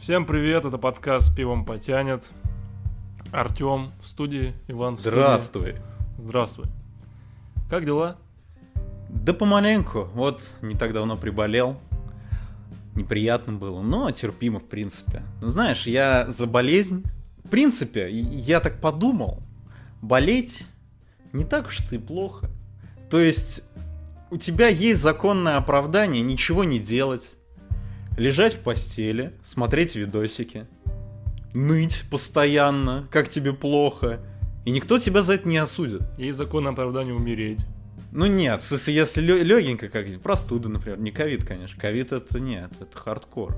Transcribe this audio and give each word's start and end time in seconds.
Всем 0.00 0.26
привет, 0.26 0.64
это 0.64 0.78
подкаст 0.78 1.34
«Пивом 1.34 1.64
потянет». 1.64 2.30
Артем 3.32 3.90
в 4.00 4.06
студии, 4.06 4.54
Иван 4.68 4.94
в 4.94 5.00
студии. 5.00 5.16
Здравствуй. 5.16 5.74
Здравствуй. 6.16 6.66
Как 7.68 7.84
дела? 7.84 8.16
Да 9.08 9.34
помаленьку. 9.34 10.08
Вот 10.14 10.48
не 10.62 10.76
так 10.76 10.92
давно 10.92 11.16
приболел. 11.16 11.80
Неприятно 12.94 13.54
было, 13.54 13.82
но 13.82 14.08
терпимо 14.12 14.60
в 14.60 14.66
принципе. 14.66 15.24
Ну, 15.42 15.48
знаешь, 15.48 15.86
я 15.86 16.30
за 16.30 16.46
болезнь... 16.46 17.04
В 17.44 17.48
принципе, 17.50 18.08
я 18.08 18.60
так 18.60 18.80
подумал. 18.80 19.42
Болеть 20.00 20.64
не 21.32 21.42
так 21.42 21.66
уж 21.66 21.80
и 21.90 21.98
плохо. 21.98 22.48
То 23.10 23.18
есть 23.18 23.64
у 24.30 24.36
тебя 24.36 24.68
есть 24.68 25.02
законное 25.02 25.56
оправдание 25.56 26.22
ничего 26.22 26.62
не 26.62 26.78
делать, 26.78 27.34
лежать 28.18 28.54
в 28.54 28.60
постели, 28.60 29.32
смотреть 29.42 29.96
видосики, 29.96 30.66
ныть 31.54 32.04
постоянно, 32.10 33.08
как 33.10 33.28
тебе 33.28 33.52
плохо, 33.52 34.20
и 34.64 34.70
никто 34.70 34.98
тебя 34.98 35.22
за 35.22 35.34
это 35.34 35.48
не 35.48 35.56
осудит. 35.56 36.02
Есть 36.18 36.36
законное 36.36 36.72
оправдание 36.72 37.14
умереть. 37.14 37.60
Ну 38.12 38.26
нет, 38.26 38.62
смысле, 38.62 38.94
если 38.94 39.20
легенько 39.20 39.88
как 39.88 40.06
простуда, 40.20 40.68
например, 40.68 40.98
не 40.98 41.10
ковид, 41.10 41.44
конечно. 41.46 41.78
Ковид 41.80 42.12
это 42.12 42.40
нет, 42.40 42.70
это 42.80 42.96
хардкор 42.96 43.56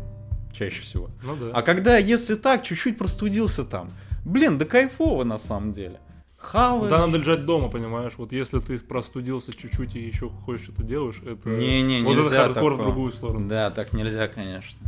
чаще 0.53 0.83
всего. 0.83 1.11
Ну 1.23 1.37
да. 1.37 1.51
А 1.53 1.63
когда, 1.63 1.97
если 1.97 2.35
так, 2.35 2.65
чуть-чуть 2.65 2.99
простудился 2.99 3.65
там, 3.65 3.91
блин, 4.25 4.59
да 4.59 4.65
кайфово 4.65 5.25
на 5.25 5.39
самом 5.39 5.73
деле. 5.73 6.01
Хаваешь. 6.41 6.91
Да 6.91 7.07
надо 7.07 7.19
лежать 7.19 7.45
дома, 7.45 7.69
понимаешь? 7.69 8.15
Вот 8.17 8.33
если 8.33 8.61
ты 8.61 8.79
простудился 8.79 9.53
чуть-чуть 9.53 9.95
и 9.95 10.01
еще 10.01 10.31
хочешь 10.31 10.65
что-то 10.65 10.83
делаешь, 10.83 11.21
это... 11.25 11.49
Не-не, 11.51 12.03
вот 12.03 12.15
это 12.15 12.23
нельзя 12.25 12.43
хардкор 12.45 12.73
в 12.73 12.77
такого. 12.77 12.93
другую 12.93 13.13
сторону. 13.13 13.49
Да, 13.49 13.71
так 13.71 13.93
нельзя, 13.93 14.27
конечно. 14.27 14.79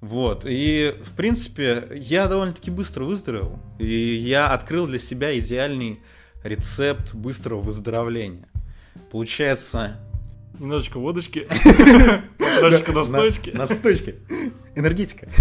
Вот, 0.00 0.44
и, 0.48 0.96
в 1.04 1.14
принципе, 1.16 1.88
я 1.94 2.26
довольно-таки 2.26 2.70
быстро 2.70 3.04
выздоровел, 3.04 3.58
и 3.78 3.86
я 3.86 4.48
открыл 4.48 4.86
для 4.86 4.98
себя 4.98 5.36
идеальный 5.38 6.00
рецепт 6.42 7.14
быстрого 7.14 7.60
выздоровления. 7.60 8.48
Получается... 9.10 9.98
Немножечко 10.58 10.98
водочки, 10.98 11.46
немножечко 12.38 12.92
настойки. 12.92 13.50
На- 13.50 13.66
Настойки. 13.66 14.16
Энергетика. 14.76 15.28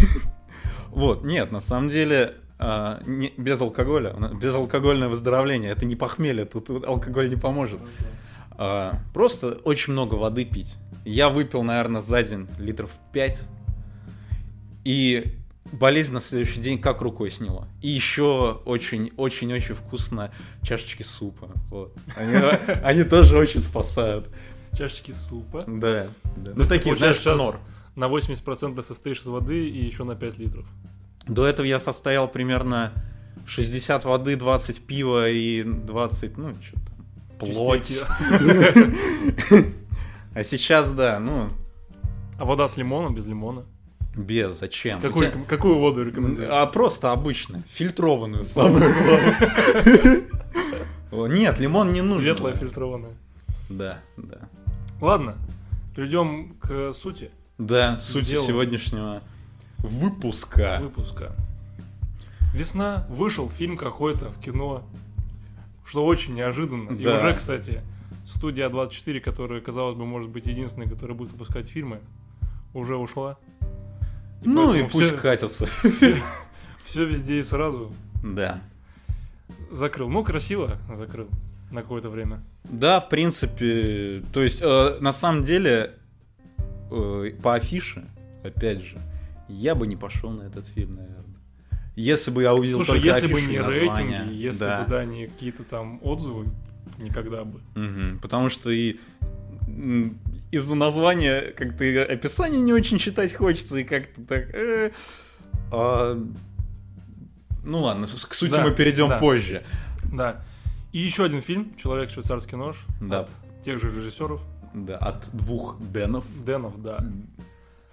Вот, 0.89 1.23
нет, 1.23 1.53
на 1.53 1.61
самом 1.61 1.87
деле, 1.87 2.35
а, 2.61 3.01
не- 3.07 3.33
без 3.37 3.59
алкоголя, 3.59 4.13
безалкогольное 4.39 5.07
выздоровление, 5.07 5.71
это 5.71 5.85
не 5.85 5.95
похмелье, 5.95 6.45
тут 6.45 6.69
алкоголь 6.69 7.27
не 7.29 7.35
поможет. 7.35 7.79
А, 8.51 8.99
Просто 9.13 9.53
очень 9.63 9.93
много 9.93 10.13
воды 10.13 10.45
пить. 10.45 10.75
Я 11.03 11.29
выпил, 11.29 11.63
наверное, 11.63 12.01
за 12.01 12.21
день 12.21 12.47
литров 12.59 12.91
5. 13.13 13.43
И 14.83 15.37
болезнь 15.71 16.13
на 16.13 16.19
следующий 16.19 16.59
день 16.59 16.79
как 16.79 17.01
рукой 17.01 17.31
сняло. 17.31 17.67
И 17.81 17.89
еще 17.89 18.61
очень-очень-очень 18.65 19.73
вкусно 19.73 20.31
чашечки 20.61 21.01
супа. 21.01 21.49
Вот. 21.69 21.95
Они, 22.15 22.35
они 22.83 23.03
тоже 23.03 23.37
очень 23.37 23.59
спасают. 23.59 24.29
Чашечки 24.77 25.11
супа. 25.11 25.63
Да. 25.65 26.07
да. 26.35 26.51
Ну, 26.55 26.65
такие, 26.65 26.95
знаешь, 26.95 27.19
кнор. 27.19 27.57
На 27.95 28.05
80% 28.05 28.83
состоишь 28.83 29.19
из 29.19 29.25
воды 29.27 29.67
и 29.67 29.83
еще 29.83 30.03
на 30.03 30.15
5 30.15 30.37
литров. 30.37 30.65
До 31.31 31.47
этого 31.47 31.65
я 31.65 31.79
состоял 31.79 32.27
примерно 32.27 32.91
60 33.47 34.03
воды, 34.03 34.35
20 34.35 34.85
пива 34.85 35.29
и 35.29 35.63
20, 35.63 36.37
ну, 36.37 36.53
что 36.61 36.77
там, 37.39 37.49
плоть. 37.49 38.01
А 40.33 40.43
сейчас, 40.43 40.91
да, 40.93 41.19
ну, 41.19 41.49
А 42.37 42.45
вода 42.45 42.67
с 42.69 42.77
лимоном, 42.77 43.15
без 43.15 43.25
лимона? 43.25 43.63
без, 44.15 44.59
зачем? 44.59 44.99
Какую, 44.99 45.31
тебя- 45.31 45.43
какую 45.45 45.79
воду 45.79 46.03
рекомендуешь? 46.03 46.49
А 46.51 46.65
просто 46.67 47.11
обычную, 47.13 47.63
фильтрованную 47.69 48.43
самое 48.43 48.93
главное. 48.93 50.21
Нет, 51.37 51.59
лимон 51.59 51.93
не 51.93 52.01
нужен. 52.01 52.23
Светлая, 52.23 52.53
фильтрованная. 52.55 53.13
Да, 53.69 53.99
да. 54.17 54.39
Ладно, 54.99 55.35
перейдем 55.95 56.55
к 56.59 56.91
сути 56.93 57.31
Да, 57.57 57.99
делу. 58.13 58.45
сегодняшнего 58.45 59.21
выпуска. 59.81 60.79
выпуска. 60.81 61.31
Весна, 62.53 63.05
вышел 63.09 63.49
фильм 63.49 63.77
какой-то 63.77 64.29
в 64.29 64.39
кино, 64.39 64.83
что 65.85 66.05
очень 66.05 66.35
неожиданно. 66.35 66.91
И 66.91 67.03
Да. 67.03 67.15
уже, 67.17 67.35
кстати, 67.35 67.81
студия 68.25 68.69
24, 68.69 69.19
которая, 69.21 69.61
казалось 69.61 69.95
бы, 69.95 70.05
может 70.05 70.29
быть 70.29 70.45
единственной, 70.47 70.87
которая 70.89 71.17
будет 71.17 71.31
выпускать 71.31 71.67
фильмы, 71.67 71.99
уже 72.73 72.95
ушла. 72.95 73.37
Ну 74.43 74.73
и 74.73 74.83
пусть 74.83 75.07
всё- 75.11 75.17
катятся. 75.17 75.67
Все 76.85 77.05
везде 77.05 77.39
и 77.39 77.43
сразу 77.43 77.91
Да. 78.23 78.59
закрыл. 79.71 80.09
Ну, 80.09 80.23
красиво 80.23 80.77
закрыл 80.95 81.27
на 81.71 81.81
какое-то 81.83 82.09
время. 82.09 82.41
Да, 82.65 82.99
в 82.99 83.07
принципе, 83.07 84.23
то 84.33 84.41
есть, 84.43 84.59
э, 84.61 84.97
на 84.99 85.13
самом 85.13 85.43
деле, 85.43 85.93
э, 86.91 87.31
по 87.41 87.53
афише, 87.55 88.03
опять 88.43 88.81
же, 88.83 88.97
я 89.51 89.75
бы 89.75 89.87
не 89.87 89.95
пошел 89.95 90.31
на 90.31 90.43
этот 90.43 90.67
фильм, 90.67 90.95
наверное. 90.95 91.25
Если 91.95 92.31
бы 92.31 92.41
я 92.41 92.53
увидел 92.53 92.77
Слушай, 92.77 93.01
только 93.01 93.07
если 93.07 93.33
бы 93.33 93.41
не 93.41 93.55
и 93.55 93.59
название, 93.59 94.19
рейтинги, 94.19 94.33
если 94.33 94.59
да. 94.59 94.83
бы, 94.83 94.89
да, 94.89 95.05
не 95.05 95.27
какие-то 95.27 95.63
там 95.63 95.99
отзывы, 96.01 96.47
никогда 96.97 97.43
бы. 97.43 97.59
Мгм, 97.75 98.19
потому 98.19 98.49
что 98.49 98.71
и 98.71 98.97
из-за 100.51 100.75
названия 100.75 101.51
как-то 101.51 101.83
описание 102.03 102.61
не 102.61 102.73
очень 102.73 102.97
читать 102.97 103.33
хочется, 103.33 103.77
и 103.77 103.83
как-то 103.83 104.21
так... 104.23 104.53
э, 104.53 104.91
а, 105.71 106.21
ну 107.63 107.81
ладно, 107.81 108.07
к 108.07 108.33
сути 108.33 108.51
Да, 108.51 108.63
мы 108.63 108.71
перейдем 108.71 109.09
да. 109.09 109.17
позже. 109.17 109.63
Да. 110.11 110.43
И 110.91 110.99
еще 110.99 111.23
один 111.23 111.41
фильм 111.41 111.73
«Человек 111.81 112.09
швейцарский 112.09 112.57
нож» 112.57 112.77
Да. 112.99 113.21
от 113.21 113.29
тех 113.63 113.79
же 113.79 113.93
режиссеров. 113.93 114.41
Да, 114.73 114.97
от 114.97 115.29
двух 115.33 115.77
Денов. 115.79 116.25
Денов, 116.45 116.81
да. 116.81 117.05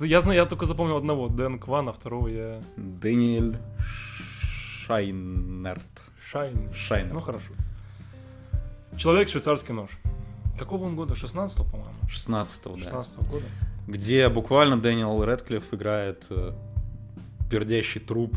Я 0.01 0.21
знаю, 0.21 0.39
я 0.39 0.47
только 0.47 0.65
запомнил 0.65 0.97
одного, 0.97 1.29
Дэн 1.29 1.59
Кван, 1.59 1.89
а 1.89 1.93
второго 1.93 2.29
я 2.29 2.63
Дэниэль 2.77 3.59
Шайнерт. 4.87 5.83
Шайн. 6.31 6.73
Шайнер. 6.73 7.15
Ну 7.15 7.21
хорошо. 7.21 7.53
Человек 8.97 9.29
швейцарский 9.29 9.75
нож. 9.75 9.91
Какого 10.59 10.85
он 10.85 10.97
года? 10.97 11.15
16 11.15 11.57
по-моему. 11.59 11.95
16 12.09 12.65
да. 12.65 12.79
16 12.79 13.17
года. 13.31 13.47
Где 13.87 14.29
буквально 14.29 14.81
Дэниел 14.81 15.25
Рэдклифф 15.25 15.73
играет 15.73 16.27
э, 16.31 16.53
пердящий 17.51 18.01
труп. 18.01 18.37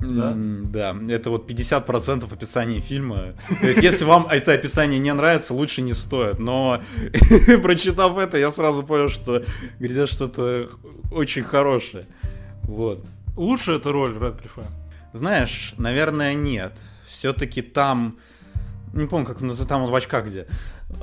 Да? 0.00 0.32
М, 0.32 0.70
Да, 0.70 0.94
это 1.08 1.30
вот 1.30 1.46
50% 1.50 2.30
описания 2.32 2.80
фильма. 2.80 3.34
То 3.60 3.66
есть, 3.68 3.82
если 3.82 4.04
вам 4.04 4.26
это 4.26 4.52
описание 4.52 4.98
не 4.98 5.12
нравится, 5.14 5.54
лучше 5.54 5.82
не 5.82 5.94
стоит. 5.94 6.38
Но, 6.38 6.80
прочитав 7.62 8.18
это, 8.18 8.36
я 8.36 8.52
сразу 8.52 8.82
понял, 8.82 9.08
что 9.08 9.42
грядет 9.78 10.08
что-то 10.10 10.68
очень 11.10 11.42
хорошее. 11.44 12.06
Вот. 12.62 13.04
Лучше 13.36 13.72
эта 13.72 13.90
роль 13.92 14.16
Рэдклиффа. 14.18 14.64
Знаешь, 15.12 15.74
наверное, 15.78 16.34
нет. 16.34 16.72
Все-таки 17.08 17.62
там... 17.62 18.18
Не 18.92 19.06
помню, 19.06 19.26
как 19.26 19.40
называется, 19.40 19.66
там 19.66 19.82
он 19.82 19.90
в 19.90 19.94
очках 19.94 20.26
где. 20.26 20.46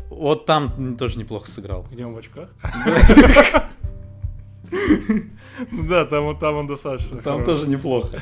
Вот 0.10 0.46
там 0.46 0.96
тоже 0.98 1.18
неплохо 1.20 1.50
сыграл. 1.50 1.86
Где 1.92 2.06
он 2.06 2.14
в 2.14 2.18
очках? 2.18 2.50
Ну 5.72 5.84
Да, 5.90 6.06
там 6.06 6.38
там 6.38 6.56
он 6.56 6.68
достаточно. 6.68 7.22
Там 7.22 7.44
хорош. 7.44 7.46
тоже 7.46 7.68
неплохо. 7.70 8.20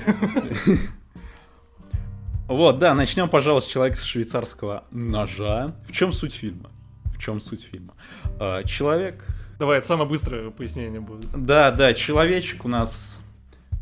Вот, 2.47 2.79
да, 2.79 2.93
начнем, 2.93 3.29
пожалуй, 3.29 3.61
с 3.61 3.65
человека 3.65 3.97
с 3.97 4.03
швейцарского 4.03 4.83
ножа. 4.91 5.73
В 5.87 5.93
чем 5.93 6.11
суть 6.11 6.33
фильма? 6.33 6.69
В 7.05 7.17
чем 7.17 7.39
суть 7.39 7.63
фильма? 7.63 7.93
А, 8.39 8.63
Человек... 8.65 9.25
Давай, 9.57 9.77
это 9.77 9.87
самое 9.87 10.09
быстрое 10.09 10.49
пояснение 10.49 10.99
будет. 10.99 11.29
Да, 11.31 11.71
да, 11.71 11.93
человечек 11.93 12.65
у 12.65 12.67
нас, 12.67 13.23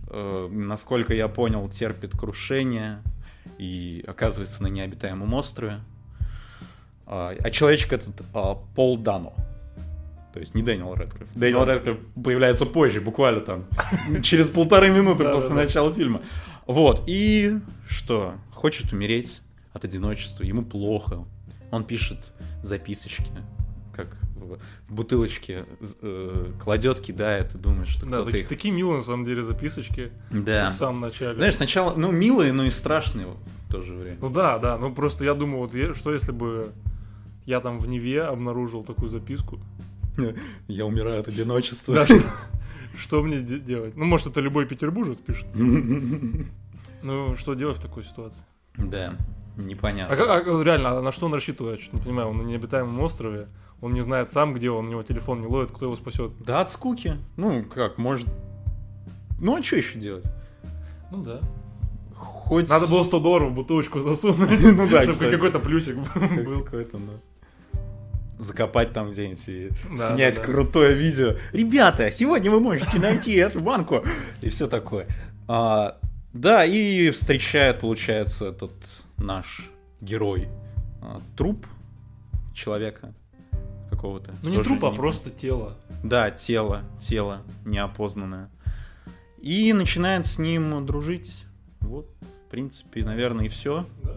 э, 0.09 0.47
насколько 0.51 1.15
я 1.15 1.27
понял, 1.29 1.67
терпит 1.69 2.11
крушение 2.11 3.01
и 3.57 4.03
оказывается 4.05 4.61
на 4.61 4.67
необитаемом 4.67 5.33
острове. 5.33 5.79
А 7.07 7.33
а 7.41 7.49
человечек 7.49 7.93
этот 7.93 8.21
а, 8.33 8.55
Пол 8.75 8.97
Дано. 8.97 9.33
То 10.39 10.43
есть 10.43 10.55
не 10.55 10.63
Дэниел 10.63 10.93
Рэдклифф. 10.95 11.27
Дэниел 11.35 11.65
Да. 11.65 11.73
Рэдклифф 11.73 11.97
появляется 12.23 12.65
позже, 12.65 13.01
буквально 13.01 13.41
там, 13.41 13.65
через 14.23 14.49
полторы 14.49 14.89
минуты 14.89 15.25
после 15.25 15.53
начала 15.53 15.91
фильма. 15.93 16.21
Вот, 16.65 17.03
и 17.07 17.57
что? 17.89 18.35
Хочет 18.53 18.93
умереть 18.93 19.41
от 19.73 19.83
одиночества, 19.83 20.43
ему 20.45 20.63
плохо. 20.63 21.25
Он 21.71 21.83
пишет 21.83 22.31
записочки, 22.63 23.25
как 23.93 24.15
в 24.87 24.93
бутылочке 24.93 25.65
э, 26.01 26.53
кладет, 26.63 27.01
кидает 27.01 27.53
и 27.55 27.57
думает, 27.57 27.89
что 27.89 28.05
Да, 28.05 28.15
кто-то 28.19 28.31
таки- 28.31 28.43
их... 28.43 28.47
такие 28.47 28.73
милые 28.73 28.95
на 28.99 29.03
самом 29.03 29.25
деле 29.25 29.43
записочки 29.43 30.09
Да. 30.31 30.69
в 30.69 30.73
самом 30.73 31.01
начале. 31.01 31.35
Знаешь, 31.35 31.55
сначала, 31.57 31.95
ну, 31.97 32.11
милые, 32.13 32.53
но 32.53 32.63
и 32.63 32.71
страшные 32.71 33.27
в 33.27 33.71
то 33.73 33.81
же 33.81 33.93
время. 33.93 34.19
Ну 34.21 34.29
да, 34.29 34.57
да, 34.57 34.77
ну 34.77 34.89
просто 34.95 35.25
я 35.25 35.33
думаю, 35.33 35.67
вот 35.67 35.97
что 35.97 36.13
если 36.13 36.31
бы 36.31 36.71
я 37.45 37.59
там 37.61 37.79
в 37.79 37.87
Неве 37.89 38.21
обнаружил 38.23 38.83
такую 38.83 39.09
записку, 39.09 39.59
Я 40.67 40.85
умираю 40.85 41.19
от 41.21 41.27
одиночества. 41.27 41.95
да, 41.95 42.05
что, 42.05 42.15
Что 42.97 43.23
мне 43.23 43.41
де- 43.41 43.59
делать? 43.59 43.95
Ну, 43.95 44.05
может, 44.05 44.27
это 44.27 44.39
любой 44.41 44.65
петербуржец 44.65 45.19
пишет. 45.19 45.47
Ну, 47.01 47.37
что 47.37 47.53
делать 47.53 47.77
в 47.77 47.81
такой 47.81 48.03
ситуации? 48.03 48.43
Да, 48.75 49.15
А, 49.57 49.61
непонятно. 49.61 50.17
как- 50.17 50.45
а, 50.47 50.63
реально, 50.63 50.97
а 50.97 51.01
на 51.01 51.11
что 51.13 51.27
он 51.27 51.33
рассчитывает? 51.33 51.77
Я 51.79 51.81
что-то 51.81 51.97
не 51.97 52.03
понимаю. 52.03 52.27
Он 52.27 52.37
на 52.39 52.41
необитаемом 52.41 52.99
острове, 52.99 53.47
он 53.79 53.93
не 53.93 54.01
знает 54.01 54.29
сам, 54.29 54.53
где 54.53 54.69
он, 54.69 54.87
у 54.87 54.89
него 54.89 55.03
телефон 55.03 55.39
не 55.39 55.47
ловит, 55.47 55.71
кто 55.71 55.85
его 55.85 55.95
спасет. 55.95 56.31
Да, 56.45 56.59
от 56.59 56.71
скуки. 56.73 57.15
Ну, 57.37 57.63
как, 57.63 57.97
может... 57.97 58.27
Ну, 59.39 59.55
а 59.57 59.63
что 59.63 59.77
еще 59.77 59.97
делать? 59.97 60.25
Ну 61.11 61.23
да. 61.23 61.39
Хоть... 62.15 62.67
Надо 62.67 62.87
было 62.87 63.03
100 63.03 63.19
долларов 63.21 63.51
в 63.51 63.55
бутылочку 63.55 64.01
засунуть. 64.01 64.59
Ну 64.61 64.89
да, 64.89 65.03
чтобы 65.03 65.31
какой-то 65.31 65.59
плюсик 65.59 65.95
был. 65.95 66.63
Какой-то, 66.65 66.97
да. 66.97 67.13
Закопать 68.39 68.93
там 68.93 69.11
где-нибудь 69.11 69.47
и 69.49 69.69
Да, 69.97 70.15
снять 70.15 70.37
да, 70.37 70.43
крутое 70.43 70.93
видео. 70.95 71.35
Ребята, 71.51 72.09
сегодня 72.09 72.49
вы 72.49 72.59
можете 72.61 72.97
найти 72.97 73.33
эту 73.35 73.59
банку. 73.59 74.03
И 74.41 74.47
все 74.49 74.67
такое. 74.67 75.07
А, 75.47 75.97
да, 76.33 76.63
и 76.63 77.11
встречает, 77.11 77.81
получается, 77.81 78.45
этот 78.47 78.71
наш 79.17 79.69
герой 79.99 80.47
а, 81.01 81.19
труп 81.35 81.67
человека 82.53 83.13
какого-то. 83.91 84.33
Ну 84.41 84.49
не 84.51 84.63
труп, 84.63 84.85
а 84.85 84.91
не- 84.91 84.95
просто 84.95 85.29
тело. 85.31 85.75
Да, 86.01 86.31
тело, 86.31 86.83
тело 86.99 87.41
неопознанное. 87.65 88.49
И 89.41 89.73
начинает 89.73 90.25
с 90.25 90.37
ним 90.37 90.85
дружить. 90.85 91.43
Вот, 91.81 92.07
в 92.21 92.49
принципе, 92.51 93.03
наверное, 93.03 93.45
и 93.45 93.49
все. 93.49 93.85
Да. 94.03 94.15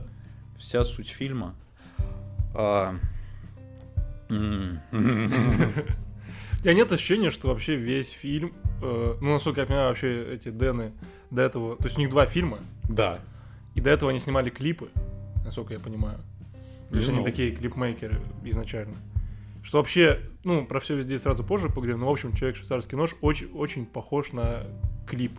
Вся 0.59 0.85
суть 0.85 1.09
фильма. 1.09 1.57
А, 2.55 2.95
У 4.93 6.64
тебя 6.64 6.75
нет 6.75 6.93
ощущения, 6.93 7.31
что 7.31 7.49
вообще 7.49 7.75
весь 7.76 8.11
фильм, 8.11 8.52
э, 8.82 9.14
ну, 9.20 9.32
насколько 9.32 9.61
я 9.62 9.67
понимаю, 9.67 9.88
вообще 9.88 10.34
эти 10.34 10.49
Дэны 10.50 10.93
до 11.31 11.43
этого, 11.43 11.76
то 11.76 11.84
есть 11.84 11.96
у 11.96 12.00
них 12.00 12.11
два 12.11 12.26
фильма, 12.26 12.58
Да. 12.88 13.19
и 13.75 13.81
до 13.81 13.90
этого 13.90 14.11
они 14.11 14.20
снимали 14.20 14.49
клипы, 14.50 14.88
насколько 15.44 15.73
я 15.75 15.81
понимаю. 15.81 16.19
То 16.90 16.96
есть 16.96 17.08
они 17.08 17.19
Ну. 17.19 17.25
такие 17.25 17.50
клипмейкеры 17.52 18.20
изначально. 18.44 18.94
Что 19.64 19.79
вообще, 19.79 20.20
ну, 20.44 20.64
про 20.67 20.79
все 20.81 20.94
везде 20.96 21.19
сразу 21.19 21.43
позже 21.43 21.69
поговорим, 21.69 22.00
но, 22.00 22.06
в 22.06 22.12
общем, 22.12 22.32
«Человек 22.34 22.56
швейцарский 22.56 22.96
нож» 22.96 23.11
очень, 23.23 23.49
очень 23.55 23.87
похож 23.87 24.32
на 24.32 24.64
клип. 25.08 25.32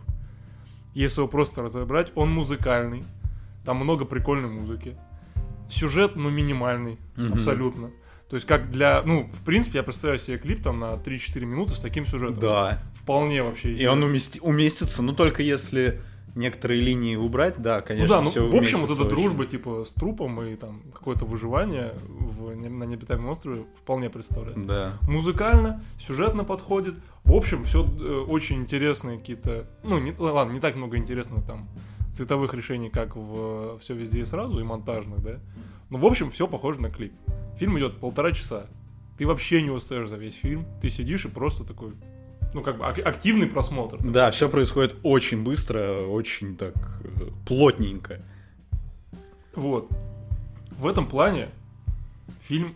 Если 0.93 1.19
его 1.21 1.27
просто 1.27 1.61
разобрать, 1.61 2.11
он 2.15 2.31
музыкальный, 2.31 3.03
там 3.65 3.77
много 3.77 4.05
прикольной 4.05 4.49
музыки. 4.49 4.95
Сюжет, 5.69 6.15
ну, 6.15 6.29
минимальный, 6.29 6.97
Мгм. 7.15 7.33
абсолютно. 7.33 7.91
То 8.33 8.38
есть 8.38 8.47
как 8.47 8.71
для, 8.71 9.03
ну, 9.06 9.30
в 9.31 9.45
принципе, 9.45 9.77
я 9.77 9.83
представляю 9.83 10.18
себе 10.19 10.39
клип 10.39 10.63
там 10.63 10.80
на 10.80 10.95
3-4 10.95 11.45
минуты 11.45 11.74
с 11.74 11.80
таким 11.80 12.07
сюжетом. 12.07 12.39
Да. 12.39 12.81
Вполне 12.95 13.44
вообще. 13.44 13.74
И 13.74 13.85
он 13.85 14.03
умести- 14.03 14.39
уместится, 14.41 15.03
но 15.03 15.13
только 15.13 15.44
если 15.44 16.01
некоторые 16.33 16.81
линии 16.81 17.15
убрать, 17.15 17.62
да, 17.62 17.77
Ну 17.77 17.85
конечно, 17.85 18.15
да, 18.15 18.21
ну 18.24 18.31
в 18.31 18.56
общем, 18.56 18.80
вот 18.80 18.89
эта 18.89 19.01
очень. 19.01 19.09
дружба, 19.12 19.45
типа, 19.45 19.85
с 19.88 19.89
трупом 19.89 20.41
и 20.41 20.56
там 20.56 20.81
какое-то 20.95 21.25
выживание 21.25 21.94
в, 22.09 22.56
на 22.56 22.85
необитаемом 22.85 23.30
острове 23.30 23.65
вполне 23.77 24.09
представляется. 24.09 24.65
Да. 24.65 24.94
Музыкально, 25.07 25.83
сюжетно 26.00 26.44
подходит. 26.44 26.95
В 27.25 27.33
общем, 27.33 27.63
все 27.65 27.83
очень 27.83 28.62
интересные 28.62 29.19
какие-то. 29.19 29.68
Ну, 29.83 30.00
не, 30.00 30.12
ладно, 30.18 30.53
не 30.53 30.59
так 30.59 30.75
много 30.75 30.97
интересных 30.97 31.45
там 31.45 31.69
цветовых 32.12 32.56
решений, 32.56 32.89
как 32.89 33.15
в 33.15 33.77
все 33.77 33.94
везде 33.94 34.21
и 34.21 34.25
сразу, 34.25 34.59
и 34.59 34.63
монтажных, 34.63 35.21
да. 35.21 35.39
Но 35.91 36.00
в 36.00 36.06
общем, 36.07 36.31
все 36.31 36.47
похоже 36.47 36.81
на 36.81 36.89
клип. 36.89 37.13
Фильм 37.57 37.77
идет 37.77 37.97
полтора 37.97 38.31
часа. 38.31 38.65
Ты 39.17 39.27
вообще 39.27 39.61
не 39.61 39.69
устаешь 39.69 40.09
за 40.09 40.17
весь 40.17 40.35
фильм. 40.35 40.65
Ты 40.81 40.89
сидишь 40.89 41.25
и 41.25 41.27
просто 41.29 41.63
такой. 41.63 41.94
Ну, 42.53 42.61
как 42.61 42.77
бы 42.77 42.85
ак- 42.85 43.00
активный 43.05 43.47
просмотр. 43.47 43.97
Да, 44.03 44.29
все 44.31 44.47
происходит 44.50 44.95
очень 45.03 45.44
быстро, 45.44 46.05
очень 46.07 46.55
так 46.55 46.73
э, 47.03 47.29
плотненько. 47.47 48.21
Вот. 49.55 49.89
В 50.77 50.88
этом 50.88 51.07
плане 51.07 51.50
фильм 52.41 52.75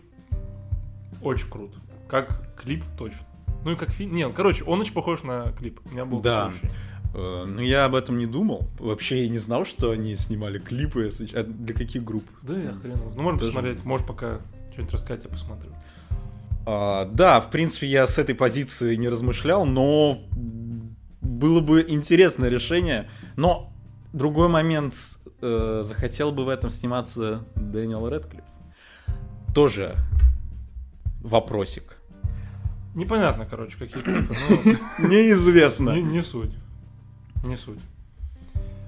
очень 1.22 1.48
крут. 1.48 1.72
Как 2.08 2.54
клип 2.56 2.84
точно. 2.96 3.26
Ну 3.64 3.72
и 3.72 3.76
как 3.76 3.90
фильм. 3.90 4.14
Не, 4.14 4.28
короче, 4.30 4.64
он 4.64 4.80
очень 4.80 4.92
похож 4.94 5.22
на 5.22 5.52
клип. 5.52 5.80
У 5.86 5.90
меня 5.90 6.04
был 6.04 6.20
Да. 6.20 6.52
Э, 7.14 7.44
Ну, 7.46 7.60
я 7.60 7.84
об 7.84 7.94
этом 7.94 8.18
не 8.18 8.26
думал. 8.26 8.68
Вообще 8.78 9.24
я 9.24 9.28
не 9.28 9.38
знал, 9.38 9.64
что 9.64 9.90
они 9.90 10.14
снимали 10.16 10.58
клипы. 10.58 11.04
если- 11.04 11.34
А 11.36 11.42
для 11.42 11.74
каких 11.74 12.04
групп? 12.04 12.24
Да, 12.42 12.56
я 12.58 12.72
хрен. 12.72 12.98
Ну, 13.16 13.22
можно 13.22 13.38
Даже- 13.40 13.50
посмотреть. 13.52 13.84
Может, 13.84 14.06
пока 14.06 14.40
что-нибудь 14.78 14.94
рассказать, 14.94 15.24
я 15.24 15.30
посмотрю. 15.30 15.70
А, 16.66 17.06
да, 17.06 17.40
в 17.40 17.50
принципе, 17.50 17.86
я 17.88 18.06
с 18.06 18.16
этой 18.18 18.34
позиции 18.34 18.94
не 18.94 19.08
размышлял, 19.08 19.66
но 19.66 20.20
было 21.20 21.60
бы 21.60 21.84
интересное 21.88 22.48
решение. 22.48 23.08
Но 23.36 23.72
другой 24.12 24.48
момент, 24.48 24.94
э, 25.40 25.82
захотел 25.84 26.30
бы 26.30 26.44
в 26.44 26.48
этом 26.48 26.70
сниматься 26.70 27.44
Дэниел 27.56 28.08
Рэдклифф. 28.08 28.44
Тоже 29.54 29.96
вопросик. 31.22 31.96
Непонятно, 32.94 33.46
короче, 33.46 33.76
какие 33.78 34.02
клипы. 34.02 34.32
но 35.00 35.08
Неизвестно. 35.08 35.90
Не, 35.90 36.02
не 36.02 36.22
суть. 36.22 36.54
Не 37.44 37.56
суть. 37.56 37.80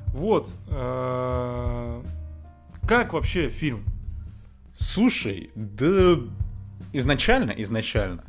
Вот. 0.08 0.48
э, 0.69 2.02
Как 2.87 3.12
вообще 3.12 3.48
фильм? 3.48 3.84
Слушай, 4.80 5.50
да 5.54 6.16
изначально, 6.92 7.52
изначально 7.52 8.24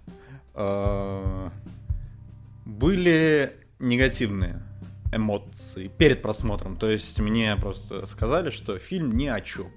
э, 0.54 1.50
были 2.66 3.58
негативные 3.80 4.62
эмоции 5.12 5.88
перед 5.88 6.22
просмотром. 6.22 6.78
То 6.78 6.90
есть 6.90 7.20
мне 7.20 7.56
просто 7.56 8.06
сказали, 8.06 8.50
что 8.50 8.78
фильм 8.78 9.18
ни 9.18 9.28
о 9.28 9.42
чем. 9.42 9.72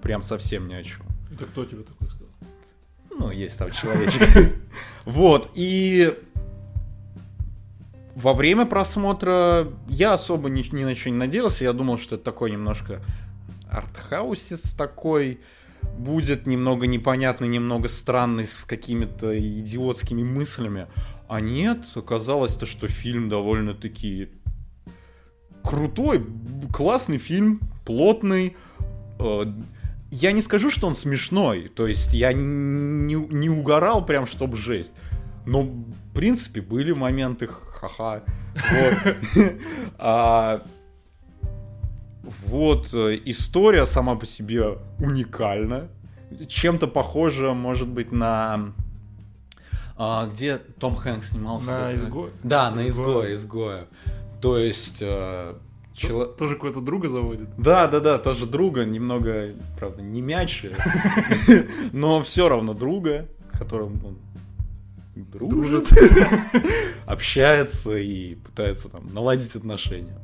Прям 0.00 0.22
совсем 0.22 0.68
ни 0.68 0.74
о 0.74 0.82
чем. 0.82 1.04
Это 1.32 1.44
кто 1.44 1.64
тебе 1.64 1.82
такой 1.82 2.08
сказал? 2.08 2.28
Ну, 3.10 3.30
есть 3.30 3.58
там 3.58 3.70
человечек. 3.70 4.56
Вот, 5.04 5.50
и 5.54 6.16
во 8.14 8.34
время 8.34 8.66
просмотра 8.66 9.66
я 9.88 10.12
особо 10.12 10.48
ни, 10.48 10.62
ни 10.72 10.84
на 10.84 10.94
что 10.94 11.10
не 11.10 11.16
надеялся. 11.16 11.64
Я 11.64 11.72
думал, 11.72 11.98
что 11.98 12.14
это 12.14 12.22
такой 12.24 12.52
немножко 12.52 13.02
артхаусис 13.68 14.60
такой 14.78 15.40
будет, 15.98 16.46
немного 16.46 16.86
непонятный, 16.86 17.48
немного 17.48 17.88
странный, 17.88 18.46
с 18.46 18.64
какими-то 18.64 19.38
идиотскими 19.38 20.22
мыслями. 20.22 20.86
А 21.28 21.40
нет, 21.40 21.84
оказалось 21.94 22.54
то, 22.54 22.66
что 22.66 22.88
фильм 22.88 23.28
довольно-таки 23.28 24.30
крутой, 25.62 26.26
классный 26.72 27.18
фильм, 27.18 27.60
плотный. 27.84 28.56
Э, 29.18 29.44
Я 30.10 30.32
не 30.32 30.42
скажу, 30.42 30.70
что 30.70 30.86
он 30.86 30.94
смешной, 30.94 31.70
то 31.74 31.86
есть 31.86 32.12
я 32.12 32.32
не, 32.32 33.14
не 33.14 33.48
угорал 33.48 34.04
прям, 34.04 34.26
чтоб 34.26 34.54
жесть. 34.56 34.92
Но, 35.46 35.62
в 35.62 36.14
принципе, 36.14 36.60
были 36.60 36.92
моменты 36.92 37.48
ха-ха. 37.48 38.22
Вот. 38.54 39.56
Вот, 42.22 42.90
э, 42.94 43.18
история 43.24 43.86
сама 43.86 44.14
по 44.14 44.26
себе 44.26 44.78
уникальна. 44.98 45.88
Чем-то 46.48 46.86
похожа, 46.86 47.52
может 47.52 47.88
быть, 47.88 48.10
на... 48.12 48.72
а, 49.96 50.26
где 50.28 50.56
Том 50.58 50.96
Хэнкс 50.96 51.30
снимался? 51.30 51.66
На 51.66 51.94
изгой? 51.94 52.30
Да, 52.42 52.70
на 52.70 52.88
Изгоя. 52.88 53.34
изгое, 53.34 53.34
изгое. 53.34 53.86
То 54.40 54.56
есть... 54.56 54.98
э, 55.00 55.54
чело- 55.94 56.26
Тоже 56.26 56.54
какого-то 56.54 56.80
друга 56.80 57.08
заводит. 57.08 57.48
да, 57.58 57.86
да, 57.88 58.00
да, 58.00 58.18
тоже 58.18 58.46
друга, 58.46 58.84
немного, 58.84 59.50
правда, 59.78 60.00
не 60.02 60.22
мяч, 60.22 60.64
но 61.92 62.22
все 62.22 62.48
равно 62.48 62.72
друга, 62.72 63.28
которым 63.52 64.00
он 64.04 64.16
дружит, 65.14 65.86
общается 67.06 67.96
и 67.98 68.36
пытается 68.36 68.88
там 68.88 69.12
наладить 69.12 69.54
отношения. 69.54 70.14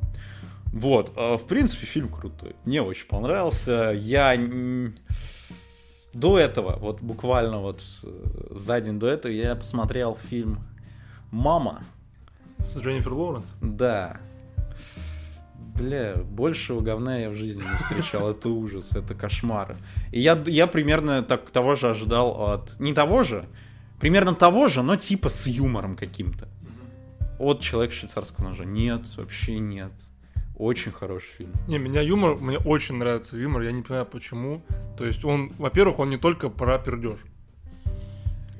Вот, 0.71 1.13
а, 1.15 1.37
в 1.37 1.45
принципе, 1.45 1.85
фильм 1.85 2.09
крутой. 2.09 2.55
Мне 2.65 2.81
очень 2.81 3.07
понравился. 3.07 3.91
Я 3.95 4.35
до 6.13 6.39
этого, 6.39 6.77
вот 6.77 7.01
буквально 7.01 7.59
вот 7.59 7.83
э, 8.03 8.47
за 8.51 8.81
день 8.81 8.99
до 8.99 9.07
этого, 9.07 9.31
я 9.31 9.55
посмотрел 9.55 10.17
фильм 10.29 10.59
«Мама». 11.31 11.83
С 12.57 12.77
Дженнифер 12.77 13.13
Лоуренс. 13.13 13.53
Да. 13.61 14.17
Бля, 15.75 16.15
большего 16.15 16.81
говна 16.81 17.19
я 17.19 17.29
в 17.29 17.35
жизни 17.35 17.61
не 17.61 17.77
встречал. 17.77 18.31
Это 18.31 18.49
ужас, 18.49 18.91
это 18.95 19.13
кошмар. 19.13 19.77
И 20.11 20.19
я, 20.19 20.41
я 20.45 20.67
примерно 20.67 21.23
так, 21.23 21.49
того 21.51 21.75
же 21.75 21.89
ожидал 21.89 22.51
от... 22.51 22.79
Не 22.79 22.93
того 22.93 23.23
же, 23.23 23.45
примерно 23.99 24.35
того 24.35 24.67
же, 24.67 24.81
но 24.81 24.97
типа 24.97 25.29
с 25.29 25.47
юмором 25.47 25.95
каким-то. 25.95 26.49
От 27.37 27.61
«Человек 27.61 27.93
швейцарского 27.93 28.49
ножа». 28.49 28.65
Нет, 28.65 29.01
вообще 29.15 29.59
нет. 29.59 29.93
Очень 30.59 30.91
хороший 30.91 31.29
фильм. 31.37 31.51
Не, 31.67 31.79
меня 31.79 32.01
юмор, 32.01 32.35
мне 32.35 32.57
очень 32.57 32.95
нравится 32.95 33.37
юмор, 33.37 33.61
я 33.61 33.71
не 33.71 33.81
понимаю 33.81 34.05
почему. 34.05 34.61
То 34.97 35.05
есть 35.05 35.23
он, 35.23 35.53
во-первых, 35.57 35.99
он 35.99 36.09
не 36.09 36.17
только 36.17 36.49
про 36.49 36.77
пердеж. 36.77 37.17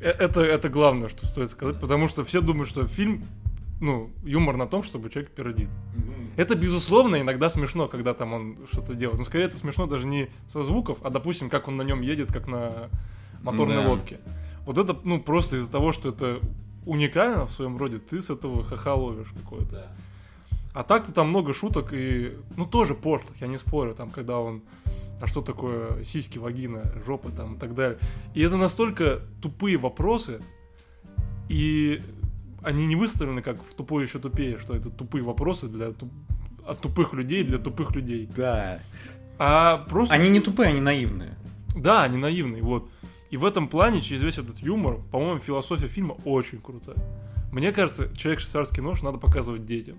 Э, 0.02 0.10
Это, 0.12 0.40
это 0.42 0.70
главное, 0.70 1.10
что 1.10 1.26
стоит 1.28 1.50
сказать, 1.50 1.80
потому 1.80 2.08
что 2.08 2.24
все 2.24 2.40
думают, 2.40 2.70
что 2.70 2.88
фильм 2.88 3.24
ну, 3.82 4.12
юмор 4.24 4.56
на 4.56 4.66
том, 4.66 4.82
чтобы 4.82 5.10
человек 5.10 5.32
пердит. 5.32 5.70
Это, 6.38 6.56
безусловно, 6.56 7.20
иногда 7.20 7.50
смешно, 7.50 7.88
когда 7.90 8.14
там 8.14 8.32
он 8.34 8.58
что-то 8.72 8.94
делает. 8.94 9.20
Но 9.20 9.26
скорее 9.26 9.46
это 9.46 9.58
смешно 9.58 9.86
даже 9.86 10.08
не 10.08 10.30
со 10.48 10.64
звуков, 10.64 11.00
а, 11.02 11.10
допустим, 11.10 11.50
как 11.50 11.68
он 11.68 11.76
на 11.76 11.82
нем 11.82 12.02
едет, 12.02 12.32
как 12.32 12.48
на 12.48 12.90
моторной 13.44 13.76
Да. 13.84 13.90
лодке. 13.90 14.20
Вот 14.66 14.78
это, 14.78 14.98
ну, 15.04 15.20
просто 15.22 15.58
из-за 15.58 15.70
того, 15.72 15.92
что 15.92 16.10
это 16.10 16.40
уникально 16.86 17.46
в 17.46 17.52
своем 17.52 17.78
роде, 17.78 18.00
ты 18.00 18.22
с 18.22 18.30
этого 18.30 18.64
ха-ха 18.64 18.96
ловишь 18.96 19.34
какое-то. 19.44 19.88
А 20.74 20.84
так-то 20.84 21.12
там 21.12 21.30
много 21.30 21.54
шуток 21.54 21.94
и, 21.94 22.38
ну, 22.56 22.66
тоже 22.66 22.94
пошлых, 22.94 23.32
я 23.42 23.48
не 23.48 23.58
спорю, 23.58 23.96
там, 23.96 24.10
когда 24.12 24.40
он, 24.40 24.62
а 25.20 25.28
что 25.28 25.42
такое 25.42 26.04
сиськи, 26.04 26.38
вагина, 26.38 26.94
жопа 27.06 27.30
там 27.32 27.56
и 27.56 27.58
так 27.58 27.74
далее. 27.74 27.98
И 28.36 28.42
это 28.42 28.56
настолько 28.56 29.22
тупые 29.42 29.78
вопросы, 29.78 30.42
и 31.50 32.02
они 32.62 32.86
не 32.86 32.96
выставлены 32.96 33.42
как 33.42 33.58
в 33.64 33.74
тупой 33.74 34.04
еще 34.04 34.20
тупее, 34.20 34.60
что 34.60 34.76
это 34.76 34.90
тупые 34.90 35.24
вопросы 35.24 35.68
для 35.68 35.88
туп- 35.88 36.14
от 36.66 36.80
тупых 36.80 37.14
людей 37.14 37.44
для 37.44 37.58
тупых 37.58 37.96
людей. 37.96 38.30
Да. 38.36 38.80
А 39.40 39.78
просто... 39.78 40.14
Они 40.14 40.30
не 40.30 40.40
тупые, 40.40 40.70
они 40.70 40.82
наивные. 40.82 41.36
Да, 41.76 42.04
они 42.04 42.18
наивные, 42.18 42.62
вот. 42.62 42.90
И 43.32 43.38
в 43.38 43.46
этом 43.46 43.68
плане, 43.68 44.02
через 44.02 44.22
весь 44.22 44.38
этот 44.38 44.60
юмор, 44.60 45.00
по-моему, 45.12 45.40
философия 45.40 45.88
фильма 45.88 46.16
очень 46.26 46.60
крутая. 46.60 46.98
Мне 47.52 47.72
кажется, 47.72 48.16
человек 48.16 48.40
швейцарский 48.40 48.82
нож 48.82 49.02
надо 49.02 49.18
показывать 49.18 49.66
детям. 49.66 49.98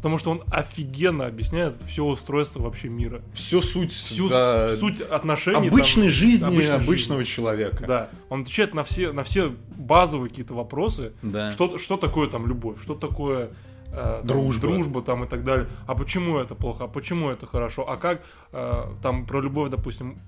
Потому 0.00 0.18
что 0.18 0.30
он 0.30 0.42
офигенно 0.50 1.26
объясняет 1.26 1.74
все 1.86 2.02
устройство 2.06 2.62
вообще 2.62 2.88
мира. 2.88 3.20
Всю 3.34 3.60
суть, 3.60 3.92
Всю 3.92 4.30
да, 4.30 4.74
суть 4.76 5.02
отношений. 5.02 5.68
обычной 5.68 6.04
там, 6.04 6.10
жизни 6.12 6.46
обычной 6.46 6.76
обычного 6.76 7.20
жизни. 7.20 7.34
человека. 7.34 7.84
Да. 7.86 8.08
Он 8.30 8.40
отвечает 8.40 8.72
на 8.72 8.82
все, 8.82 9.12
на 9.12 9.24
все 9.24 9.52
базовые 9.76 10.30
какие-то 10.30 10.54
вопросы. 10.54 11.12
Да. 11.20 11.52
Что, 11.52 11.78
что 11.78 11.98
такое 11.98 12.28
там 12.28 12.46
любовь? 12.46 12.80
Что 12.82 12.94
такое 12.94 13.50
э, 13.88 13.92
там, 13.92 14.26
Дружба. 14.26 14.60
дружба 14.68 15.02
там 15.02 15.24
и 15.24 15.28
так 15.28 15.44
далее? 15.44 15.68
А 15.86 15.94
почему 15.94 16.38
это 16.38 16.54
плохо? 16.54 16.84
А 16.84 16.88
почему 16.88 17.28
это 17.28 17.46
хорошо? 17.46 17.86
А 17.86 17.98
как 17.98 18.22
э, 18.52 18.84
там 19.02 19.26
про 19.26 19.42
любовь, 19.42 19.70
допустим, 19.70 20.18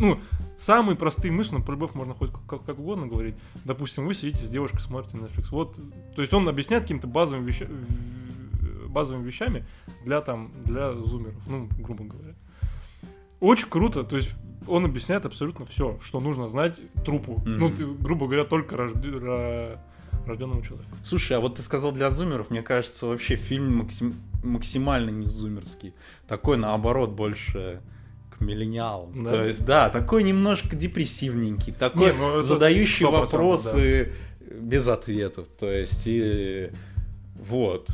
ну, 0.00 0.18
самые 0.56 0.96
простые 0.96 1.30
мысли, 1.30 1.54
но 1.54 1.62
про 1.62 1.72
любовь 1.72 1.94
можно 1.94 2.14
хоть 2.14 2.30
как, 2.48 2.64
как 2.64 2.78
угодно 2.80 3.06
говорить. 3.06 3.36
Допустим, 3.64 4.06
вы 4.06 4.14
сидите 4.14 4.44
с 4.44 4.48
девушкой, 4.48 4.80
смотрите 4.80 5.18
Netflix. 5.18 5.48
Вот, 5.52 5.78
то 6.16 6.20
есть 6.20 6.34
он 6.34 6.48
объясняет 6.48 6.82
какими-то 6.84 7.06
базовыми, 7.06 7.46
веща- 7.48 7.66
в- 7.68 8.19
базовыми 8.90 9.26
вещами 9.26 9.64
для 10.04 10.20
там, 10.20 10.52
для 10.64 10.92
зумеров, 10.92 11.42
ну, 11.46 11.68
грубо 11.78 12.04
говоря. 12.04 12.34
Очень 13.40 13.68
круто, 13.68 14.04
то 14.04 14.16
есть 14.16 14.34
он 14.66 14.84
объясняет 14.84 15.24
абсолютно 15.24 15.64
все, 15.64 15.98
что 16.02 16.20
нужно 16.20 16.48
знать 16.48 16.78
трупу. 17.04 17.36
Мгм. 17.38 17.58
Ну, 17.58 17.70
ты, 17.74 17.86
грубо 17.86 18.26
говоря, 18.26 18.44
только 18.44 18.76
рожде- 18.76 19.18
ра- 19.18 19.78
рожденному 20.26 20.62
человеку. 20.62 20.90
Слушай, 21.04 21.38
а 21.38 21.40
вот 21.40 21.56
ты 21.56 21.62
сказал 21.62 21.92
для 21.92 22.10
зумеров, 22.10 22.50
мне 22.50 22.62
кажется, 22.62 23.06
вообще 23.06 23.36
фильм 23.36 23.76
максим- 23.78 24.14
максимально 24.44 25.10
не 25.10 25.24
зумерский. 25.26 25.94
Такой, 26.28 26.58
наоборот, 26.58 27.10
больше 27.10 27.80
к 28.36 28.40
миллениалам. 28.42 29.24
Да? 29.24 29.30
То 29.30 29.44
есть, 29.44 29.64
да, 29.64 29.88
такой 29.88 30.22
немножко 30.22 30.76
депрессивненький, 30.76 31.72
такой 31.72 32.12
Не, 32.12 32.18
ну, 32.18 32.42
задающий 32.42 33.06
100%, 33.06 33.10
вопросы 33.10 34.12
без 34.60 34.86
ответов. 34.86 35.46
То 35.58 35.70
есть, 35.70 36.02
и 36.06 36.70
вот. 37.36 37.88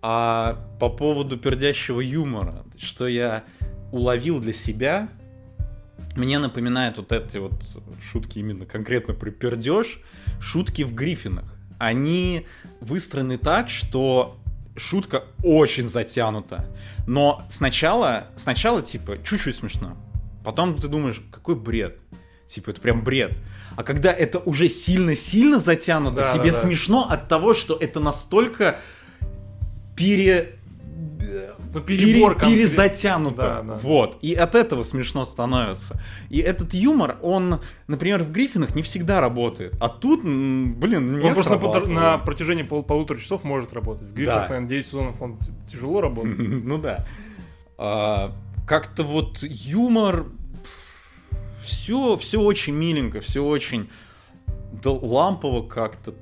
А 0.00 0.58
по 0.78 0.88
поводу 0.88 1.36
пердящего 1.36 2.00
юмора, 2.00 2.64
что 2.78 3.08
я 3.08 3.44
уловил 3.90 4.40
для 4.40 4.52
себя, 4.52 5.08
мне 6.14 6.38
напоминает 6.38 6.98
вот 6.98 7.12
эти 7.12 7.38
вот 7.38 7.52
шутки 8.10 8.38
именно 8.38 8.66
конкретно 8.66 9.14
про 9.14 9.30
пердеж, 9.30 10.00
шутки 10.40 10.82
в 10.82 10.94
Гриффинах. 10.94 11.54
Они 11.78 12.46
выстроены 12.80 13.38
так, 13.38 13.68
что 13.68 14.36
шутка 14.76 15.24
очень 15.42 15.88
затянута. 15.88 16.64
Но 17.06 17.42
сначала, 17.50 18.28
сначала 18.36 18.82
типа 18.82 19.18
чуть-чуть 19.24 19.56
смешно. 19.56 19.96
Потом 20.44 20.76
ты 20.76 20.88
думаешь, 20.88 21.20
какой 21.30 21.56
бред. 21.56 22.00
Типа, 22.48 22.70
это 22.70 22.80
прям 22.80 23.04
бред. 23.04 23.36
А 23.76 23.82
когда 23.82 24.10
это 24.10 24.38
уже 24.38 24.68
сильно-сильно 24.68 25.58
затянуто, 25.58 26.16
Да, 26.16 26.32
тебе 26.32 26.50
да, 26.50 26.52
да. 26.52 26.60
смешно 26.62 27.06
от 27.08 27.28
того, 27.28 27.52
что 27.52 27.76
это 27.76 28.00
настолько 28.00 28.80
пере... 29.98 30.54
Ну, 31.74 31.80
пере- 31.82 32.04
перебор 32.06 32.34
конкрет- 32.38 32.54
перезатянуто. 32.54 33.42
Да, 33.42 33.62
да. 33.62 33.74
Вот. 33.82 34.18
И 34.22 34.32
от 34.34 34.54
этого 34.54 34.82
смешно 34.82 35.24
становится. 35.26 36.00
И 36.30 36.38
этот 36.38 36.72
юмор, 36.72 37.18
он, 37.20 37.60
например, 37.86 38.22
в 38.22 38.32
Гриффинах 38.32 38.74
не 38.74 38.82
всегда 38.82 39.20
работает. 39.20 39.74
А 39.78 39.88
тут, 39.90 40.22
блин, 40.22 41.18
не 41.18 41.26
Он 41.28 41.34
просто 41.34 41.58
на, 41.58 41.80
на 41.86 42.18
протяжении 42.18 42.62
пол- 42.62 42.82
полутора 42.82 43.18
часов 43.18 43.44
может 43.44 43.74
работать. 43.74 44.08
В 44.08 44.14
Гриффах, 44.14 44.34
Да. 44.34 44.48
наверное, 44.48 44.68
9 44.70 44.86
сезонов 44.86 45.20
он 45.20 45.38
тяжело 45.70 46.00
работает. 46.00 46.38
Ну 46.64 46.78
да. 46.78 47.04
А, 47.76 48.32
Как-то 48.66 49.02
вот 49.02 49.38
юмор... 49.42 50.26
Все, 51.62 52.16
все 52.16 52.40
очень 52.40 52.72
миленько, 52.74 53.20
все 53.20 53.44
очень 53.44 53.90
лампово 54.82 55.66
как-то 55.68 56.14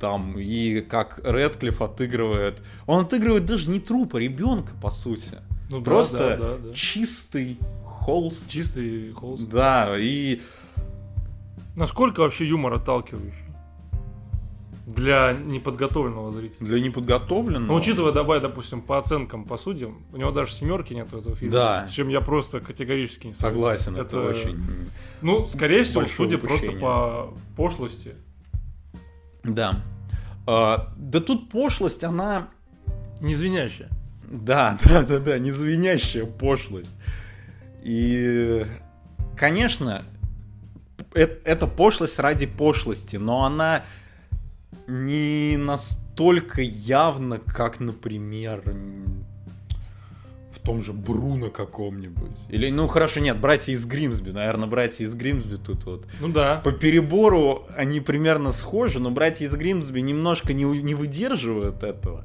там. 0.00 0.38
И 0.38 0.80
как 0.80 1.20
Редклифф 1.22 1.82
отыгрывает... 1.82 2.62
Он 2.86 3.04
отыгрывает 3.04 3.44
даже 3.44 3.70
не 3.70 3.78
трупа, 3.78 4.16
ребенка, 4.16 4.72
по 4.82 4.90
сути. 4.90 5.38
Ну 5.70 5.78
да, 5.78 5.84
Просто 5.84 6.18
да, 6.18 6.36
да, 6.36 6.56
да. 6.56 6.74
чистый 6.74 7.58
холст. 7.84 8.50
Чистый 8.50 9.12
холст. 9.12 9.48
Да, 9.48 9.94
и 9.96 10.40
Насколько 11.76 12.20
вообще 12.20 12.46
юмор 12.46 12.74
отталкивающий? 12.74 13.44
Для 14.86 15.32
неподготовленного 15.32 16.32
зрителя. 16.32 16.66
для 16.66 16.80
неподготовленного... 16.80 17.72
Но 17.72 17.74
учитывая, 17.74 18.12
давай, 18.12 18.40
допустим, 18.40 18.82
по 18.82 18.98
оценкам, 18.98 19.44
по 19.44 19.56
судьям, 19.56 20.04
у 20.12 20.16
него 20.16 20.32
даже 20.32 20.52
семерки 20.52 20.92
нет 20.92 21.12
у 21.14 21.18
этого 21.18 21.36
фильма. 21.36 21.52
Да. 21.52 21.88
С 21.88 21.92
чем 21.92 22.08
я 22.08 22.20
просто 22.20 22.60
категорически 22.60 23.28
не 23.28 23.32
согласен. 23.32 23.94
Согласен, 23.94 24.06
это, 24.06 24.20
очень... 24.20 24.58
Ну, 25.22 25.46
скорее 25.46 25.84
всего, 25.84 26.04
судя 26.08 26.38
просто 26.38 26.72
по 26.72 27.32
пошлости. 27.56 28.14
Да. 29.44 29.82
А, 30.52 30.88
да 30.96 31.20
тут 31.20 31.48
пошлость, 31.48 32.02
она... 32.02 32.48
Не. 33.20 33.36
Да, 34.30 34.78
да, 34.84 35.02
да, 35.02 35.18
да, 35.18 35.38
незвенящая 35.38 36.24
пошлость. 36.24 36.94
И, 37.82 38.66
конечно, 39.36 40.04
э- 41.14 41.38
это 41.44 41.66
пошлость 41.66 42.18
ради 42.18 42.46
пошлости, 42.46 43.16
но 43.16 43.44
она 43.44 43.84
не 44.88 45.56
настолько 45.56 46.62
явна, 46.62 47.38
как, 47.38 47.78
например, 47.78 48.62
том 50.70 50.82
же 50.82 50.92
Бруно 50.92 51.50
каком-нибудь. 51.50 52.30
Или, 52.48 52.70
ну 52.70 52.86
хорошо, 52.86 53.18
нет, 53.18 53.40
братья 53.40 53.72
из 53.72 53.84
Гримсби, 53.86 54.30
наверное, 54.30 54.68
братья 54.68 55.04
из 55.04 55.12
Гримсби 55.14 55.56
тут 55.56 55.84
вот 55.84 56.06
Ну 56.20 56.28
да. 56.28 56.60
по 56.64 56.70
перебору 56.70 57.66
они 57.74 58.00
примерно 58.00 58.52
схожи, 58.52 59.00
но 59.00 59.10
братья 59.10 59.44
из 59.46 59.54
Гримсби 59.56 59.98
немножко 59.98 60.52
не, 60.52 60.62
не 60.62 60.94
выдерживают 60.94 61.82
этого. 61.82 62.24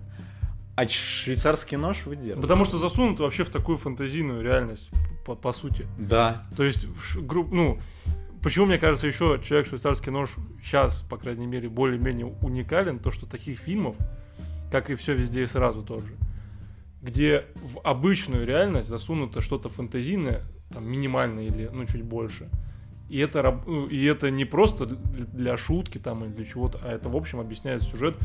А 0.76 0.88
швейцарский 0.88 1.76
нож 1.78 2.06
выдерживает. 2.06 2.42
Потому 2.42 2.66
что 2.66 2.78
засунут 2.78 3.20
вообще 3.20 3.44
в 3.46 3.50
такую 3.50 3.80
фантазийную 3.80 4.44
реальность, 4.44 4.92
по, 5.26 5.34
по 5.34 5.52
сути. 5.52 5.88
Да. 5.98 6.46
То 6.56 6.66
есть, 6.66 6.86
групп, 7.16 7.52
ну, 7.52 7.80
почему, 8.44 8.68
мне 8.68 8.78
кажется, 8.78 9.08
еще 9.08 9.42
человек 9.44 9.68
швейцарский 9.68 10.12
нож 10.12 10.36
сейчас, 10.64 11.02
по 11.02 11.18
крайней 11.18 11.48
мере, 11.48 11.68
более-менее 11.68 12.28
уникален, 12.42 13.00
то, 13.00 13.10
что 13.10 13.26
таких 13.26 13.58
фильмов, 13.58 13.96
как 14.72 14.92
и 14.92 14.96
все 14.96 15.16
везде 15.16 15.42
и 15.42 15.46
сразу 15.48 15.82
тоже, 15.82 16.14
где 17.06 17.46
в 17.56 17.80
обычную 17.84 18.46
реальность 18.46 18.90
засунуто 18.90 19.42
что-то 19.42 19.70
фантазийное, 19.70 20.42
там, 20.72 20.90
минимальное 20.90 21.44
или, 21.46 21.70
ну, 21.72 21.86
чуть 21.86 22.04
больше. 22.04 22.50
И 23.08 23.20
это, 23.20 23.62
ну, 23.68 23.86
и 23.86 24.04
это 24.06 24.32
не 24.32 24.46
просто 24.46 24.88
для- 24.88 25.58
шутки 25.58 26.00
там 26.00 26.26
или 26.26 26.32
для 26.32 26.46
чего-то, 26.46 26.80
а 26.82 26.92
это, 26.92 27.08
в 27.08 27.16
общем, 27.16 27.40
объясняет 27.40 27.84
сюжет 27.84 28.18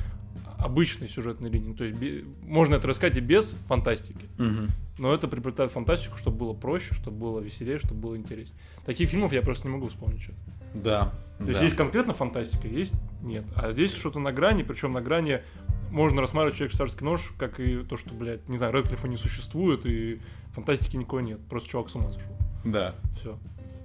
обычной 0.58 1.08
сюжетной 1.08 1.50
линии. 1.50 1.74
То 1.74 1.84
есть 1.84 1.96
бе- 1.98 2.24
можно 2.42 2.76
это 2.76 2.88
рассказать 2.88 3.16
и 3.16 3.20
без 3.20 3.56
фантастики. 3.68 4.26
Мгм. 4.38 4.68
Но 4.98 5.12
это 5.14 5.28
приобретает 5.28 5.70
фантастику, 5.70 6.16
чтобы 6.18 6.38
было 6.38 6.52
проще, 6.54 6.94
чтобы 6.94 7.18
было 7.18 7.40
веселее, 7.40 7.78
чтобы 7.78 8.00
было 8.00 8.16
интереснее. 8.16 8.58
Таких 8.86 9.10
фильмов 9.10 9.32
я 9.32 9.42
просто 9.42 9.68
не 9.68 9.74
могу 9.74 9.88
вспомнить 9.88 10.22
что-то. 10.22 10.38
Да. 10.74 11.12
То 11.38 11.46
есть 11.46 11.58
да. 11.58 11.64
есть 11.64 11.76
конкретно 11.76 12.12
фантастика, 12.12 12.68
есть 12.68 12.92
нет. 13.22 13.44
А 13.56 13.72
здесь 13.72 13.94
что-то 13.94 14.18
на 14.18 14.32
грани, 14.32 14.62
причем 14.62 14.92
на 14.92 15.00
грани 15.00 15.42
можно 15.90 16.20
рассматривать 16.20 16.56
человек 16.56 16.76
царский 16.76 17.04
нож, 17.04 17.32
как 17.38 17.58
и 17.60 17.82
то, 17.82 17.96
что, 17.96 18.14
блядь, 18.14 18.48
не 18.48 18.56
знаю, 18.56 18.72
Рэдклиффа 18.72 19.08
не 19.08 19.16
существует, 19.16 19.86
и 19.86 20.20
фантастики 20.52 20.96
никакой 20.96 21.22
нет. 21.22 21.40
Просто 21.48 21.68
чувак 21.68 21.90
с 21.90 21.94
ума 21.96 22.10
сошел. 22.10 22.30
Да. 22.64 22.94
Все. 23.18 23.38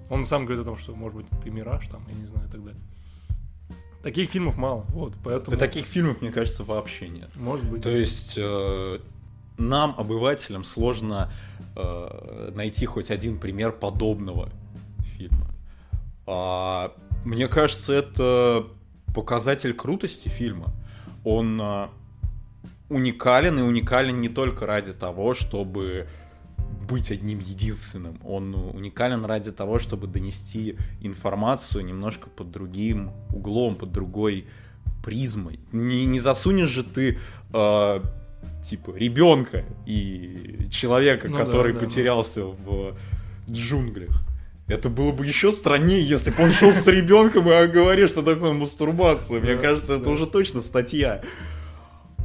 Он 0.08 0.24
сам 0.24 0.44
говорит 0.44 0.62
о 0.62 0.64
том, 0.64 0.76
что, 0.76 0.94
может 0.94 1.16
быть, 1.16 1.26
ты 1.42 1.50
мираж 1.50 1.88
там, 1.88 2.02
я 2.08 2.14
не 2.14 2.26
знаю, 2.26 2.46
и 2.46 2.50
так 2.50 2.64
далее. 2.64 2.80
Таких 4.02 4.30
фильмов 4.30 4.56
мало, 4.56 4.84
вот, 4.90 5.14
поэтому... 5.24 5.56
Да 5.56 5.66
таких 5.66 5.86
фильмов, 5.86 6.20
мне 6.20 6.30
кажется, 6.30 6.62
вообще 6.62 7.08
нет. 7.08 7.34
Может 7.34 7.68
быть. 7.68 7.82
То 7.82 7.90
есть 7.90 8.34
э, 8.36 9.00
нам, 9.58 9.96
обывателям, 9.98 10.62
сложно 10.62 11.32
э, 11.74 12.52
найти 12.54 12.86
хоть 12.86 13.10
один 13.10 13.38
пример 13.40 13.72
подобного 13.72 14.50
фильма. 15.16 15.48
А, 16.26 16.92
мне 17.24 17.46
кажется, 17.46 17.92
это 17.92 18.66
показатель 19.14 19.72
крутости 19.74 20.28
фильма. 20.28 20.72
Он 21.24 21.60
э, 21.60 21.88
уникален, 22.88 23.58
и 23.58 23.62
уникален 23.62 24.20
не 24.20 24.28
только 24.28 24.66
ради 24.66 24.92
того, 24.92 25.34
чтобы 25.34 26.06
быть 26.88 27.10
одним 27.10 27.38
единственным. 27.38 28.18
Он 28.24 28.54
уникален 28.54 29.24
ради 29.24 29.52
того, 29.52 29.78
чтобы 29.78 30.06
донести 30.06 30.76
информацию 31.00 31.84
немножко 31.84 32.28
под 32.28 32.50
другим 32.50 33.10
углом, 33.34 33.74
под 33.74 33.92
другой 33.92 34.46
призмой. 35.04 35.60
Не, 35.72 36.04
не 36.06 36.20
засунешь 36.20 36.70
же 36.70 36.84
ты 36.84 37.18
э, 37.52 38.00
типа 38.64 38.96
ребенка 38.96 39.64
и 39.84 40.68
человека, 40.70 41.28
ну, 41.28 41.36
который 41.36 41.72
да, 41.72 41.80
да, 41.80 41.86
потерялся 41.86 42.40
да. 42.40 42.46
в 42.46 42.96
джунглях. 43.48 44.22
Это 44.68 44.88
было 44.88 45.12
бы 45.12 45.24
еще 45.24 45.52
страннее, 45.52 46.02
если 46.02 46.30
бы 46.30 46.42
он 46.42 46.50
шел 46.50 46.72
с 46.72 46.86
ребенком 46.88 47.48
и 47.48 47.66
говорил, 47.68 48.08
что 48.08 48.22
такое 48.22 48.52
мастурбация. 48.52 49.40
Мне 49.40 49.56
кажется, 49.56 49.94
это 49.94 50.10
уже 50.10 50.26
точно 50.26 50.60
статья. 50.60 51.22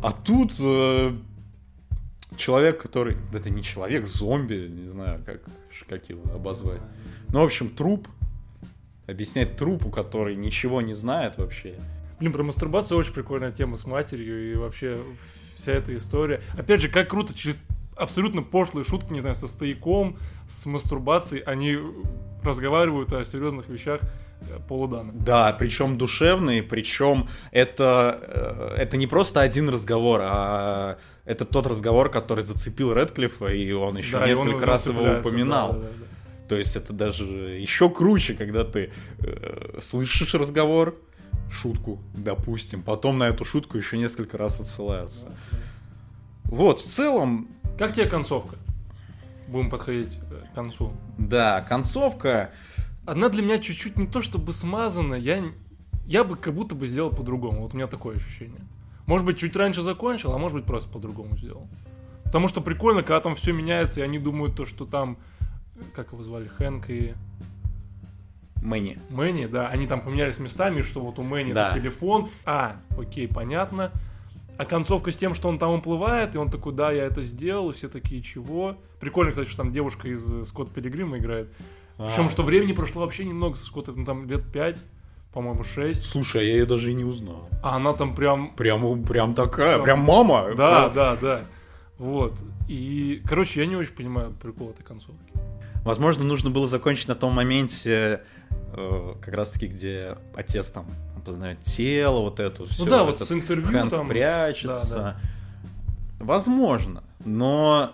А 0.02 0.12
тут 0.12 0.54
э, 0.60 1.14
человек, 2.38 2.82
который... 2.82 3.18
Да 3.32 3.38
это 3.38 3.52
не 3.52 3.64
человек, 3.64 4.08
зомби, 4.08 4.68
не 4.68 4.90
знаю, 4.90 5.22
как, 5.24 5.42
как 5.88 6.10
его 6.10 6.24
обозвать. 6.34 6.82
Ну, 7.30 7.42
в 7.42 7.44
общем, 7.44 7.70
труп. 7.70 8.08
Объяснять 9.06 9.58
трупу, 9.58 9.90
который 9.90 10.36
ничего 10.36 10.82
не 10.82 10.94
знает 10.94 11.38
вообще. 11.38 11.76
Блин, 12.20 12.32
про 12.34 12.44
мастурбацию 12.44 12.98
очень 12.98 13.14
прикольная 13.14 13.52
тема 13.52 13.78
с 13.78 13.86
матерью 13.86 14.52
и 14.52 14.56
вообще 14.56 15.00
вся 15.58 15.74
эта 15.74 15.96
история. 15.96 16.42
Опять 16.58 16.82
же, 16.82 16.90
как 16.90 17.10
круто 17.10 17.34
через 17.34 17.60
абсолютно 17.96 18.42
пошлые 18.42 18.86
шутки, 18.86 19.12
не 19.14 19.20
знаю, 19.20 19.36
со 19.36 19.48
стояком, 19.48 20.18
с 20.48 20.66
мастурбацией, 20.66 21.44
они 21.44 21.78
разговаривают 22.44 23.14
о 23.14 23.24
серьезных 23.24 23.70
вещах 23.70 24.02
э, 24.42 24.60
полудана. 24.68 25.12
Да, 25.14 25.54
причем 25.54 25.98
душевные, 25.98 26.64
причем 26.64 27.28
это, 27.52 28.20
э, 28.22 28.76
это 28.82 28.98
не 28.98 29.08
просто 29.08 29.42
один 29.42 29.70
разговор, 29.70 30.22
а 30.24 30.98
это 31.26 31.46
тот 31.46 31.68
разговор, 31.68 32.10
который 32.10 32.44
зацепил 32.44 32.94
Редклифа, 32.94 33.48
и 33.48 33.72
он 33.72 33.98
еще 33.98 34.18
да, 34.18 34.28
несколько 34.28 34.56
он 34.56 34.64
раз 34.64 34.88
его 34.88 35.20
упоминал. 35.20 35.74
Да, 35.74 35.80
да, 35.80 35.84
да. 35.84 36.06
То 36.50 36.58
есть 36.58 36.76
это 36.76 36.92
даже 36.92 37.24
еще 37.26 37.90
круче, 37.90 38.34
когда 38.34 38.66
ты 38.66 38.92
э, 39.20 39.80
слышишь 39.82 40.34
разговор, 40.34 40.96
шутку, 41.52 42.00
допустим, 42.14 42.82
потом 42.82 43.18
на 43.20 43.26
эту 43.30 43.46
шутку 43.46 43.78
еще 43.78 43.98
несколько 43.98 44.38
раз 44.38 44.60
отсылаются. 44.60 45.34
Вот, 46.46 46.82
в 46.82 46.86
целом... 46.86 47.48
Как 47.78 47.94
тебе 47.94 48.06
концовка? 48.06 48.56
Будем 49.48 49.70
подходить 49.70 50.20
э, 50.30 50.44
к 50.52 50.56
концу. 50.56 50.94
Да, 51.18 51.62
концовка... 51.62 52.52
Она 53.04 53.30
для 53.30 53.42
меня 53.42 53.58
чуть-чуть 53.58 53.98
не 53.98 54.06
то 54.06 54.22
чтобы 54.22 54.54
смазана, 54.54 55.16
я, 55.16 55.44
я 56.06 56.24
бы 56.24 56.36
как 56.36 56.54
будто 56.54 56.76
бы 56.76 56.86
сделал 56.86 57.10
по-другому. 57.10 57.62
Вот 57.62 57.74
у 57.74 57.76
меня 57.76 57.88
такое 57.88 58.18
ощущение. 58.18 58.62
Может 59.08 59.26
быть, 59.26 59.40
чуть 59.40 59.56
раньше 59.56 59.82
закончил, 59.82 60.34
а 60.34 60.38
может 60.38 60.58
быть, 60.58 60.66
просто 60.66 60.88
по-другому 60.88 61.36
сделал. 61.36 61.68
Потому 62.24 62.48
что 62.48 62.62
прикольно, 62.62 63.02
когда 63.02 63.20
там 63.20 63.36
все 63.36 63.52
меняется, 63.52 64.02
и 64.02 64.04
они 64.04 64.20
думают 64.20 64.56
то, 64.56 64.66
что 64.66 64.86
там... 64.86 65.18
Как 65.96 66.14
его 66.14 66.24
звали? 66.24 66.48
Хэнк 66.48 66.90
и... 66.90 67.14
Мэнни. 68.62 69.00
Мэнни, 69.10 69.48
да. 69.48 69.68
Они 69.68 69.88
там 69.88 70.02
поменялись 70.02 70.38
местами, 70.38 70.82
что 70.82 71.02
вот 71.02 71.18
у 71.18 71.24
Мэнни 71.24 71.52
да. 71.52 71.72
телефон. 71.72 72.30
А, 72.46 72.78
окей, 72.98 73.28
понятно. 73.28 73.92
А 74.62 74.66
концовка 74.66 75.12
с 75.12 75.18
тем, 75.18 75.34
что 75.34 75.50
он 75.50 75.58
там 75.58 75.72
уплывает, 75.72 76.36
и 76.36 76.38
он 76.38 76.52
такой, 76.52 76.72
да, 76.74 76.92
я 76.92 77.06
это 77.06 77.24
сделал, 77.24 77.72
и 77.72 77.74
все 77.74 77.90
такие, 77.90 78.22
чего? 78.22 78.78
Прикольно, 79.00 79.32
кстати, 79.32 79.48
что 79.48 79.58
там 79.58 79.72
девушка 79.72 80.08
из 80.08 80.48
Скотта 80.48 80.72
Пилигрима 80.72 81.18
играет. 81.18 81.52
А. 81.98 82.08
Причем, 82.08 82.30
что 82.30 82.44
времени 82.44 82.72
прошло 82.72 83.02
вообще 83.02 83.26
немного 83.26 83.56
со 83.56 83.66
Скотта, 83.66 83.92
ну, 83.92 84.06
там 84.06 84.30
лет 84.30 84.44
пять 84.54 84.78
по-моему, 85.34 85.64
6. 85.64 86.06
Слушай, 86.06 86.42
а 86.42 86.44
я 86.44 86.52
ее 86.58 86.66
даже 86.68 86.92
и 86.92 86.94
не 86.94 87.06
узнал. 87.06 87.50
А 87.64 87.78
она 87.78 87.94
там 87.94 88.14
прям... 88.14 88.54
Прям, 88.54 89.04
прям 89.04 89.34
такая, 89.34 89.80
прям, 89.80 89.84
прям 89.84 90.00
мама. 90.02 90.54
Да, 90.56 90.90
прям... 90.90 90.94
да, 90.94 91.16
да. 91.16 91.42
Вот. 91.98 92.34
И, 92.68 93.24
короче, 93.26 93.62
я 93.62 93.66
не 93.66 93.76
очень 93.76 93.94
понимаю 93.94 94.32
прикол 94.40 94.70
этой 94.70 94.84
концовки. 94.84 95.32
Возможно, 95.84 96.24
нужно 96.24 96.52
было 96.52 96.68
закончить 96.68 97.08
на 97.08 97.16
том 97.16 97.34
моменте, 97.34 97.90
э, 97.90 98.20
как 99.22 99.34
раз 99.34 99.52
таки, 99.52 99.68
где 99.68 100.18
отец 100.36 100.70
там 100.70 100.86
познает 101.26 101.62
тело, 101.64 102.22
вот 102.22 102.40
это 102.40 102.66
все. 102.68 102.84
Ну 102.84 102.90
да, 102.90 103.04
вот 103.04 103.20
с 103.20 103.32
интервью 103.32 103.68
Хэнк 103.68 103.90
там. 103.92 104.08
прячется. 104.08 104.96
Да, 104.96 105.02
да. 105.04 105.18
Возможно, 106.26 107.04
но 107.26 107.92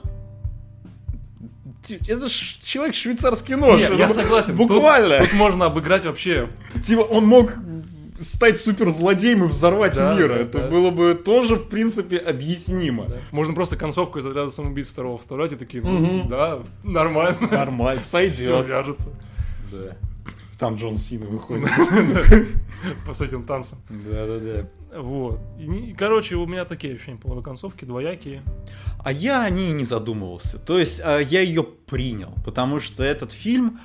это 1.90 2.30
ж 2.30 2.58
человек 2.62 2.96
швейцарский 2.96 3.56
нож. 3.56 3.80
Нет, 3.80 3.98
я 3.98 4.10
согласен. 4.10 4.56
Буквально. 4.56 5.20
Тут, 5.20 5.30
тут 5.30 5.38
можно 5.38 5.66
обыграть 5.66 6.06
вообще. 6.06 6.50
Типа 6.86 7.02
он 7.02 7.26
мог 7.26 7.54
стать 8.20 8.60
суперзлодеем 8.60 9.44
и 9.44 9.48
взорвать 9.48 9.96
да, 9.96 10.16
мир. 10.16 10.30
Да, 10.30 10.36
это 10.36 10.60
да. 10.60 10.68
было 10.68 10.90
бы 10.90 11.14
тоже, 11.14 11.56
в 11.56 11.70
принципе, 11.70 12.18
объяснимо. 12.18 13.06
Да. 13.08 13.18
Можно 13.32 13.54
просто 13.54 13.78
концовку 13.78 14.20
из 14.20 14.26
отряда 14.26 14.52
самоубийц 14.52 14.88
второго 14.88 15.18
вставлять 15.18 15.54
и 15.54 15.56
такие, 15.56 15.84
ну, 15.84 16.20
угу. 16.20 16.28
да, 16.28 16.60
нормально. 16.84 17.38
Нормально, 17.52 18.02
сойдет. 18.12 18.40
Все 18.40 18.64
вяжется. 18.64 19.10
Да. 19.72 19.98
Там 20.58 20.76
Джон 20.76 20.98
Сина 20.98 21.26
выходит. 21.26 21.70
С 23.12 23.22
этим 23.22 23.44
танцем. 23.46 23.78
Да-да-да. 23.90 24.68
Вот. 25.00 25.40
Короче, 25.98 26.36
у 26.36 26.46
меня 26.48 26.66
такие 26.66 26.96
ощущения 26.96 27.18
по 27.18 27.24
поводу 27.24 27.44
концовки, 27.44 27.86
двоякие. 27.86 28.42
А 29.04 29.12
я 29.12 29.44
о 29.44 29.50
ней 29.50 29.72
не 29.72 29.86
задумывался. 29.86 30.58
То 30.58 30.80
есть 30.80 31.02
а, 31.04 31.20
я 31.20 31.42
ее 31.42 31.64
принял, 31.64 32.34
потому 32.44 32.80
что 32.80 33.04
этот 33.04 33.32
фильм, 33.32 33.80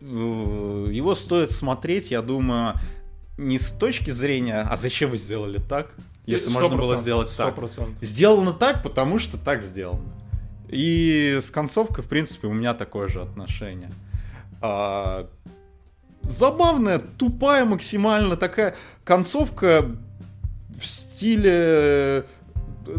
э, 0.00 0.04
его 0.04 1.14
стоит 1.14 1.50
смотреть, 1.50 2.10
я 2.10 2.22
думаю, 2.22 2.74
не 3.36 3.58
с 3.58 3.70
точки 3.70 4.10
зрения, 4.10 4.60
а 4.60 4.76
зачем 4.76 5.10
вы 5.10 5.18
сделали 5.18 5.58
так, 5.58 5.94
если 6.26 6.50
можно 6.50 6.76
было 6.76 6.96
сделать 6.96 7.34
так. 7.36 7.56
100%. 7.56 7.96
Сделано 8.02 8.52
так, 8.52 8.82
потому 8.82 9.18
что 9.18 9.38
так 9.38 9.62
сделано. 9.62 10.12
И 10.68 11.40
с 11.44 11.50
концовкой, 11.50 12.04
в 12.04 12.08
принципе, 12.08 12.46
у 12.46 12.52
меня 12.52 12.74
такое 12.74 13.08
же 13.08 13.22
отношение. 13.22 13.90
А, 14.60 15.28
забавная, 16.22 16.98
тупая 16.98 17.64
максимально 17.64 18.36
такая 18.36 18.76
концовка 19.04 19.90
в 20.80 20.86
стиле 20.86 21.52
э, 21.52 22.22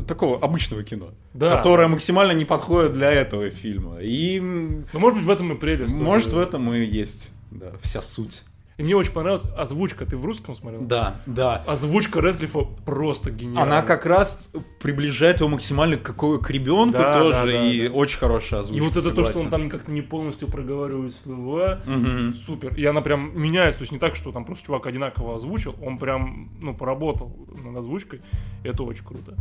такого 0.08 0.40
обычного 0.40 0.84
кино. 0.84 1.10
Да. 1.34 1.56
Которое 1.56 1.88
максимально 1.88 2.34
не 2.34 2.46
подходит 2.46 2.94
для 2.94 3.10
этого 3.10 3.50
фильма. 3.50 4.00
И... 4.02 4.40
Ну, 4.40 5.00
может 5.00 5.20
быть, 5.20 5.28
в 5.28 5.30
этом 5.30 5.54
и 5.54 5.58
прелесть. 5.58 5.94
Может, 5.94 6.34
в 6.34 6.40
этом 6.40 6.74
и 6.74 6.84
есть 6.84 7.32
да, 7.52 7.72
вся 7.82 8.02
суть. 8.02 8.44
И 8.82 8.84
мне 8.84 8.96
очень 8.96 9.12
понравилась 9.12 9.46
озвучка. 9.56 10.08
Ты 10.08 10.18
в 10.18 10.26
русском 10.26 10.56
смотрел? 10.56 10.82
Да, 10.82 11.18
да. 11.28 11.58
Озвучка 11.68 12.20
Редклифа 12.20 12.64
просто 12.84 13.30
гениальная. 13.30 13.62
Она 13.62 13.82
как 13.84 14.08
раз 14.08 14.50
приближает 14.80 15.40
его 15.40 15.50
максимально 15.50 15.98
к, 15.98 16.02
какой, 16.02 16.42
к 16.42 16.50
ребенку 16.50 16.98
да, 16.98 17.14
тоже. 17.14 17.32
Да, 17.32 17.46
да, 17.46 17.68
и 17.68 17.88
да. 17.88 17.94
очень 17.94 18.18
хорошая 18.18 18.62
озвучка. 18.62 18.84
И 18.84 18.88
вот 18.88 18.98
это 18.98 19.10
согласен. 19.10 19.24
то, 19.24 19.30
что 19.30 19.40
он 19.40 19.50
там 19.52 19.70
как-то 19.70 19.92
не 19.92 20.02
полностью 20.02 20.48
проговаривает 20.48 21.14
слова, 21.24 21.80
угу. 21.86 22.34
супер. 22.34 22.74
И 22.74 22.84
она 22.84 23.02
прям 23.02 23.40
меняется. 23.40 23.78
То 23.78 23.84
есть 23.84 23.92
не 23.92 24.00
так, 24.00 24.16
что 24.16 24.32
там 24.32 24.46
просто 24.46 24.66
чувак 24.66 24.88
одинаково 24.88 25.36
озвучил, 25.36 25.76
он 25.80 26.00
прям, 26.00 26.50
ну, 26.60 26.74
поработал 26.74 27.38
над 27.64 27.78
озвучкой. 27.78 28.22
И 28.64 28.68
это 28.68 28.82
очень 28.82 29.06
круто. 29.06 29.36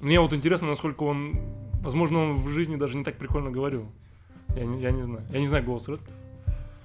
Мне 0.00 0.18
вот 0.18 0.32
интересно, 0.32 0.66
насколько 0.66 1.04
он... 1.04 1.38
Возможно, 1.84 2.18
он 2.18 2.32
в 2.32 2.48
жизни 2.48 2.74
даже 2.74 2.96
не 2.96 3.04
так 3.04 3.16
прикольно 3.16 3.52
говорил. 3.52 3.86
Я 4.56 4.64
не, 4.64 4.82
я 4.82 4.90
не 4.90 5.02
знаю. 5.02 5.22
Я 5.30 5.38
не 5.38 5.46
знаю 5.46 5.62
голос 5.62 5.86
Редклифа. 5.86 6.25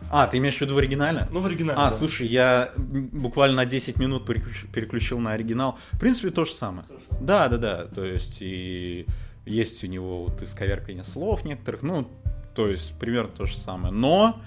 А, 0.09 0.27
ты 0.27 0.37
имеешь 0.37 0.57
в 0.57 0.61
виду 0.61 0.75
в 0.75 0.77
оригинале? 0.77 1.27
Ну, 1.31 1.39
в 1.39 1.45
оригинале. 1.45 1.79
А, 1.79 1.89
да. 1.89 1.95
слушай, 1.95 2.27
я 2.27 2.71
буквально 2.77 3.57
на 3.57 3.65
10 3.65 3.97
минут 3.97 4.25
переключил 4.25 5.19
на 5.19 5.33
оригинал. 5.33 5.77
В 5.91 5.99
принципе, 5.99 6.31
то 6.31 6.45
же 6.45 6.53
самое. 6.53 6.85
То 6.87 6.99
же 6.99 7.05
самое. 7.07 7.25
Да, 7.25 7.47
да, 7.47 7.57
да. 7.57 7.85
То 7.85 8.03
есть, 8.03 8.37
и 8.41 9.05
есть 9.45 9.83
у 9.83 9.87
него 9.87 10.25
вот 10.25 10.41
исковеркание 10.41 11.03
слов 11.03 11.45
некоторых. 11.45 11.81
Ну, 11.81 12.07
то 12.55 12.67
есть, 12.67 12.97
примерно 12.99 13.29
то 13.29 13.45
же 13.45 13.55
самое. 13.55 13.93
Но, 13.93 14.41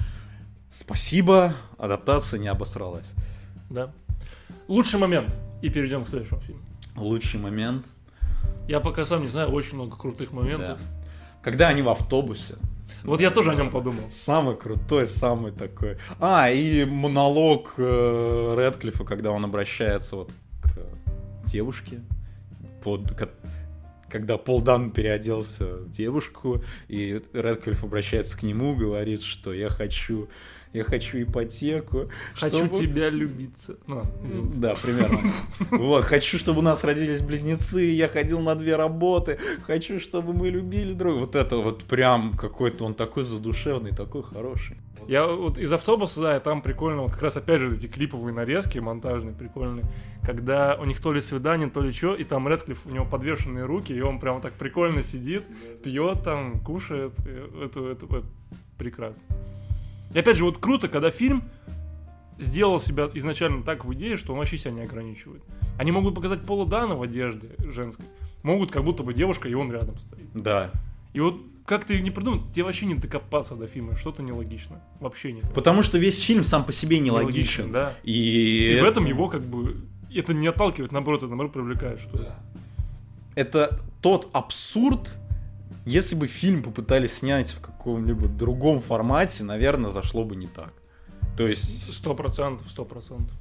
спасибо, 0.70 1.54
адаптация 1.78 2.38
не 2.38 2.48
обосралась. 2.48 3.12
Да. 3.70 3.90
Лучший 4.68 4.98
момент. 4.98 5.36
И 5.62 5.70
перейдем 5.70 6.04
к 6.04 6.10
следующему 6.10 6.40
фильму. 6.40 6.60
Лучший 6.96 7.40
момент. 7.40 7.86
Я 8.68 8.80
пока 8.80 9.04
сам 9.04 9.22
не 9.22 9.28
знаю, 9.28 9.50
очень 9.50 9.74
много 9.74 9.96
крутых 9.96 10.32
моментов. 10.32 10.78
Да. 10.78 11.40
Когда 11.42 11.68
они 11.68 11.82
в 11.82 11.88
автобусе. 11.88 12.56
Вот 13.04 13.20
я 13.20 13.30
тоже 13.30 13.50
о 13.50 13.54
нем 13.54 13.70
подумал. 13.70 14.04
Самый 14.24 14.56
крутой, 14.56 15.06
самый 15.06 15.52
такой. 15.52 15.98
А, 16.18 16.50
и 16.50 16.84
монолог 16.86 17.74
э, 17.76 18.56
Редклифа, 18.58 19.04
когда 19.04 19.30
он 19.30 19.44
обращается 19.44 20.16
вот 20.16 20.32
к 20.62 21.46
девушке, 21.46 22.00
под, 22.82 23.12
когда 24.08 24.38
Пол 24.38 24.62
Дан 24.62 24.90
переоделся 24.90 25.76
в 25.76 25.90
девушку, 25.90 26.62
и 26.88 27.20
Редклифф 27.34 27.84
обращается 27.84 28.38
к 28.38 28.42
нему, 28.42 28.74
говорит, 28.74 29.22
что 29.22 29.52
я 29.52 29.68
хочу 29.68 30.28
я 30.74 30.82
хочу 30.82 31.22
ипотеку. 31.22 32.10
Хочу 32.34 32.66
чтобы- 32.66 32.76
тебя 32.76 33.08
любиться. 33.08 33.76
Ну, 33.86 34.02
извините. 34.26 34.58
Да, 34.58 34.74
примерно. 34.74 35.32
Вот, 35.70 36.04
хочу, 36.04 36.36
чтобы 36.36 36.58
у 36.58 36.62
нас 36.62 36.82
родились 36.82 37.20
близнецы, 37.20 37.82
я 37.82 38.08
ходил 38.08 38.40
на 38.40 38.56
две 38.56 38.74
работы, 38.74 39.38
хочу, 39.62 40.00
чтобы 40.00 40.32
мы 40.32 40.50
любили 40.50 40.92
друг. 40.92 41.20
Вот 41.20 41.36
это 41.36 41.58
вот 41.58 41.84
прям 41.84 42.32
какой-то 42.32 42.84
он 42.84 42.94
такой 42.94 43.22
задушевный, 43.22 43.92
такой 43.92 44.24
хороший. 44.24 44.76
Я 45.06 45.26
вот 45.26 45.58
из 45.58 45.70
автобуса, 45.72 46.20
да, 46.20 46.36
и 46.36 46.40
там 46.40 46.60
прикольно, 46.60 47.02
вот 47.02 47.12
как 47.12 47.22
раз 47.22 47.36
опять 47.36 47.60
же 47.60 47.76
эти 47.76 47.86
клиповые 47.86 48.34
нарезки 48.34 48.78
монтажные, 48.78 49.34
прикольные, 49.34 49.84
когда 50.24 50.76
у 50.80 50.86
них 50.86 51.00
то 51.00 51.12
ли 51.12 51.20
свидание, 51.20 51.68
то 51.68 51.82
ли 51.82 51.92
что, 51.92 52.14
и 52.14 52.24
там 52.24 52.48
Редклифф, 52.48 52.86
у 52.86 52.90
него 52.90 53.04
подвешенные 53.04 53.64
руки, 53.64 53.92
и 53.92 54.00
он 54.00 54.18
прям 54.18 54.40
так 54.40 54.54
прикольно 54.54 55.02
сидит, 55.02 55.44
пьет 55.84 56.24
там, 56.24 56.58
кушает, 56.60 57.12
это, 57.62 57.90
это, 57.90 58.02
это 58.02 58.22
прекрасно. 58.78 59.22
И 60.12 60.18
опять 60.18 60.36
же, 60.36 60.44
вот 60.44 60.58
круто, 60.58 60.88
когда 60.88 61.10
фильм 61.10 61.44
сделал 62.38 62.80
себя 62.80 63.08
изначально 63.14 63.62
так 63.62 63.84
в 63.84 63.94
идее, 63.94 64.16
что 64.16 64.32
он 64.32 64.38
вообще 64.40 64.58
себя 64.58 64.72
не 64.72 64.82
ограничивает. 64.82 65.42
Они 65.78 65.92
могут 65.92 66.14
показать 66.14 66.42
Пола 66.42 66.66
Дана 66.66 66.94
в 66.96 67.02
одежде 67.02 67.50
женской, 67.58 68.04
могут 68.42 68.70
как 68.70 68.84
будто 68.84 69.02
бы 69.02 69.14
девушка, 69.14 69.48
и 69.48 69.54
он 69.54 69.72
рядом 69.72 69.98
стоит. 69.98 70.26
Да. 70.34 70.70
И 71.12 71.20
вот 71.20 71.40
как 71.64 71.84
ты 71.86 72.00
не 72.00 72.10
придумал, 72.10 72.42
тебе 72.52 72.64
вообще 72.64 72.86
не 72.86 72.94
докопаться 72.94 73.54
до 73.54 73.66
фильма, 73.68 73.96
что-то 73.96 74.22
нелогично. 74.22 74.80
Вообще 75.00 75.32
никак. 75.32 75.52
Потому 75.54 75.82
что 75.82 75.96
весь 75.96 76.20
фильм 76.22 76.44
сам 76.44 76.64
по 76.64 76.72
себе 76.72 76.98
нелогичен. 76.98 77.72
да. 77.72 77.94
И, 78.02 78.72
И 78.72 78.74
в 78.74 78.78
это- 78.80 78.88
этом 78.88 79.06
его 79.06 79.28
как 79.28 79.42
бы 79.42 79.76
это 80.14 80.34
не 80.34 80.46
отталкивает, 80.48 80.92
наоборот, 80.92 81.20
это 81.20 81.28
наоборот 81.28 81.52
привлекает, 81.52 82.00
что 82.00 82.34
это 83.34 83.80
тот 84.00 84.28
абсурд, 84.32 85.14
если 85.84 86.14
бы 86.14 86.26
фильм 86.26 86.62
попытались 86.62 87.18
снять 87.18 87.50
в 87.50 87.60
каком-либо 87.60 88.28
другом 88.28 88.80
формате, 88.80 89.44
наверное, 89.44 89.90
зашло 89.90 90.24
бы 90.24 90.36
не 90.36 90.46
так. 90.46 90.72
То 91.36 91.46
есть, 91.46 91.92
сто 91.94 92.14
процентов, 92.14 92.68
сто 92.70 92.84
процентов, 92.84 93.32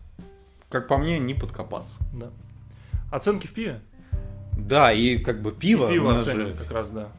как 0.69 0.88
по 0.88 0.97
мне, 0.97 1.19
не 1.19 1.34
подкопаться. 1.34 1.97
да. 2.13 2.29
Оценки 3.12 3.45
в 3.45 3.53
пиве? 3.53 3.79
Да, 4.58 4.91
и 4.91 5.17
как 5.17 5.41
бы 5.41 5.51
пиво, 5.51 5.88
И 5.88 5.93
пиво 5.93 6.15
оценивают 6.15 6.53
же 6.53 6.63
как 6.63 6.71
раз, 6.71 6.89
да. 6.89 7.10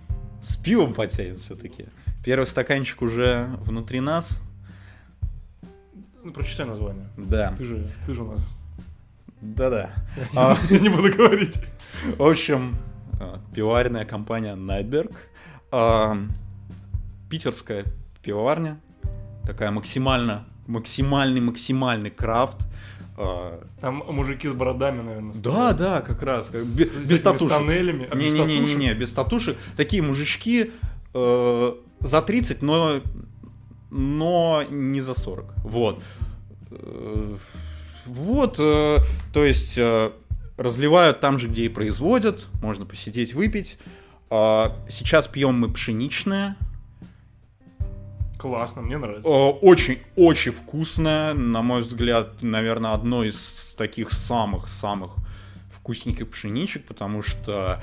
с 0.42 0.56
пивом 0.56 0.92
потянет 0.94 1.36
все-таки. 1.36 1.86
Первый 2.24 2.46
стаканчик 2.46 3.02
уже 3.02 3.48
внутри 3.60 4.00
нас. 4.00 4.40
Ну, 6.22 6.32
прочитай 6.32 6.66
название. 6.66 7.06
Да, 7.16 7.54
Ты 7.56 7.64
же, 7.64 7.86
ты 8.06 8.14
же 8.14 8.22
у 8.22 8.30
нас. 8.30 8.56
да-да. 9.40 9.90
Я 10.70 10.78
не 10.78 10.88
буду 10.88 11.12
говорить. 11.14 11.58
В 12.16 12.22
общем, 12.22 12.76
пивоваренная 13.54 14.04
компания 14.04 14.54
Nightberg. 14.56 15.14
а, 15.72 16.16
Питерская 17.30 17.84
пивоварня. 18.22 18.78
Такая 19.44 19.70
максимально, 19.70 20.44
максимальный, 20.66 21.40
максимальный 21.40 22.10
крафт. 22.10 22.56
а, 23.18 23.62
Там 23.80 24.02
мужики 24.08 24.48
с 24.48 24.52
бородами, 24.52 25.02
наверное. 25.02 25.32
Да, 25.32 25.38
стоят. 25.38 25.76
да, 25.76 26.00
как 26.00 26.22
раз. 26.22 26.46
как 26.46 26.60
С, 26.60 26.78
бе- 26.78 26.84
с 26.86 27.10
без 27.10 27.20
татушек. 27.22 27.48
тоннелями. 27.48 28.08
А 28.10 28.14
без 28.16 28.32
татушек? 28.32 28.48
Не-не-не, 28.48 28.94
без 28.94 29.12
татушек. 29.12 29.56
Такие 29.76 30.02
мужички 30.02 30.70
э, 31.12 31.72
за 32.00 32.22
30, 32.22 32.62
но, 32.62 33.00
но 33.90 34.64
не 34.70 35.00
за 35.00 35.14
40. 35.14 35.46
Вот. 35.64 36.02
Э, 36.70 37.36
Вот, 38.06 38.56
э, 38.60 38.98
то 39.32 39.44
есть 39.44 39.78
э, 39.78 40.10
разливают 40.56 41.20
там 41.20 41.38
же, 41.38 41.48
где 41.48 41.64
и 41.64 41.68
производят. 41.68 42.46
Можно 42.62 42.86
посидеть, 42.86 43.34
выпить. 43.34 43.78
А, 44.30 44.76
Сейчас 44.88 45.28
пьем 45.28 45.58
мы 45.58 45.70
пшеничное. 45.72 46.56
Классно, 48.38 48.82
мне 48.82 48.98
нравится. 48.98 49.26
Очень-очень 49.28 50.52
вкусное. 50.52 51.32
На 51.34 51.62
мой 51.62 51.82
взгляд, 51.82 52.42
наверное, 52.42 52.92
одно 52.92 53.24
из 53.24 53.74
таких 53.78 54.12
самых-самых 54.12 55.16
вкусненьких 55.72 56.28
пшеничек, 56.30 56.84
потому 56.84 57.22
что 57.22 57.80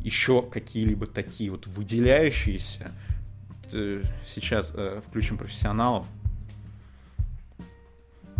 еще 0.00 0.42
какие-либо 0.42 1.06
такие 1.06 1.50
вот 1.50 1.66
выделяющиеся. 1.66 2.92
Э, 3.72 4.02
Сейчас 4.26 4.72
э, 4.76 5.00
включим 5.06 5.38
профессионалов. 5.38 6.06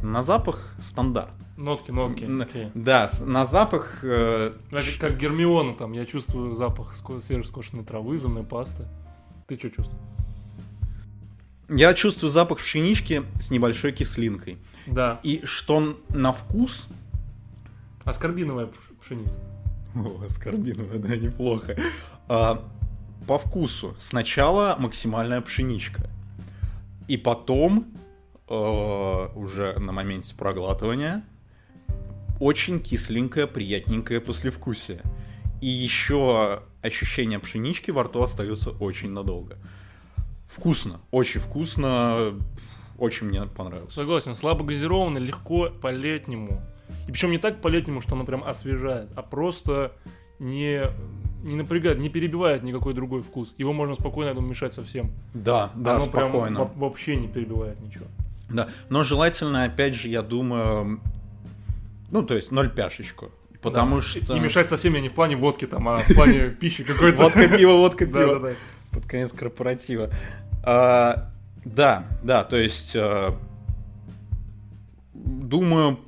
На 0.02 0.22
запах 0.22 0.74
стандарт. 0.80 1.30
Нотки, 1.56 1.90
нотки. 1.90 2.26
Такие. 2.38 2.70
Да, 2.74 3.10
на 3.20 3.46
запах 3.46 4.00
э, 4.02 4.52
Как, 4.70 4.84
как 5.00 5.16
Гермиона 5.18 5.74
там, 5.74 5.92
я 5.92 6.04
чувствую 6.04 6.54
запах 6.54 6.94
ско- 6.94 7.20
свежескошенной 7.22 7.84
травы, 7.84 8.18
зубной 8.18 8.44
пасты. 8.44 8.84
Ты 9.46 9.56
что 9.58 9.70
чувствуешь? 9.70 10.00
я 11.68 11.94
чувствую 11.94 12.30
запах 12.30 12.58
пшенички 12.58 13.24
с 13.40 13.50
небольшой 13.50 13.92
кислинкой. 13.92 14.58
Да. 14.86 15.18
И 15.24 15.40
что 15.44 15.98
на 16.10 16.32
вкус 16.32 16.86
Аскорбиновая 18.04 18.66
пш- 18.66 19.00
пшеница. 19.00 19.40
О, 19.96 20.22
аскорбиновая, 20.24 20.98
да, 20.98 21.16
неплохо. 21.16 21.76
А, 22.28 22.62
по 23.26 23.38
вкусу 23.38 23.96
сначала 23.98 24.76
максимальная 24.78 25.40
пшеничка. 25.40 26.08
И 27.08 27.16
потом, 27.16 27.86
уже 28.48 29.74
на 29.78 29.92
моменте 29.92 30.34
проглатывания, 30.34 31.22
очень 32.40 32.80
кисленькое, 32.80 33.46
приятненькое 33.46 34.20
послевкусие. 34.20 35.02
И 35.60 35.66
еще 35.68 36.62
ощущение 36.82 37.38
пшенички 37.38 37.90
во 37.90 38.04
рту 38.04 38.22
остается 38.22 38.70
очень 38.70 39.10
надолго. 39.10 39.56
Вкусно, 40.48 41.00
очень 41.10 41.40
вкусно, 41.40 42.34
очень 42.98 43.26
мне 43.26 43.42
понравилось. 43.46 43.94
Согласен, 43.94 44.34
слабо 44.34 44.64
газированный, 44.64 45.20
легко 45.20 45.70
по-летнему. 45.70 46.60
И 47.08 47.10
причем 47.12 47.30
не 47.30 47.38
так 47.38 47.60
по-летнему, 47.60 48.00
что 48.00 48.14
оно 48.14 48.24
прям 48.24 48.44
освежает, 48.44 49.10
а 49.16 49.22
просто 49.22 49.92
не, 50.38 50.82
не 51.42 51.56
напрягает, 51.56 51.98
не 51.98 52.10
перебивает 52.10 52.62
никакой 52.62 52.94
другой 52.94 53.22
вкус. 53.22 53.52
Его 53.58 53.72
можно 53.72 53.94
спокойно, 53.94 54.28
я 54.28 54.34
думаю, 54.34 54.50
мешать 54.50 54.74
совсем. 54.74 55.10
Да, 55.34 55.72
да, 55.74 55.96
оно 55.96 56.06
прям 56.06 56.28
спокойно. 56.30 56.58
во- 56.60 56.72
вообще 56.88 57.16
не 57.16 57.28
перебивает 57.28 57.80
ничего. 57.80 58.04
Да, 58.48 58.68
но 58.88 59.02
желательно, 59.02 59.64
опять 59.64 59.94
же, 59.94 60.08
я 60.08 60.22
думаю, 60.22 61.00
ну, 62.10 62.22
то 62.22 62.34
есть 62.34 62.50
ноль 62.52 62.70
пяшечку. 62.70 63.30
Потому 63.60 63.96
Да. 63.96 64.02
что... 64.02 64.36
И 64.36 64.40
мешать 64.40 64.68
совсем 64.68 64.94
я 64.94 65.00
не 65.00 65.08
в 65.08 65.14
плане 65.14 65.34
водки 65.36 65.66
там, 65.66 65.88
а 65.88 65.98
в 65.98 66.14
плане 66.14 66.50
пищи 66.60 66.84
какой-то. 66.84 67.22
Водка, 67.24 67.48
пиво, 67.48 67.72
водка, 67.72 68.06
пиво. 68.06 68.52
Под 68.92 69.06
конец 69.06 69.32
корпоратива. 69.32 70.10
А, 70.62 71.30
да, 71.64 72.06
да, 72.22 72.44
то 72.44 72.56
есть... 72.56 72.94
а, 72.94 73.36
думаю, 75.14 75.98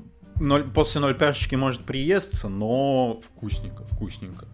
после 0.74 1.00
ноль 1.00 1.14
пяшечки 1.14 1.56
может 1.56 1.84
приесться, 1.84 2.48
но 2.48 3.20
вкусненько, 3.24 3.84
вкусненько. 3.84 4.46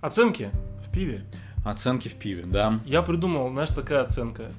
Оценки 0.00 0.50
в 0.86 0.90
пиве. 0.90 1.24
Оценки 1.64 2.08
в 2.08 2.14
пиве, 2.14 2.44
да. 2.46 2.80
Я 2.86 3.02
придумал, 3.02 3.50
знаешь, 3.50 3.70
такая 3.70 4.02
оценка. 4.02 4.50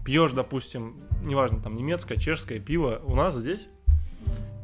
Э, 0.00 0.04
Пьешь, 0.04 0.32
допустим, 0.32 0.96
неважно, 1.22 1.60
там 1.60 1.76
немецкое, 1.76 2.18
чешское 2.18 2.58
пиво 2.58 3.00
у 3.04 3.14
нас 3.14 3.34
здесь. 3.34 3.68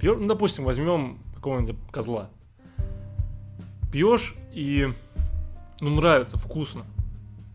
Пьешь, 0.00 0.16
ну, 0.18 0.26
допустим, 0.26 0.64
возьмем 0.64 1.18
какого-нибудь 1.34 1.76
козла. 1.90 2.30
Пьешь 3.92 4.34
и 4.52 4.88
ну 5.80 5.90
нравится, 5.90 6.36
вкусно. 6.38 6.84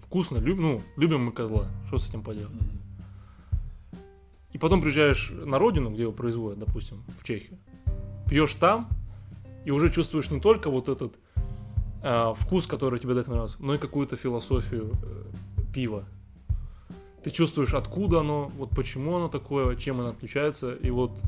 Вкусно, 0.04 0.38
люб, 0.38 0.60
ну, 0.60 0.82
любим 0.98 1.26
мы 1.26 1.32
козла. 1.32 1.65
Что 1.88 1.98
с 1.98 2.08
этим 2.08 2.24
поделать? 2.24 2.52
И 4.54 4.58
потом 4.58 4.82
приезжаешь 4.82 5.32
на 5.32 5.58
родину, 5.60 5.91
где 5.91 6.04
его 6.04 6.12
производят, 6.12 6.60
допустим, 6.60 7.04
в 7.20 7.24
Чехию. 7.24 7.58
Пьешь 8.28 8.56
там, 8.56 8.89
и 9.65 9.72
уже 9.72 9.91
чувствуешь 9.91 10.30
не 10.30 10.39
только 10.39 10.70
вот 10.70 10.89
этот 10.89 11.15
а, 12.04 12.34
вкус, 12.34 12.67
который 12.67 13.00
тебе 13.00 13.13
до 13.13 13.22
этого 13.22 13.36
нравился, 13.36 13.58
но 13.60 13.76
и 13.76 13.78
какую-то 13.78 14.15
философию 14.15 14.91
э, 15.04 15.24
пива. 15.74 16.06
Ты 17.23 17.29
чувствуешь, 17.29 17.73
откуда 17.73 18.21
оно, 18.21 18.51
вот 18.57 18.71
почему 18.71 19.15
оно 19.15 19.27
такое, 19.27 19.75
чем 19.75 19.99
оно 19.99 20.10
отличается, 20.10 20.73
и 20.73 20.89
вот 20.89 21.21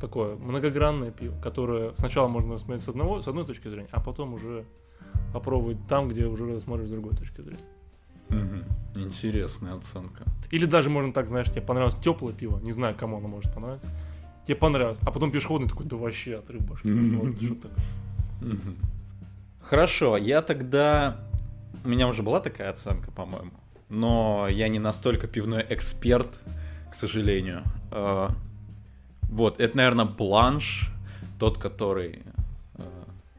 такое 0.00 0.36
многогранное 0.36 1.10
пиво, 1.10 1.34
которое 1.42 1.94
сначала 1.94 2.26
можно 2.26 2.56
смотреть 2.56 2.82
с, 2.82 2.88
одного, 2.88 3.20
с 3.20 3.28
одной 3.28 3.44
точки 3.44 3.68
зрения, 3.68 3.88
а 3.92 4.00
потом 4.00 4.32
уже 4.34 4.64
попробовать 5.34 5.76
там, 5.88 6.08
где 6.08 6.26
уже 6.26 6.58
смотришь 6.60 6.88
с 6.88 6.90
другой 6.90 7.14
точки 7.14 7.42
зрения. 7.42 7.64
Мгм. 8.30 8.64
Интересная 8.94 9.74
оценка. 9.74 10.24
Или 10.50 10.64
даже 10.64 10.88
можно 10.88 11.12
так, 11.12 11.28
знаешь, 11.28 11.50
тебе 11.50 11.62
понравилось 11.62 11.96
теплое 12.02 12.32
пиво, 12.32 12.58
не 12.60 12.72
знаю, 12.72 12.94
кому 12.98 13.18
оно 13.18 13.28
может 13.28 13.52
понравиться. 13.52 13.88
Тебе 14.46 14.56
понравилось, 14.56 14.98
а 15.02 15.10
потом 15.10 15.30
пьешь 15.30 15.44
холодный 15.44 15.68
такой, 15.68 15.84
да 15.84 15.96
вообще 15.96 16.36
отрыв 16.36 16.66
башки. 16.66 16.88
Мгм. 16.88 17.20
Вот 17.20 17.36
что 17.36 17.54
такое. 17.54 17.84
Мгм. 18.40 18.76
Хорошо, 19.60 20.16
я 20.16 20.40
тогда... 20.40 21.28
У 21.84 21.88
меня 21.88 22.08
уже 22.08 22.22
была 22.22 22.40
такая 22.40 22.70
оценка, 22.70 23.12
по-моему. 23.12 23.52
Но 23.90 24.46
я 24.48 24.68
не 24.68 24.78
настолько 24.78 25.26
пивной 25.26 25.64
эксперт, 25.68 26.38
к 26.90 26.94
сожалению. 26.94 27.62
Э, 27.90 28.28
Вот, 29.22 29.60
это, 29.60 29.76
наверное, 29.76 30.04
бланш, 30.06 30.90
тот, 31.38 31.58
который... 31.58 32.22
э, 32.78 32.82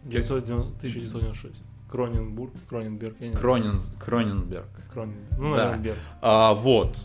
990 0.04 0.78
1996. 0.78 1.62
Кроненбург, 1.90 2.52
Кроненберг, 2.70 3.16
я 3.20 3.28
не 3.28 3.34
знаю. 3.34 3.42
Кронин, 3.42 3.80
Кроненберг. 4.00 4.68
Кронен- 4.94 5.26
Ну, 5.38 5.56
Да. 5.56 5.76
Берг. 5.78 5.98
А, 6.22 6.54
вот. 6.54 6.98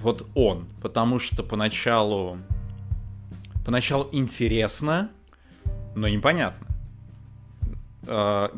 вот 0.00 0.26
он. 0.34 0.66
Потому 0.80 1.18
что 1.20 1.42
поначалу... 1.44 2.38
Поначалу 3.64 4.08
интересно, 4.10 5.10
но 5.94 6.08
непонятно. 6.08 6.66
А, 8.08 8.50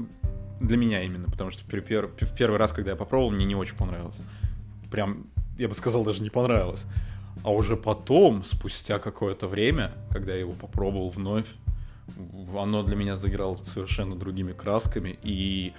для 0.66 0.76
меня 0.76 1.02
именно, 1.02 1.28
потому 1.28 1.50
что 1.50 1.64
при 1.64 1.80
пер- 1.80 2.10
в 2.24 2.34
первый 2.36 2.58
раз, 2.58 2.72
когда 2.72 2.92
я 2.92 2.96
попробовал, 2.96 3.30
мне 3.30 3.44
не 3.44 3.54
очень 3.54 3.76
понравилось. 3.76 4.16
Прям, 4.90 5.26
я 5.58 5.68
бы 5.68 5.74
сказал, 5.74 6.04
даже 6.04 6.22
не 6.22 6.30
понравилось. 6.30 6.82
А 7.42 7.52
уже 7.52 7.76
потом, 7.76 8.44
спустя 8.44 8.98
какое-то 8.98 9.48
время, 9.48 9.92
когда 10.10 10.32
я 10.32 10.40
его 10.40 10.52
попробовал 10.52 11.10
вновь, 11.10 11.46
оно 12.56 12.82
для 12.82 12.96
меня 12.96 13.16
заиграло 13.16 13.56
совершенно 13.56 14.16
другими 14.16 14.52
красками 14.52 15.18
и 15.22 15.72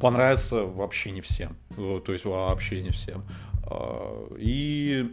понравится 0.00 0.64
вообще 0.64 1.10
не 1.10 1.20
всем. 1.20 1.56
То 1.76 2.12
есть 2.12 2.24
вообще 2.24 2.82
не 2.82 2.90
всем. 2.90 3.24
А, 3.64 4.28
и 4.38 5.10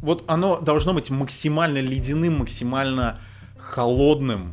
вот 0.00 0.24
оно 0.26 0.60
должно 0.60 0.92
быть 0.92 1.10
максимально 1.10 1.78
ледяным, 1.78 2.38
максимально 2.38 3.20
холодным. 3.56 4.52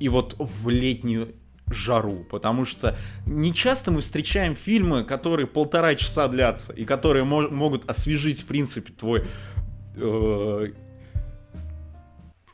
И 0.00 0.08
вот 0.08 0.36
в 0.38 0.68
летнюю 0.68 1.34
жару, 1.70 2.24
потому 2.30 2.64
что 2.64 2.96
не 3.26 3.52
часто 3.52 3.90
мы 3.90 4.00
встречаем 4.00 4.54
фильмы, 4.54 5.04
которые 5.04 5.46
полтора 5.46 5.94
часа 5.94 6.28
длятся 6.28 6.72
и 6.72 6.84
которые 6.84 7.24
мо- 7.24 7.48
могут 7.48 7.88
освежить, 7.88 8.42
в 8.42 8.46
принципе, 8.46 8.92
твой 8.92 9.24
э- 9.96 10.72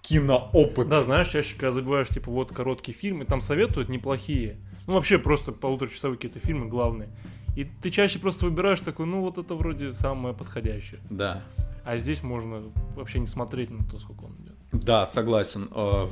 киноопыт. 0.02 0.88
Да, 0.88 1.02
знаешь, 1.02 1.28
чаще, 1.30 1.54
когда 1.54 1.70
забываешь, 1.70 2.08
типа, 2.08 2.30
вот 2.30 2.52
короткий 2.52 2.92
фильм, 2.92 3.22
и 3.22 3.24
там 3.24 3.40
советуют 3.40 3.88
неплохие. 3.88 4.56
Ну, 4.86 4.94
вообще, 4.94 5.18
просто 5.18 5.52
полуторачасовые 5.52 6.16
какие-то 6.16 6.40
фильмы 6.40 6.66
главные. 6.66 7.08
И 7.56 7.64
ты 7.64 7.90
чаще 7.90 8.18
просто 8.18 8.44
выбираешь 8.46 8.80
такой, 8.80 9.06
ну, 9.06 9.20
вот 9.20 9.38
это 9.38 9.54
вроде 9.54 9.92
самое 9.92 10.34
подходящее. 10.34 11.00
Да. 11.08 11.42
А 11.84 11.96
здесь 11.98 12.22
можно 12.22 12.62
вообще 12.96 13.20
не 13.20 13.26
смотреть 13.26 13.70
на 13.70 13.84
то, 13.84 13.98
сколько 13.98 14.24
он 14.24 14.32
идет. 14.40 14.54
Да, 14.72 15.06
согласен. 15.06 15.68
Э, 15.70 16.08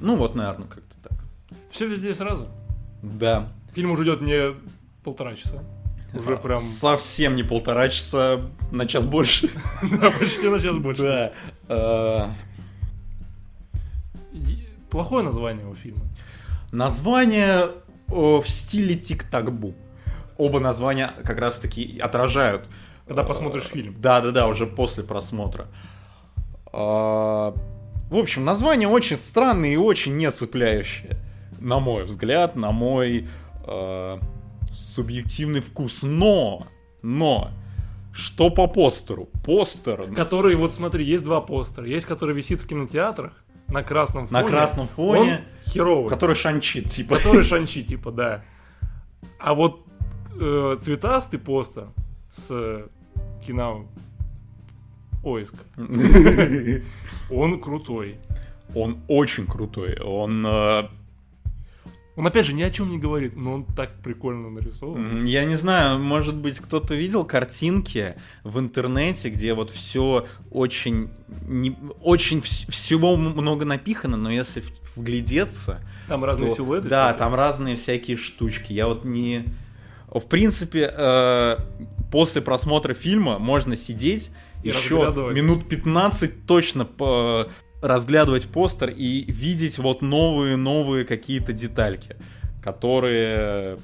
ну, 0.00 0.16
вот, 0.16 0.34
наверное, 0.34 0.68
так. 0.68 0.82
Все 1.76 1.86
везде 1.86 2.10
и 2.12 2.14
сразу. 2.14 2.48
Да. 3.02 3.48
Фильм 3.74 3.90
уже 3.90 4.04
идет 4.04 4.22
не 4.22 4.54
полтора 5.04 5.34
часа. 5.34 5.62
Уже 6.14 6.32
А, 6.32 6.36
прям... 6.38 6.60
Совсем 6.60 7.36
не 7.36 7.42
полтора 7.42 7.90
часа, 7.90 8.40
на 8.72 8.86
час 8.86 9.04
больше. 9.04 9.50
Да, 10.00 10.10
почти 10.10 10.48
на 10.48 10.58
час 10.58 10.74
больше. 10.76 11.32
Да. 11.68 12.34
И- 14.32 14.66
Плохое 14.88 15.22
название 15.22 15.66
у 15.66 15.74
фильма. 15.74 16.00
Название 16.72 17.68
в 18.08 18.42
стиле 18.46 18.94
тик-так-бу. 18.96 19.74
Оба 20.38 20.60
названия 20.60 21.12
как 21.24 21.38
раз-таки 21.38 21.98
отражают. 21.98 22.70
Когда 23.06 23.20
э, 23.22 23.26
посмотришь 23.26 23.64
фильм. 23.64 23.94
Да-да-да, 23.98 24.46
уже 24.46 24.66
после 24.66 25.04
просмотра. 25.04 25.66
А, 26.72 27.54
В 28.08 28.16
общем, 28.16 28.46
название 28.46 28.88
очень 28.88 29.18
странное 29.18 29.74
и 29.74 29.76
очень 29.76 30.16
не 30.16 30.30
цепляющее. 30.30 31.18
На 31.60 31.78
мой 31.80 32.04
взгляд, 32.04 32.56
на 32.56 32.72
мой 32.72 33.28
э, 33.66 34.18
субъективный 34.72 35.60
вкус. 35.60 36.00
Но, 36.02 36.66
но, 37.02 37.50
что 38.12 38.50
по 38.50 38.66
постеру? 38.66 39.28
Постер 39.44 40.12
Который, 40.14 40.56
вот 40.56 40.72
смотри, 40.72 41.04
есть 41.04 41.24
два 41.24 41.40
постера. 41.40 41.86
Есть, 41.86 42.06
который 42.06 42.34
висит 42.34 42.62
в 42.62 42.66
кинотеатрах 42.66 43.32
на 43.68 43.82
красном 43.82 44.26
фоне. 44.26 44.42
на 44.42 44.48
красном 44.48 44.88
фоне, 44.88 45.40
Он 45.66 45.70
херовый. 45.72 46.08
который 46.08 46.36
шанчит, 46.36 46.90
типа. 46.90 47.16
Который 47.16 47.44
шанчи, 47.44 47.82
типа, 47.82 48.12
да. 48.12 48.44
А 49.38 49.54
вот 49.54 49.84
э, 50.38 50.76
цветастый 50.80 51.38
постер 51.38 51.88
с 52.30 52.86
кино 53.46 53.86
поиска, 55.22 55.58
он 57.30 57.60
крутой. 57.60 58.18
Он 58.74 58.98
очень 59.08 59.46
крутой. 59.46 59.98
Он 60.00 60.44
э, 60.46 60.88
Он 62.16 62.26
опять 62.26 62.46
же 62.46 62.54
ни 62.54 62.62
о 62.62 62.70
чем 62.70 62.88
не 62.88 62.98
говорит, 62.98 63.36
но 63.36 63.52
он 63.52 63.64
так 63.64 64.00
прикольно 64.02 64.48
нарисован. 64.50 65.24
Я 65.26 65.44
не 65.44 65.56
знаю, 65.56 65.98
может 65.98 66.34
быть, 66.34 66.58
кто-то 66.58 66.94
видел 66.94 67.24
картинки 67.24 68.14
в 68.42 68.58
интернете, 68.58 69.28
где 69.28 69.52
вот 69.52 69.70
все 69.70 70.26
очень, 70.50 71.10
не, 71.46 71.76
очень 72.02 72.38
вс- 72.38 72.70
всего 72.70 73.16
много 73.16 73.64
напихано, 73.66 74.16
но 74.16 74.30
если 74.30 74.62
вглядеться, 74.96 75.80
Там 76.08 76.24
разные 76.24 76.48
то- 76.50 76.56
силуэты. 76.56 76.88
да, 76.88 77.04
всякие. 77.08 77.18
там 77.18 77.34
разные 77.34 77.76
всякие 77.76 78.16
штучки. 78.16 78.72
Я 78.72 78.86
вот 78.86 79.04
не, 79.04 79.44
в 80.08 80.20
принципе, 80.20 80.90
э, 80.96 81.58
после 82.10 82.40
просмотра 82.40 82.94
фильма 82.94 83.38
можно 83.38 83.76
сидеть 83.76 84.30
И 84.62 84.68
еще 84.68 84.96
минут 85.34 85.68
15 85.68 86.46
точно 86.46 86.86
по 86.86 87.48
разглядывать 87.82 88.46
постер 88.46 88.90
и 88.90 89.30
видеть 89.30 89.78
вот 89.78 90.02
новые-новые 90.02 91.04
какие-то 91.04 91.52
детальки, 91.52 92.16
которые 92.62 93.78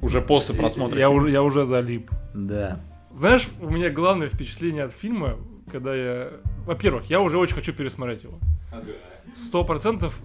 уже 0.00 0.20
после 0.20 0.54
просмотра 0.54 0.98
Я 0.98 1.10
уже, 1.10 1.30
я 1.30 1.42
уже 1.42 1.64
залип. 1.66 2.10
Да. 2.34 2.80
Знаешь, 3.12 3.48
у 3.60 3.70
меня 3.70 3.90
главное 3.90 4.28
впечатление 4.28 4.84
от 4.84 4.92
фильма, 4.92 5.36
когда 5.70 5.94
я... 5.94 6.30
Во-первых, 6.66 7.06
я 7.06 7.20
уже 7.20 7.38
очень 7.38 7.54
хочу 7.54 7.72
пересмотреть 7.72 8.24
его. 8.24 8.38
Сто 9.34 9.64
процентов 9.64 10.18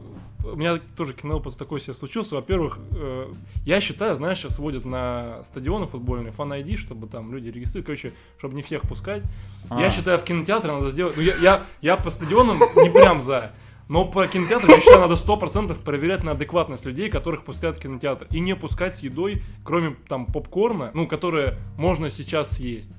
у 0.43 0.55
меня 0.55 0.79
тоже 0.95 1.13
киноопыт 1.13 1.57
такой 1.57 1.81
себе 1.81 1.93
случился. 1.93 2.35
Во-первых, 2.35 2.79
э, 2.91 3.31
я 3.65 3.81
считаю, 3.81 4.15
знаешь, 4.15 4.37
сейчас 4.39 4.59
водят 4.59 4.85
на 4.85 5.43
стадионы 5.43 5.85
футбольные 5.85 6.31
фан 6.31 6.53
ID, 6.53 6.77
чтобы 6.77 7.07
там 7.07 7.33
люди 7.33 7.49
регистрировали, 7.49 7.85
короче, 7.85 8.13
чтобы 8.37 8.55
не 8.55 8.61
всех 8.61 8.83
пускать. 8.83 9.23
А. 9.69 9.81
Я 9.81 9.89
считаю, 9.89 10.17
в 10.17 10.23
кинотеатре 10.23 10.71
надо 10.71 10.89
сделать... 10.89 11.17
Ну, 11.17 11.21
я, 11.21 11.35
я, 11.41 11.63
я 11.81 11.97
по 11.97 12.09
стадионам 12.09 12.59
не 12.77 12.89
прям 12.89 13.21
за. 13.21 13.51
Но 13.89 14.05
по 14.05 14.27
кинотеатрам, 14.27 14.69
я 14.69 14.79
считаю, 14.79 15.01
надо 15.01 15.15
сто 15.15 15.35
процентов 15.35 15.79
проверять 15.79 16.23
на 16.23 16.31
адекватность 16.31 16.85
людей, 16.85 17.09
которых 17.09 17.43
пускают 17.43 17.77
в 17.77 17.81
кинотеатр. 17.81 18.27
И 18.29 18.39
не 18.39 18.55
пускать 18.55 18.95
с 18.95 18.99
едой, 18.99 19.41
кроме 19.63 19.95
там 20.07 20.25
попкорна, 20.27 20.91
ну, 20.93 21.07
которое 21.07 21.57
можно 21.75 22.11
сейчас 22.11 22.51
съесть. 22.51 22.91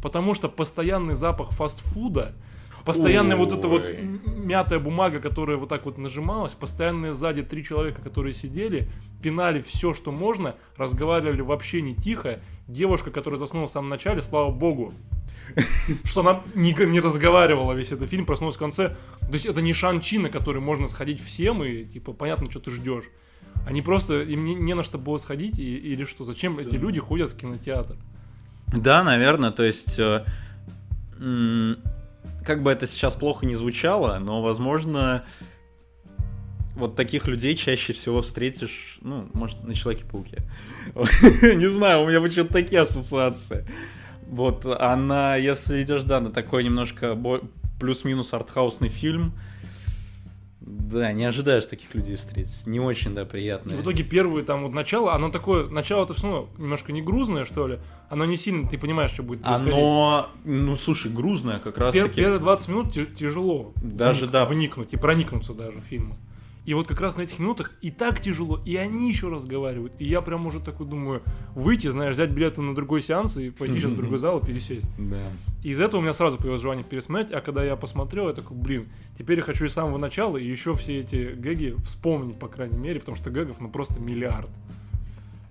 Потому 0.00 0.34
что 0.34 0.48
постоянный 0.48 1.16
запах 1.16 1.50
фастфуда, 1.50 2.34
постоянная 2.88 3.36
вот 3.36 3.52
эта 3.52 3.68
вот 3.68 3.88
мятая 4.44 4.78
бумага, 4.78 5.20
которая 5.20 5.56
вот 5.56 5.68
так 5.68 5.84
вот 5.84 5.98
нажималась, 5.98 6.54
постоянные 6.54 7.12
сзади 7.14 7.42
три 7.42 7.62
человека, 7.62 8.00
которые 8.02 8.32
сидели, 8.32 8.88
пинали 9.22 9.60
все, 9.62 9.92
что 9.94 10.10
можно, 10.10 10.54
разговаривали 10.76 11.42
вообще 11.42 11.82
не 11.82 11.94
тихо. 11.94 12.40
Девушка, 12.66 13.10
которая 13.10 13.38
заснула 13.38 13.68
в 13.68 13.70
самом 13.70 13.90
начале, 13.90 14.22
слава 14.22 14.50
богу, 14.50 14.92
что 16.04 16.20
она 16.20 16.42
не, 16.54 16.72
не 16.72 17.00
разговаривала 17.00 17.72
весь 17.74 17.92
этот 17.92 18.08
фильм, 18.10 18.24
проснулась 18.26 18.56
в 18.56 18.58
конце. 18.58 18.96
То 19.20 19.34
есть 19.34 19.46
это 19.46 19.60
не 19.60 19.72
Шан-Чи, 19.74 20.18
на 20.18 20.30
который 20.30 20.60
можно 20.60 20.88
сходить 20.88 21.22
всем, 21.22 21.62
и 21.64 21.84
типа 21.84 22.12
понятно, 22.12 22.50
что 22.50 22.60
ты 22.60 22.70
ждешь. 22.70 23.04
Они 23.66 23.82
просто, 23.82 24.22
им 24.22 24.44
не, 24.44 24.54
не 24.54 24.74
на 24.74 24.82
что 24.82 24.98
было 24.98 25.18
сходить, 25.18 25.58
и- 25.58 25.76
или 25.76 26.04
что, 26.04 26.24
зачем 26.24 26.58
эти 26.58 26.76
люди 26.76 27.00
ходят 27.00 27.30
в 27.32 27.36
кинотеатр? 27.36 27.96
Да, 28.68 29.02
наверное, 29.02 29.50
то 29.50 29.62
есть... 29.62 29.98
э, 29.98 30.24
как 32.48 32.62
бы 32.62 32.70
это 32.70 32.86
сейчас 32.86 33.14
плохо 33.14 33.44
не 33.44 33.54
звучало, 33.56 34.18
но, 34.18 34.40
возможно, 34.40 35.26
вот 36.76 36.96
таких 36.96 37.28
людей 37.28 37.54
чаще 37.54 37.92
всего 37.92 38.22
встретишь, 38.22 38.98
ну, 39.02 39.28
может, 39.34 39.62
на 39.64 39.74
Человеке-пауке. 39.74 40.38
Не 40.94 41.68
знаю, 41.68 42.04
у 42.04 42.08
меня 42.08 42.22
почему-то 42.22 42.54
такие 42.54 42.80
ассоциации. 42.80 43.66
Вот, 44.26 44.64
она, 44.64 45.36
если 45.36 45.82
идешь, 45.82 46.04
да, 46.04 46.20
на 46.20 46.30
такой 46.30 46.64
немножко 46.64 47.18
плюс-минус 47.78 48.32
артхаусный 48.32 48.88
фильм, 48.88 49.34
да, 50.90 51.12
не 51.12 51.24
ожидаешь 51.24 51.66
таких 51.66 51.94
людей 51.94 52.16
встретить. 52.16 52.66
Не 52.66 52.80
очень, 52.80 53.14
да, 53.14 53.22
И 53.22 53.24
приятно. 53.24 53.76
в 53.76 53.80
итоге 53.82 54.02
первое 54.04 54.42
там 54.42 54.62
вот 54.64 54.72
начало, 54.72 55.14
оно 55.14 55.30
такое, 55.30 55.68
начало-то 55.68 56.14
все 56.14 56.26
равно 56.30 56.48
немножко 56.58 56.92
не 56.92 57.02
грузное, 57.02 57.44
что 57.44 57.66
ли. 57.66 57.78
Оно 58.08 58.24
не 58.24 58.36
сильно, 58.36 58.68
ты 58.68 58.78
понимаешь, 58.78 59.10
что 59.12 59.22
будет 59.22 59.42
происходить. 59.42 59.72
Оно, 59.74 60.28
ну, 60.44 60.76
слушай, 60.76 61.10
грузное 61.12 61.58
как 61.58 61.78
раз 61.78 61.94
Пер- 61.94 62.04
таки. 62.08 62.20
Первые 62.22 62.40
20 62.40 62.68
минут 62.68 62.92
тяжело 63.16 63.72
Даже, 63.76 64.26
вник- 64.26 64.30
да. 64.30 64.44
вникнуть 64.46 64.92
и 64.92 64.96
проникнуться 64.96 65.52
даже 65.54 65.78
в 65.78 65.82
фильм. 65.82 66.14
И 66.68 66.74
вот 66.74 66.86
как 66.86 67.00
раз 67.00 67.16
на 67.16 67.22
этих 67.22 67.38
минутах 67.38 67.72
и 67.80 67.90
так 67.90 68.20
тяжело, 68.20 68.60
и 68.66 68.76
они 68.76 69.08
еще 69.08 69.28
разговаривают. 69.28 69.94
И 69.98 70.04
я 70.04 70.20
прям 70.20 70.44
уже 70.44 70.60
такой 70.60 70.86
думаю, 70.86 71.22
выйти, 71.54 71.86
знаешь, 71.86 72.12
взять 72.12 72.28
билеты 72.28 72.60
на 72.60 72.74
другой 72.74 73.02
сеанс 73.02 73.38
и 73.38 73.48
пойти 73.48 73.78
сейчас 73.78 73.92
в 73.92 73.96
другой 73.96 74.18
зал 74.18 74.40
и 74.40 74.44
пересесть. 74.44 74.86
Да. 74.98 75.22
И 75.64 75.70
из 75.70 75.80
этого 75.80 76.00
у 76.00 76.02
меня 76.02 76.12
сразу 76.12 76.36
появилось 76.36 76.60
желание 76.60 76.84
пересмотреть, 76.84 77.32
а 77.32 77.40
когда 77.40 77.64
я 77.64 77.74
посмотрел, 77.74 78.28
я 78.28 78.34
такой, 78.34 78.54
блин, 78.54 78.88
теперь 79.18 79.38
я 79.38 79.44
хочу 79.44 79.64
и 79.64 79.68
с 79.68 79.72
самого 79.72 79.96
начала, 79.96 80.36
и 80.36 80.46
еще 80.46 80.74
все 80.74 81.00
эти 81.00 81.32
гэги 81.32 81.74
вспомнить, 81.86 82.38
по 82.38 82.48
крайней 82.48 82.76
мере, 82.76 83.00
потому 83.00 83.16
что 83.16 83.30
гэгов, 83.30 83.62
ну, 83.62 83.70
просто 83.70 83.98
миллиард. 83.98 84.50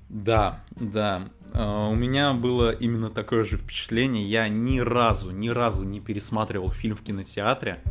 Да, 0.10 0.64
да. 0.76 1.30
Э, 1.52 1.88
У 1.90 1.96
меня 1.96 2.34
было 2.34 2.70
именно 2.70 3.10
такое 3.10 3.44
же 3.44 3.58
впечатление. 3.58 4.24
Я 4.24 4.48
ни 4.50 4.78
разу, 4.78 5.32
ни 5.32 5.50
разу 5.50 5.82
не 5.82 6.00
пересматривал 6.00 6.70
фильм 6.70 6.96
в 6.96 7.02
кинотеатре. 7.02 7.82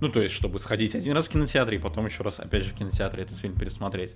Ну, 0.00 0.08
то 0.08 0.22
есть, 0.22 0.34
чтобы 0.34 0.58
сходить 0.58 0.94
один 0.94 1.14
раз 1.14 1.26
в 1.26 1.30
кинотеатре 1.30 1.78
и 1.78 1.80
потом 1.80 2.06
еще 2.06 2.22
раз, 2.22 2.38
опять 2.38 2.64
же, 2.64 2.70
в 2.70 2.74
кинотеатре 2.74 3.24
этот 3.24 3.36
фильм 3.38 3.54
пересмотреть. 3.54 4.14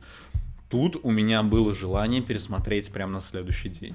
Тут 0.69 0.97
у 1.03 1.11
меня 1.11 1.43
было 1.43 1.75
желание 1.75 2.23
пересмотреть 2.23 2.91
прямо 2.93 3.15
на 3.15 3.21
следующий 3.21 3.69
день. 3.69 3.95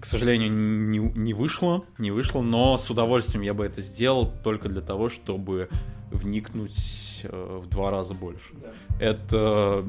К 0.00 0.06
сожалению, 0.06 0.50
не, 0.50 0.98
не 0.98 1.34
вышло, 1.34 1.84
не 1.98 2.10
вышло, 2.10 2.40
но 2.40 2.78
с 2.78 2.88
удовольствием 2.88 3.42
я 3.42 3.52
бы 3.52 3.64
это 3.64 3.80
сделал 3.82 4.32
только 4.44 4.68
для 4.68 4.80
того, 4.80 5.08
чтобы 5.08 5.68
вникнуть 6.10 7.20
э, 7.24 7.60
в 7.62 7.68
два 7.68 7.90
раза 7.90 8.14
больше. 8.14 8.54
Это, 9.00 9.84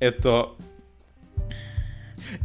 это, 0.00 0.50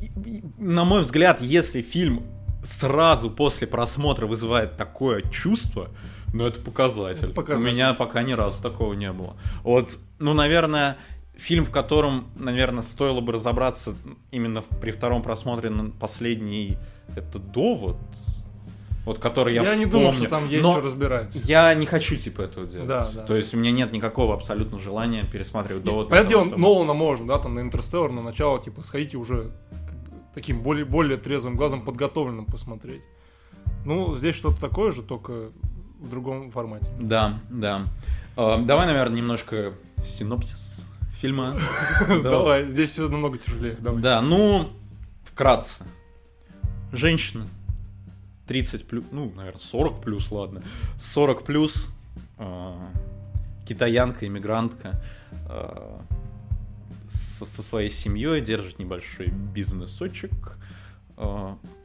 и, 0.02 0.44
на 0.58 0.84
мой 0.84 1.02
взгляд, 1.02 1.42
если 1.42 1.82
фильм 1.82 2.24
сразу 2.64 3.32
после 3.32 3.68
просмотра 3.68 4.28
вызывает 4.28 4.78
такое 4.78 5.24
чувство, 5.24 5.90
ну 6.34 6.46
это 6.46 6.60
показатель. 6.62 7.26
Это 7.26 7.34
показатель. 7.34 7.68
У 7.68 7.72
меня 7.72 7.94
пока 7.94 8.22
ни 8.24 8.34
разу 8.34 8.62
такого 8.62 8.94
не 8.94 9.12
было. 9.12 9.36
Вот, 9.64 9.98
ну, 10.20 10.34
наверное, 10.34 10.98
фильм, 11.36 11.66
в 11.66 11.72
котором, 11.72 12.28
наверное, 12.38 12.84
стоило 12.84 13.22
бы 13.22 13.34
разобраться 13.34 13.96
именно 14.32 14.62
при 14.82 14.92
втором 14.92 15.22
просмотре 15.24 15.70
на 15.70 15.90
последний, 15.92 16.78
это 17.16 17.40
«Довод», 17.40 17.98
вот 19.06 19.18
который 19.18 19.56
я 19.56 19.64
Я, 19.64 19.76
не 19.76 19.86
вспомню. 19.86 19.92
думал, 19.92 20.14
что 20.14 20.30
там 20.30 20.48
есть 20.50 20.64
Но 20.64 20.72
что 20.74 20.82
разбирать. 20.82 21.34
Я 21.34 21.74
не 21.74 21.86
хочу, 21.88 22.16
типа, 22.18 22.42
этого 22.42 22.68
делать. 22.68 22.88
Да, 22.88 23.10
да. 23.12 23.24
То 23.24 23.36
есть 23.36 23.54
у 23.54 23.58
меня 23.58 23.72
нет 23.72 23.92
никакого 23.92 24.36
абсолютно 24.36 24.78
желания 24.78 25.24
пересматривать 25.24 25.84
«Довод». 25.84 26.10
Понятное 26.10 26.30
дело, 26.30 26.46
чтобы- 26.46 26.62
Нолана 26.62 26.94
можно, 26.94 27.28
да, 27.28 27.40
там 27.40 27.56
на 27.56 27.62
Интерстеллар 27.62 28.12
на 28.12 28.22
начало, 28.22 28.62
типа, 28.62 28.84
сходите 28.84 29.18
уже 29.18 29.52
таким 30.36 30.62
более, 30.62 30.86
более 30.86 31.18
трезвым 31.18 31.56
глазом 31.56 31.82
подготовленным 31.82 32.46
посмотреть. 32.46 33.02
Ну, 33.86 34.16
здесь 34.16 34.36
что-то 34.36 34.60
такое 34.60 34.92
же, 34.92 35.02
только 35.02 35.50
в 36.00 36.10
другом 36.10 36.52
формате. 36.52 36.86
Да, 37.00 37.40
да. 37.50 37.86
Э, 38.38 38.58
Давай, 38.64 38.88
наверное, 38.88 39.18
немножко 39.18 39.74
синопсис 40.06 40.84
фильма. 41.20 41.56
Давай, 42.24 42.72
здесь 42.72 42.92
все 42.92 43.08
намного 43.10 43.38
тяжелее. 43.38 43.76
Да, 43.80 44.22
ну, 44.22 44.70
вкратце. 45.26 45.84
Женщина. 46.92 47.46
30 48.48 48.88
плюс, 48.88 49.06
ну, 49.12 49.32
наверное, 49.36 49.60
40 49.60 50.02
плюс, 50.02 50.32
ладно. 50.32 50.64
40 50.98 51.44
плюс. 51.44 51.88
э, 52.38 52.88
Китаянка, 53.68 54.26
иммигрантка. 54.26 55.00
э, 55.50 56.00
Со, 57.10 57.62
своей 57.62 57.92
семьей 57.92 58.42
держит 58.42 58.80
небольшой 58.80 59.28
бизнесочек. 59.28 60.58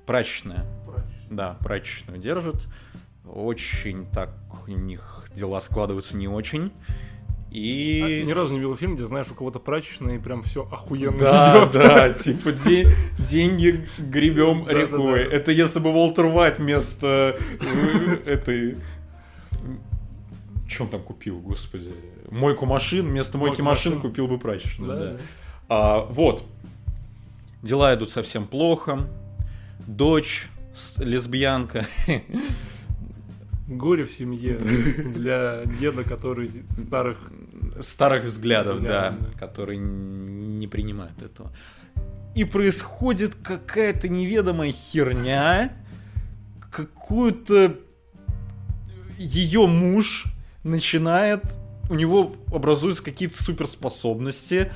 Прачечная. 0.06 0.64
Да, 1.30 1.56
прачечную 1.60 2.18
держит. 2.20 2.66
Очень 3.26 4.06
так 4.10 4.30
у 4.66 4.70
них 4.70 5.26
дела 5.34 5.60
складываются 5.60 6.16
не 6.16 6.28
очень. 6.28 6.72
И... 7.50 8.02
А, 8.22 8.24
Ни 8.26 8.32
разу 8.32 8.52
не 8.52 8.58
видел 8.58 8.74
фильм, 8.76 8.96
где 8.96 9.06
знаешь, 9.06 9.28
у 9.30 9.34
кого-то 9.34 9.60
прачечная 9.60 10.16
и 10.16 10.18
прям 10.18 10.42
все 10.42 10.62
охуенно 10.70 11.18
Да, 11.18 11.62
идет. 11.62 11.72
да, 11.74 12.12
типа 12.12 12.50
де- 12.52 12.90
деньги 13.18 13.88
гребем 13.98 14.64
Да, 14.64 14.72
да, 14.72 14.78
рекой. 14.80 15.24
да. 15.28 15.36
Это 15.36 15.52
если 15.52 15.78
бы 15.78 15.90
Уолтер 15.90 16.26
Вайт 16.26 16.58
вместо 16.58 17.38
э, 17.60 18.16
этой... 18.26 18.76
Чем 20.68 20.88
там 20.88 21.00
купил, 21.02 21.38
господи? 21.38 21.92
Мойку 22.30 22.66
машин, 22.66 23.06
вместо 23.06 23.38
мойки 23.38 23.60
машин 23.60 24.00
купил 24.00 24.26
бы 24.26 24.38
прачечную, 24.38 24.90
Да, 24.92 24.98
да. 24.98 25.12
да. 25.12 25.18
А, 25.68 26.00
вот. 26.06 26.44
Дела 27.62 27.94
идут 27.94 28.10
совсем 28.10 28.46
плохо. 28.48 29.06
Дочь 29.86 30.48
лесбиянка. 30.98 31.86
Горе 33.66 34.04
в 34.04 34.12
семье 34.12 34.56
для 34.56 35.64
деда, 35.80 36.04
который 36.04 36.50
старых... 36.76 37.18
старых 37.80 38.24
взглядов, 38.24 38.76
Взглядов, 38.76 39.18
да, 39.20 39.26
да. 39.32 39.38
который 39.38 39.78
не 39.78 40.66
принимает 40.66 41.22
этого. 41.22 41.50
И 42.34 42.44
происходит 42.44 43.34
какая-то 43.36 44.08
неведомая 44.08 44.72
херня, 44.72 45.72
какую-то 46.70 47.78
ее 49.18 49.66
муж 49.66 50.24
начинает, 50.64 51.42
у 51.88 51.94
него 51.94 52.34
образуются 52.52 53.02
какие-то 53.02 53.42
суперспособности, 53.42 54.72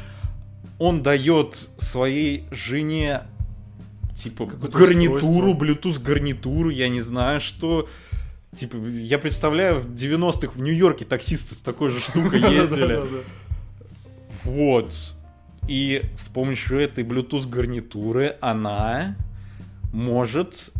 он 0.79 1.03
дает 1.03 1.69
своей 1.79 2.47
жене 2.51 3.23
типа 4.17 4.47
гарнитуру. 4.47 5.55
Bluetooth 5.55 6.01
гарнитуру, 6.01 6.71
я 6.71 6.89
не 6.89 7.01
знаю, 7.01 7.41
что 7.41 7.89
Типа, 8.55 8.77
я 8.77 9.19
представляю, 9.19 9.81
в 9.81 9.95
90-х 9.95 10.53
в 10.55 10.61
Нью-Йорке 10.61 11.05
таксисты 11.05 11.55
с 11.55 11.59
такой 11.59 11.91
же 11.91 12.01
штукой 12.01 12.41
ездили. 12.53 13.03
Вот. 14.45 15.15
И 15.69 16.03
с 16.15 16.29
помощью 16.29 16.81
этой 16.81 17.05
Bluetooth 17.05 17.49
гарнитуры 17.49 18.37
она 18.41 19.17
может 19.93 20.71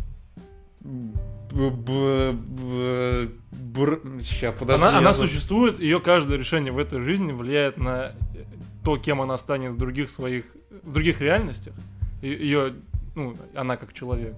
Ща, 4.21 4.51
подожди. 4.51 4.85
Она, 4.85 4.97
она 4.97 5.13
существует, 5.13 5.79
ее 5.79 5.99
каждое 5.99 6.37
решение 6.37 6.71
в 6.71 6.77
этой 6.77 7.01
жизни 7.01 7.31
влияет 7.31 7.77
на 7.77 8.13
то, 8.83 8.97
кем 8.97 9.21
она 9.21 9.37
станет 9.37 9.71
в 9.71 9.77
других 9.77 10.09
своих, 10.09 10.45
в 10.83 10.91
других 10.91 11.21
реальностях. 11.21 11.73
Ее, 12.21 12.73
ну, 13.15 13.35
она 13.55 13.77
как 13.77 13.93
человек. 13.93 14.35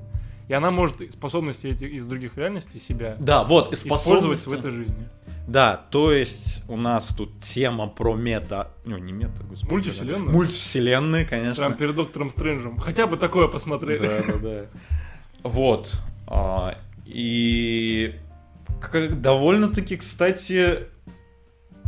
И 0.52 0.54
она 0.54 0.70
может 0.70 0.98
способности 1.14 1.68
этих 1.68 1.90
из 1.94 2.04
других 2.04 2.36
реальностей 2.36 2.78
себя 2.78 3.16
Да, 3.22 3.46
вот, 3.46 3.74
использовать 3.74 4.46
в 4.46 4.52
этой 4.52 4.72
жизни. 4.72 5.08
Да, 5.48 5.86
то 5.92 6.12
есть 6.12 6.62
у 6.68 6.76
нас 6.76 7.08
тут 7.16 7.40
тема 7.40 7.88
про 7.88 8.16
мета... 8.16 8.74
Ну, 8.84 8.98
не 8.98 9.14
мета, 9.14 9.44
господи. 9.44 9.72
Мультивселенную? 9.72 10.30
Мультивселенные, 10.30 11.24
конечно. 11.24 11.64
Прям 11.64 11.78
перед 11.78 11.96
доктором 11.96 12.30
Стрэнджем. 12.30 12.78
Хотя 12.80 13.08
бы 13.08 13.16
такое 13.16 13.48
посмотрели. 13.48 14.06
Да, 14.06 14.24
да, 14.28 14.40
да. 14.40 14.66
Вот. 15.44 15.90
А, 16.28 16.78
И 17.06 18.16
довольно-таки, 18.92 19.96
кстати, 19.96 20.80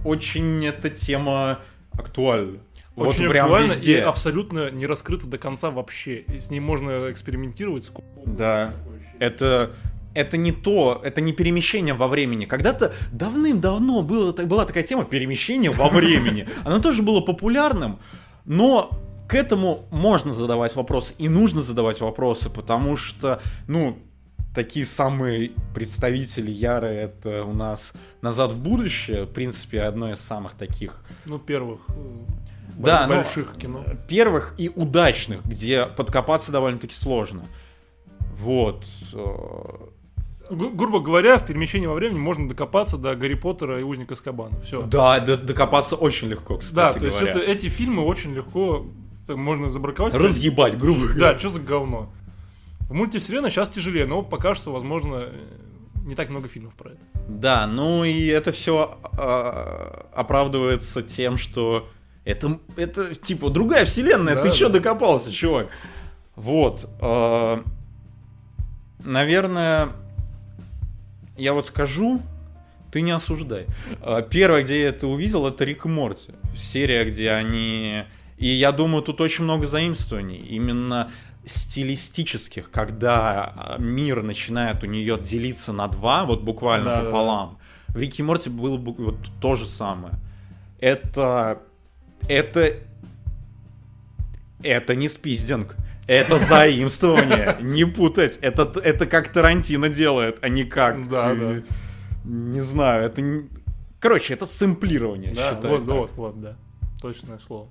очень 0.05 0.65
эта 0.65 0.89
тема 0.89 1.59
актуальна. 1.91 2.59
Очень 2.95 3.23
вот 3.23 3.31
прям 3.31 3.45
актуально 3.45 3.71
и 3.71 3.75
везде. 3.75 4.01
абсолютно 4.01 4.69
не 4.69 4.85
раскрыта 4.85 5.25
до 5.27 5.37
конца 5.37 5.71
вообще. 5.71 6.19
И 6.19 6.37
с 6.37 6.51
ней 6.51 6.59
можно 6.59 7.11
экспериментировать 7.11 7.85
сколько. 7.85 8.07
Да. 8.25 8.73
Это 9.19 9.71
это 10.13 10.37
не 10.37 10.51
то, 10.51 11.01
это 11.03 11.21
не 11.21 11.33
перемещение 11.33 11.93
во 11.93 12.07
времени. 12.07 12.45
Когда-то 12.45 12.93
давным-давно 13.11 14.03
было, 14.03 14.31
была 14.31 14.65
такая 14.65 14.83
тема 14.83 15.05
перемещения 15.05 15.71
во 15.71 15.89
времени. 15.89 16.47
Она 16.63 16.79
тоже 16.79 17.01
была 17.01 17.21
популярным, 17.21 17.99
но 18.45 18.91
к 19.27 19.33
этому 19.33 19.85
можно 19.89 20.33
задавать 20.33 20.75
вопросы 20.75 21.13
и 21.17 21.29
нужно 21.29 21.61
задавать 21.61 21.99
вопросы, 22.01 22.49
потому 22.49 22.95
что, 22.95 23.41
ну, 23.67 23.97
такие 24.53 24.85
самые 24.85 25.53
представители 25.73 26.51
ярые 26.51 27.01
это 27.01 27.43
у 27.43 27.53
нас 27.53 27.93
«Назад 28.21 28.51
в 28.51 28.61
будущее», 28.61 29.23
в 29.23 29.31
принципе, 29.31 29.81
одно 29.81 30.11
из 30.11 30.19
самых 30.19 30.53
таких 30.53 31.03
Ну, 31.25 31.39
первых 31.39 31.79
э, 31.89 31.93
Да, 32.77 33.03
бо- 33.07 33.15
ну, 33.15 33.21
больших 33.21 33.55
кино. 33.57 33.85
первых 34.07 34.55
и 34.57 34.69
удачных, 34.69 35.45
где 35.45 35.85
подкопаться 35.85 36.51
довольно-таки 36.51 36.95
сложно. 36.95 37.43
Вот. 38.39 38.85
э, 39.13 39.17
Гру- 40.49 40.71
грубо 40.71 40.99
говоря, 40.99 41.37
в 41.37 41.45
перемещении 41.45 41.87
во 41.87 41.93
времени 41.93 42.19
можно 42.19 42.49
докопаться 42.49 42.97
до 42.97 43.15
Гарри 43.15 43.35
Поттера 43.35 43.79
и 43.79 43.83
Узника 43.83 44.15
Скабана. 44.15 44.59
Все. 44.61 44.81
Да, 44.83 45.19
д- 45.19 45.37
докопаться 45.37 45.95
очень 45.95 46.27
легко, 46.27 46.57
кстати 46.57 46.75
Да, 46.75 46.99
то 46.99 47.05
есть 47.05 47.17
говоря. 47.17 47.31
это, 47.31 47.39
эти 47.51 47.69
фильмы 47.69 48.03
очень 48.03 48.33
легко 48.33 48.85
так, 49.27 49.37
можно 49.37 49.69
забраковать. 49.69 50.13
Разъебать, 50.15 50.77
грубо 50.77 50.99
говоря. 51.07 51.33
Да, 51.33 51.39
что 51.39 51.49
за 51.49 51.59
говно. 51.61 52.09
В 52.89 52.93
мультивселенной 52.93 53.49
сейчас 53.51 53.69
тяжелее, 53.69 54.05
но 54.05 54.21
пока 54.21 54.53
что, 54.55 54.73
возможно, 54.73 55.29
не 56.05 56.15
так 56.15 56.29
много 56.29 56.49
фильмов 56.49 56.73
про 56.75 56.89
это. 56.91 56.99
Да, 57.29 57.65
ну 57.65 58.03
и 58.03 58.25
это 58.27 58.51
все 58.51 58.97
оправдывается 60.11 61.01
тем, 61.01 61.37
что 61.37 61.87
это, 62.25 62.59
это 62.77 63.15
типа 63.15 63.49
другая 63.49 63.85
вселенная, 63.85 64.35
Да, 64.35 64.43
ты 64.43 64.51
чё 64.51 64.69
да. 64.69 64.79
докопался, 64.79 65.31
чувак? 65.31 65.67
Вот. 66.35 66.89
э, 67.01 67.63
наверное, 68.99 69.89
я 71.37 71.53
вот 71.53 71.67
скажу, 71.67 72.21
ты 72.91 73.01
не 73.01 73.11
осуждай. 73.11 73.67
Э, 74.01 74.23
Первое, 74.29 74.63
где 74.63 74.81
я 74.81 74.89
это 74.89 75.07
увидел, 75.07 75.45
это 75.47 75.65
Рик 75.65 75.85
и 75.85 75.89
Морти. 75.89 76.33
Серия, 76.55 77.03
где 77.05 77.31
они... 77.31 78.03
И 78.37 78.47
я 78.47 78.71
думаю, 78.71 79.03
тут 79.03 79.21
очень 79.21 79.43
много 79.43 79.67
заимствований. 79.67 80.37
Именно 80.37 81.11
стилистических, 81.45 82.71
когда 82.71 83.75
э, 83.77 83.81
мир 83.81 84.23
начинает 84.23 84.81
у 84.83 84.85
нее 84.87 85.19
делиться 85.21 85.73
на 85.73 85.87
два, 85.87 86.23
вот 86.25 86.41
буквально 86.41 86.85
Да, 86.85 86.99
да, 87.01 87.05
пополам. 87.05 87.57
В 87.89 87.97
Рике 87.97 88.23
Морти 88.23 88.49
было 88.49 88.77
бы 88.77 88.93
вот 88.93 89.17
то 89.41 89.55
же 89.55 89.67
самое. 89.67 90.15
Это... 90.79 91.59
Это... 92.27 92.75
Это 94.61 94.95
не 94.95 95.09
спиздинг. 95.09 95.75
Это 96.07 96.37
заимствование. 96.39 97.57
Не 97.61 97.85
путать. 97.85 98.37
Это, 98.41 98.71
это 98.79 99.05
как 99.05 99.29
Тарантино 99.29 99.89
делает, 99.89 100.37
а 100.41 100.49
не 100.49 100.63
как... 100.63 101.09
Да, 101.09 101.31
э, 101.33 101.35
да. 101.35 101.75
Не 102.23 102.61
знаю, 102.61 103.05
это... 103.05 103.21
Короче, 103.99 104.33
это 104.33 104.45
сэмплирование, 104.45 105.33
Да, 105.33 105.51
считаю 105.53 105.77
вот, 105.77 105.85
так. 105.87 105.95
вот, 105.95 106.11
вот, 106.15 106.41
да. 106.41 106.55
Точное 107.01 107.39
слово. 107.45 107.69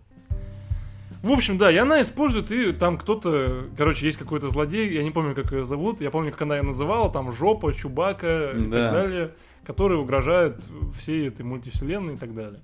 В 1.23 1.31
общем, 1.31 1.57
да, 1.57 1.71
и 1.71 1.77
она 1.77 2.03
использует, 2.03 2.51
и 2.51 2.73
там 2.73 2.99
кто-то, 2.99 3.67
короче, 3.77 4.07
есть 4.07 4.19
какой-то 4.19 4.49
злодей, 4.49 4.93
я 4.93 5.05
не 5.05 5.11
помню, 5.13 5.35
как 5.35 5.53
ее 5.53 5.65
зовут, 5.65 6.01
я 6.01 6.11
помню, 6.11 6.33
как 6.33 6.43
она 6.43 6.57
ее 6.57 6.63
называла, 6.63 7.11
там 7.13 7.33
Жопа, 7.33 7.73
Чубака 7.73 8.51
и 8.57 8.65
Да. 8.65 8.85
так 8.85 8.93
далее, 8.93 9.31
который 9.65 9.99
угрожает 9.99 10.57
всей 10.99 11.29
этой 11.29 11.43
мультивселенной 11.43 12.15
и 12.15 12.17
так 12.17 12.35
далее. 12.35 12.61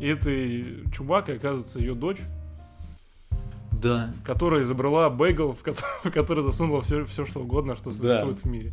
И 0.00 0.06
этой 0.06 0.84
Чубакой 0.92 1.36
оказывается 1.36 1.78
ее 1.78 1.94
дочь, 1.94 2.18
Да. 3.72 4.10
которая 4.24 4.62
изобрела 4.62 5.08
бейгл, 5.10 5.52
в 5.52 5.62
ко- 5.62 5.74
в 6.04 6.10
который 6.10 6.42
засунула 6.42 6.82
все, 6.82 7.04
все 7.04 7.24
что 7.24 7.40
угодно, 7.40 7.76
что 7.76 7.92
существует 7.92 8.40
в 8.40 8.44
мире. 8.46 8.72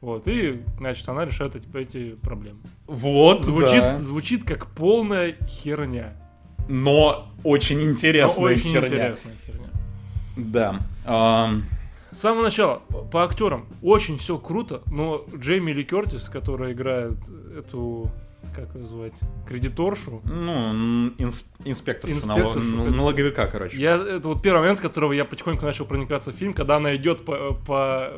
Вот, 0.00 0.28
и, 0.28 0.62
значит, 0.78 1.08
она 1.08 1.24
решает 1.24 1.56
эти, 1.56 1.66
эти 1.76 2.10
проблемы. 2.16 2.58
Вот, 2.86 3.42
Звучит, 3.42 3.80
да. 3.80 3.96
звучит 3.96 4.44
как 4.44 4.66
полная 4.66 5.34
херня. 5.46 6.12
Но 6.68 7.28
очень 7.42 7.76
Но 7.78 7.90
интересная 7.92 8.44
очень 8.44 8.72
херня. 8.72 8.86
интересная 8.88 9.34
херня. 9.46 9.68
Да. 10.36 10.80
Ам, 11.06 11.64
С 12.10 12.18
самого 12.18 12.42
начала, 12.42 12.80
по, 12.88 12.98
по 13.02 13.24
актерам, 13.24 13.66
очень 13.82 14.18
все 14.18 14.36
круто, 14.38 14.82
но 14.86 15.24
Джейми 15.34 15.70
Ли 15.72 15.84
Кертис, 15.84 16.28
которая 16.28 16.72
играет 16.72 17.16
эту, 17.56 18.10
как 18.54 18.74
ее 18.74 18.86
звать, 18.86 19.18
кредиторшу, 19.48 20.22
ну, 20.24 20.52
м, 20.70 21.08
инс- 21.18 21.44
инспекторша, 21.64 22.14
Инспекторша, 22.16 22.68
налог- 22.68 22.86
это- 22.88 22.96
налоговика, 22.96 23.46
короче. 23.46 23.76
я, 23.78 23.96
это 23.96 24.28
вот 24.28 24.42
первый 24.42 24.60
момент, 24.60 24.78
с 24.78 24.80
которого 24.80 25.12
я 25.12 25.24
потихоньку 25.24 25.64
начал 25.64 25.84
проникаться 25.86 26.30
в 26.32 26.34
фильм, 26.34 26.54
когда 26.54 26.76
она 26.76 26.94
идет 26.96 27.24
по, 27.24 27.54
по, 27.66 28.12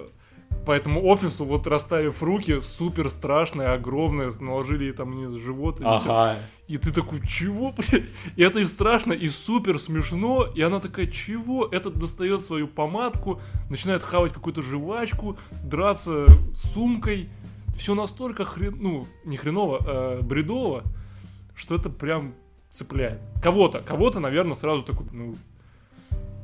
по 0.64 0.72
этому 0.72 1.04
офису, 1.06 1.44
вот 1.44 1.66
расставив 1.66 2.22
руки, 2.22 2.60
супер 2.60 3.08
страшная, 3.08 3.72
огромная, 3.74 4.30
наложили 4.40 4.84
ей 4.84 4.92
там 4.92 5.12
вниз 5.12 5.40
живот, 5.42 5.80
и. 5.80 5.84
Ага. 5.84 6.36
и 6.66 6.76
ты 6.78 6.92
такой, 6.92 7.20
чего, 7.26 7.72
блядь? 7.72 8.10
И 8.34 8.42
это 8.42 8.58
и 8.58 8.64
страшно, 8.64 9.12
и 9.12 9.28
супер 9.28 9.78
смешно, 9.78 10.48
и 10.54 10.60
она 10.62 10.80
такая, 10.80 11.06
чего? 11.06 11.66
Этот 11.66 11.94
достает 11.98 12.42
свою 12.44 12.66
помадку, 12.66 13.40
начинает 13.70 14.02
хавать 14.02 14.32
какую-то 14.32 14.62
жвачку, 14.62 15.38
драться 15.62 16.26
с 16.54 16.72
сумкой, 16.72 17.28
все 17.76 17.94
настолько 17.94 18.44
хрен, 18.44 18.76
ну, 18.78 19.06
не 19.24 19.36
хреново, 19.36 19.78
а 19.84 20.22
бредово, 20.22 20.82
что 21.54 21.74
это 21.74 21.90
прям 21.90 22.34
цепляет. 22.70 23.20
Кого-то, 23.42 23.80
кого-то, 23.80 24.20
наверное, 24.20 24.54
сразу 24.54 24.82
такой, 24.82 25.06
ну, 25.12 25.36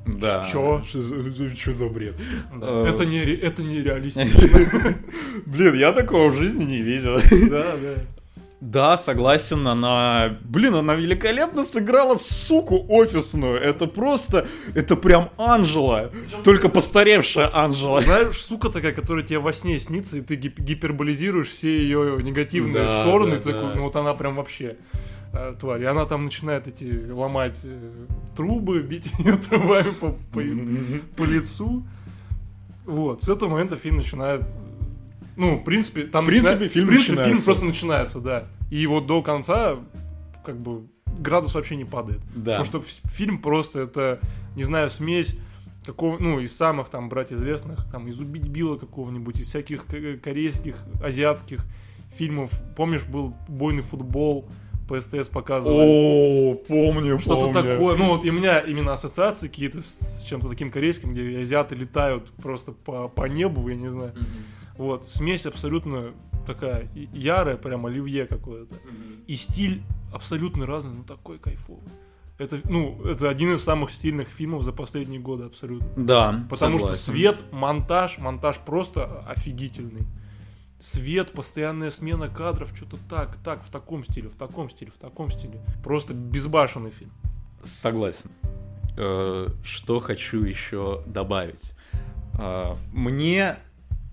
Да. 0.07 0.49
Чё? 0.51 0.83
Что 0.85 1.73
за 1.73 1.89
бред? 1.89 2.15
да, 2.57 2.89
это 2.89 3.05
не, 3.05 3.19
это 3.19 3.63
не 3.63 3.83
реалистично. 3.83 4.99
Блин, 5.47 5.75
я 5.75 5.93
такого 5.93 6.31
в 6.31 6.37
жизни 6.37 6.65
не 6.65 6.83
видел. 6.83 7.21
Да, 7.51 7.77
да. 7.77 8.22
Да, 8.65 8.97
согласен, 8.97 9.67
она... 9.67 10.37
Блин, 10.45 10.77
она 10.77 10.95
великолепно 10.95 11.65
сыграла 11.65 12.17
суку 12.17 12.87
офисную. 12.89 13.59
Это 13.61 13.89
просто... 13.89 14.47
Это 14.77 14.95
прям 14.95 15.31
Анжела. 15.37 16.13
Только 16.45 16.69
постаревшая 16.69 17.51
Анжела. 17.53 18.01
Знаешь, 18.03 18.41
сука 18.41 18.69
такая, 18.69 18.93
которая 18.93 19.25
тебе 19.25 19.41
во 19.41 19.53
сне 19.53 19.81
снится, 19.81 20.19
и 20.19 20.21
ты 20.21 20.37
гип- 20.37 20.61
гиперболизируешь 20.61 21.49
все 21.49 21.77
ее 21.77 22.23
негативные 22.23 22.85
Да, 22.85 23.03
стороны, 23.03 23.33
да, 23.33 23.43
ты 23.43 23.53
такой, 23.53 23.71
да. 23.71 23.75
ну 23.75 23.83
вот 23.83 23.97
она 23.97 24.15
прям 24.15 24.37
вообще 24.37 24.77
э, 25.33 25.55
тварь. 25.59 25.83
И 25.83 25.87
она 25.87 26.05
там 26.05 26.25
начинает 26.27 26.69
эти 26.69 27.11
ломать 27.11 27.61
э, 27.65 27.91
трубы, 28.37 28.81
бить 28.83 29.09
ее 29.19 29.39
трубами 29.39 29.91
по, 29.91 30.11
по- 30.33 31.17
по 31.17 31.25
лицу. 31.25 31.83
Вот, 32.87 33.23
с 33.23 33.29
этого 33.29 33.49
момента 33.49 33.77
фильм 33.77 33.97
начинает... 33.97 34.43
Ну, 35.37 35.57
в 35.57 35.65
принципе, 35.65 36.03
там 36.03 36.25
В 36.25 36.29
принципе, 36.29 36.55
начина- 36.55 36.69
фильм 36.69 36.85
в 36.87 36.89
принципе, 36.89 37.07
фильм 37.07 37.17
начинается. 37.19 37.45
просто 37.45 37.65
начинается, 37.65 38.21
да. 38.21 38.45
И 38.71 38.87
вот 38.87 39.07
до 39.07 39.23
конца, 39.23 39.77
как 40.45 40.59
бы, 40.59 40.87
градус 41.19 41.55
вообще 41.55 41.77
не 41.77 41.85
падает. 41.85 42.21
Да. 42.35 42.59
Потому 42.63 42.65
что 42.85 43.09
фильм 43.09 43.39
просто 43.39 43.81
это, 43.81 44.21
не 44.57 44.65
знаю, 44.65 44.89
смесь 44.91 45.37
какого, 45.85 46.19
ну, 46.19 46.39
из 46.41 46.55
самых 46.57 46.89
там 46.89 47.09
брать 47.09 47.33
известных, 47.33 47.91
там, 47.91 48.09
из 48.09 48.19
Убить 48.21 48.49
Билла 48.49 48.77
какого-нибудь, 48.77 49.41
из 49.41 49.49
всяких 49.49 49.85
корейских, 50.23 50.77
азиатских 51.03 51.65
фильмов. 52.17 52.51
Помнишь, 52.77 53.05
был 53.05 53.35
бойный 53.49 53.83
футбол, 53.83 54.49
по 54.89 55.01
СТС 55.01 55.29
показывали. 55.29 55.87
О, 55.87 56.55
помню, 56.55 57.19
Что-то 57.19 57.53
такое. 57.53 57.97
Ну, 57.97 58.09
вот 58.11 58.25
и 58.25 58.31
у 58.31 58.33
меня 58.33 58.59
именно 58.61 58.93
ассоциации 58.93 59.49
какие-то 59.49 59.81
с 59.81 60.25
чем-то 60.29 60.49
таким 60.49 60.71
корейским, 60.71 61.13
где 61.15 61.39
азиаты 61.41 61.75
летают 61.75 62.31
просто 62.43 62.73
по, 62.73 63.09
по 63.09 63.25
небу, 63.27 63.69
я 63.69 63.77
не 63.77 63.89
знаю. 63.91 64.13
Вот, 64.77 65.09
смесь 65.09 65.47
абсолютно 65.47 66.13
такая 66.47 66.89
ярая, 66.95 67.57
прям 67.57 67.87
оливье 67.87 68.27
какое-то. 68.27 68.77
И 69.27 69.37
стиль 69.37 69.83
абсолютно 70.13 70.67
разный, 70.67 70.95
но 70.95 71.03
такой 71.05 71.39
кайфовый. 71.39 71.83
Это, 72.39 72.59
ну, 72.65 73.01
это 73.05 73.29
один 73.29 73.55
из 73.55 73.63
самых 73.63 73.93
стильных 73.93 74.29
фильмов 74.29 74.65
за 74.65 74.73
последние 74.73 75.21
годы 75.21 75.45
абсолютно. 75.45 75.87
Да, 75.97 76.45
Потому 76.51 76.79
что 76.79 76.89
согласен. 76.95 77.13
свет, 77.13 77.53
монтаж, 77.53 78.19
монтаж 78.19 78.59
просто 78.59 79.21
офигительный. 79.29 80.07
Свет, 80.81 81.31
постоянная 81.31 81.91
смена 81.91 82.29
кадров, 82.29 82.73
что-то 82.75 82.97
так, 83.09 83.37
так, 83.45 83.63
в 83.65 83.71
таком 83.71 84.05
стиле, 84.05 84.29
в 84.29 84.35
таком 84.35 84.69
стиле, 84.71 84.91
в 84.91 84.99
таком 85.01 85.31
стиле. 85.31 85.61
Просто 85.85 86.13
безбашенный 86.15 86.91
фильм. 86.91 87.13
Согласен. 87.63 88.31
Э, 88.97 89.47
Что 89.63 90.01
хочу 90.01 90.43
еще 90.43 91.05
добавить? 91.07 91.75
Э, 92.37 92.75
Мне 92.93 93.59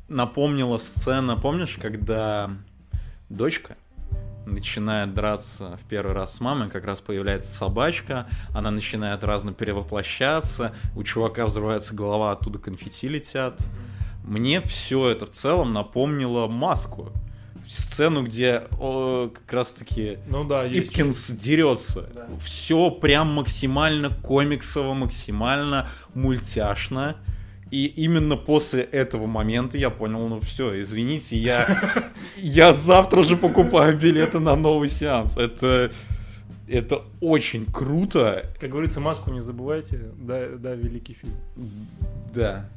напомнила 0.09 0.77
сцена, 0.77 1.35
помнишь, 1.35 1.77
когда 1.79 2.51
дочка 3.29 3.77
начинает 4.45 5.13
драться 5.13 5.77
в 5.83 5.87
первый 5.87 6.13
раз 6.13 6.35
с 6.35 6.41
мамой, 6.41 6.69
как 6.69 6.85
раз 6.85 7.01
появляется 7.01 7.53
собачка, 7.53 8.27
она 8.53 8.71
начинает 8.71 9.23
разно 9.23 9.53
перевоплощаться, 9.53 10.73
у 10.95 11.03
чувака 11.03 11.45
взрывается 11.45 11.93
голова, 11.93 12.31
оттуда 12.31 12.59
конфетти 12.59 13.07
летят. 13.07 13.59
Мне 14.23 14.61
все 14.61 15.09
это 15.09 15.25
в 15.25 15.31
целом 15.31 15.73
напомнило 15.73 16.47
маску. 16.47 17.11
Сцену, 17.67 18.23
где 18.23 18.63
о, 18.79 19.29
как 19.29 19.53
раз 19.53 19.69
таки 19.73 20.17
Ну 20.27 20.43
да, 20.43 20.63
есть. 20.63 20.89
Ипкинс 20.89 21.29
дерется. 21.29 22.09
Да. 22.15 22.27
Все 22.43 22.89
прям 22.89 23.31
максимально 23.31 24.09
комиксово, 24.09 24.95
максимально 24.95 25.87
мультяшно. 26.15 27.17
И 27.71 27.85
именно 27.85 28.35
после 28.35 28.81
этого 28.81 29.27
момента 29.27 29.77
я 29.77 29.89
понял, 29.91 30.27
ну 30.27 30.39
все, 30.41 30.81
извините, 30.81 31.37
я, 31.37 32.09
я 32.37 32.73
завтра 32.73 33.21
же 33.21 33.37
покупаю 33.37 33.97
билеты 33.97 34.39
на 34.39 34.55
новый 34.55 34.89
сеанс. 34.89 35.37
Это, 35.37 35.91
это 36.67 37.03
очень 37.21 37.65
круто. 37.65 38.51
Как 38.59 38.71
говорится, 38.71 38.99
маску 38.99 39.31
не 39.31 39.41
забывайте, 39.41 40.11
да, 40.17 40.47
да, 40.57 40.73
великий 40.73 41.13
фильм. 41.13 41.35
Да, 42.33 42.67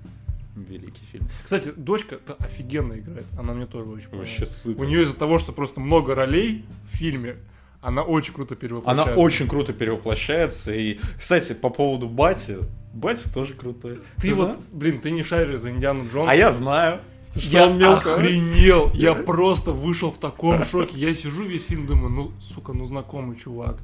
великий 0.57 1.05
фильм. 1.11 1.27
Кстати, 1.43 1.73
дочка 1.75 2.19
офигенно 2.39 2.93
играет, 2.93 3.25
она 3.39 3.55
мне 3.55 3.67
тоже 3.67 3.89
очень 3.89 4.09
Вообще 4.11 4.35
понравилась. 4.41 4.57
супер. 4.57 4.83
У 4.83 4.85
нее 4.85 5.03
из-за 5.05 5.17
того, 5.17 5.39
что 5.39 5.53
просто 5.53 5.81
много 5.81 6.15
ролей 6.15 6.65
в 6.91 6.97
фильме, 6.97 7.37
она 7.83 8.03
очень 8.03 8.33
круто 8.33 8.55
Она 8.55 8.61
перевоплощается. 8.61 9.21
очень 9.21 9.49
круто 9.49 9.73
перевоплощается. 9.73 10.73
И, 10.73 10.99
кстати, 11.19 11.53
по 11.53 11.69
поводу 11.69 12.09
Бати, 12.09 12.59
Бати 12.95 13.29
тоже 13.29 13.55
крутой. 13.55 13.99
Ты, 14.21 14.33
вот, 14.35 14.55
знал? 14.55 14.65
блин, 14.73 15.01
ты 15.01 15.11
не 15.11 15.25
шаришь 15.25 15.61
за 15.61 15.71
Индиану 15.71 16.09
Джонса. 16.09 16.31
А 16.31 16.35
я 16.37 16.53
знаю, 16.53 17.01
что 17.33 17.41
я 17.41 17.67
он 17.67 17.79
мелко. 17.79 18.15
охренел, 18.15 18.91
я 18.95 19.15
просто 19.15 19.73
вышел 19.73 20.13
в 20.13 20.19
таком 20.19 20.65
шоке. 20.65 20.97
Я 20.97 21.13
сижу 21.13 21.43
весь 21.43 21.67
фильм, 21.67 21.87
думаю, 21.87 22.11
ну, 22.11 22.33
сука, 22.41 22.73
ну 22.73 22.87
знакомый 22.87 23.37
чувак. 23.37 23.79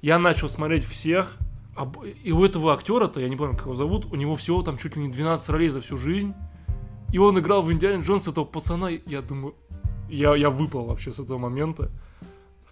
Я 0.00 0.20
начал 0.20 0.48
смотреть 0.48 0.84
всех, 0.84 1.36
и 2.22 2.30
у 2.30 2.44
этого 2.44 2.72
актера-то, 2.72 3.20
я 3.20 3.28
не 3.28 3.36
помню, 3.36 3.56
как 3.56 3.66
его 3.66 3.74
зовут, 3.74 4.12
у 4.12 4.14
него 4.14 4.36
всего 4.36 4.62
там 4.62 4.78
чуть 4.78 4.94
ли 4.94 5.02
не 5.02 5.08
12 5.08 5.48
ролей 5.48 5.70
за 5.70 5.80
всю 5.80 5.98
жизнь. 5.98 6.34
И 7.12 7.18
он 7.18 7.36
играл 7.38 7.62
в 7.62 7.72
Индиане 7.72 8.02
Джонс 8.02 8.28
этого 8.28 8.44
пацана, 8.44 8.90
я 9.06 9.22
думаю, 9.22 9.54
я, 10.08 10.36
я 10.36 10.50
выпал 10.50 10.86
вообще 10.86 11.10
с 11.10 11.18
этого 11.18 11.38
момента. 11.38 11.90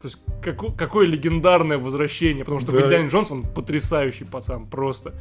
То 0.02 0.08
есть, 0.08 0.18
како- 0.42 0.72
какое 0.72 1.06
легендарное 1.06 1.78
возвращение, 1.78 2.44
потому 2.44 2.60
что 2.60 2.72
Да. 2.72 2.82
Индиане 2.84 3.08
Джонс 3.08 3.30
он 3.30 3.42
потрясающий 3.44 4.24
пацан, 4.24 4.66
просто. 4.66 5.14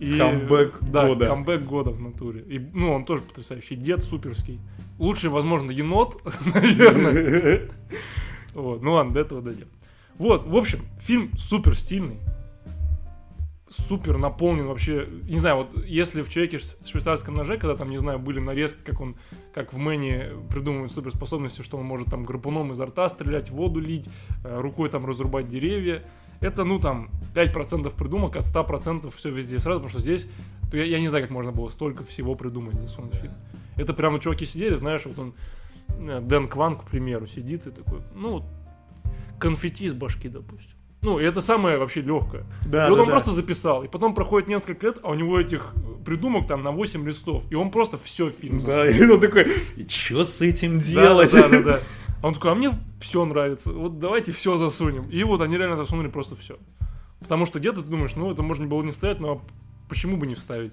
И, 0.00 0.18
Камбэк 0.18 0.78
да, 0.80 1.06
года. 1.06 1.26
камбэк 1.26 1.62
года 1.64 1.90
в 1.90 2.00
натуре. 2.00 2.40
И, 2.48 2.58
ну, 2.58 2.92
он 2.92 3.04
тоже 3.04 3.22
потрясающий. 3.22 3.76
Дед 3.76 4.02
суперский. 4.02 4.58
Лучший, 4.98 5.30
возможно, 5.30 5.70
енот, 5.70 6.20
наверное. 6.54 7.70
Вот, 8.54 8.82
ну 8.82 8.92
ладно, 8.92 9.12
до 9.12 9.20
этого 9.20 9.42
дойдем. 9.42 9.66
Вот, 10.16 10.46
в 10.46 10.56
общем, 10.56 10.78
фильм 11.00 11.30
супер 11.36 11.76
стильный. 11.76 12.18
Супер 13.76 14.18
наполнен 14.18 14.66
вообще. 14.66 15.08
Не 15.28 15.38
знаю, 15.38 15.56
вот 15.56 15.84
если 15.84 16.22
в 16.22 16.28
человеке 16.28 16.60
с 16.60 16.76
швейцарском 16.86 17.34
ноже, 17.34 17.58
когда 17.58 17.76
там, 17.76 17.90
не 17.90 17.98
знаю, 17.98 18.18
были 18.18 18.38
нарезки, 18.38 18.78
как 18.84 19.00
он, 19.00 19.16
как 19.52 19.72
в 19.72 19.78
Мэне 19.78 20.30
придумывают 20.48 20.92
суперспособности, 20.92 21.62
что 21.62 21.76
он 21.78 21.84
может 21.84 22.08
там 22.08 22.24
гарпуном 22.24 22.72
изо 22.72 22.86
рта 22.86 23.08
стрелять, 23.08 23.50
воду 23.50 23.80
лить, 23.80 24.08
э, 24.44 24.60
рукой 24.60 24.88
там 24.90 25.04
разрубать 25.04 25.48
деревья. 25.48 26.02
Это, 26.40 26.64
ну, 26.64 26.78
там, 26.78 27.10
5% 27.34 27.92
придумок, 27.94 28.36
от 28.36 28.44
100% 28.44 29.10
все 29.10 29.30
везде 29.30 29.58
сразу, 29.58 29.80
потому 29.80 29.88
что 29.88 30.00
здесь, 30.00 30.28
я, 30.72 30.84
я 30.84 31.00
не 31.00 31.08
знаю, 31.08 31.24
как 31.24 31.30
можно 31.30 31.50
было 31.50 31.68
столько 31.68 32.04
всего 32.04 32.34
придумать 32.34 32.78
засунуть 32.78 33.14
в 33.14 33.18
фильм. 33.18 33.34
Это 33.76 33.92
прямо 33.92 34.20
чуваки 34.20 34.46
сидели, 34.46 34.76
знаешь, 34.76 35.04
вот 35.04 35.18
он, 35.18 35.34
э, 35.88 36.20
Дэн 36.20 36.48
Кван, 36.48 36.76
к 36.76 36.84
примеру, 36.84 37.26
сидит 37.26 37.66
и 37.66 37.70
такой, 37.70 38.02
ну, 38.14 38.32
вот, 38.34 38.44
конфетти 39.40 39.86
из 39.86 39.94
башки, 39.94 40.28
допустим. 40.28 40.73
Ну, 41.04 41.18
и 41.18 41.24
это 41.24 41.40
самое 41.40 41.78
вообще 41.78 42.00
легкое. 42.00 42.44
Да, 42.66 42.86
и 42.86 42.90
вот 42.90 42.96
да, 42.96 43.02
он 43.02 43.08
да. 43.08 43.14
просто 43.14 43.32
записал. 43.32 43.84
И 43.84 43.88
потом 43.88 44.14
проходит 44.14 44.48
несколько 44.48 44.86
лет, 44.86 44.98
а 45.02 45.10
у 45.10 45.14
него 45.14 45.38
этих 45.38 45.74
придумок 46.04 46.46
там 46.46 46.62
на 46.62 46.72
8 46.72 47.06
листов. 47.06 47.44
И 47.50 47.54
он 47.54 47.70
просто 47.70 47.98
все 47.98 48.30
фильм 48.30 48.58
Да, 48.58 48.88
и 48.88 49.02
он 49.08 49.20
такой, 49.20 49.46
и 49.76 49.86
что 49.88 50.24
с 50.24 50.40
этим 50.40 50.78
Да, 50.78 50.84
делать? 50.84 51.32
Да, 51.32 51.48
да, 51.48 51.62
да. 51.62 51.80
А 52.22 52.28
он 52.28 52.34
такой, 52.34 52.52
а 52.52 52.54
мне 52.54 52.70
все 53.00 53.24
нравится. 53.24 53.70
Вот 53.70 53.98
давайте 53.98 54.32
все 54.32 54.56
засунем. 54.56 55.08
И 55.10 55.22
вот 55.24 55.42
они 55.42 55.58
реально 55.58 55.76
засунули 55.76 56.08
просто 56.08 56.36
все. 56.36 56.56
Потому 57.20 57.44
что 57.44 57.60
где-то 57.60 57.82
ты 57.82 57.88
думаешь, 57.88 58.14
ну 58.16 58.30
это 58.32 58.42
можно 58.42 58.66
было 58.66 58.82
не 58.82 58.92
ставить, 58.92 59.20
но 59.20 59.42
почему 59.88 60.16
бы 60.16 60.26
не 60.26 60.34
вставить? 60.34 60.72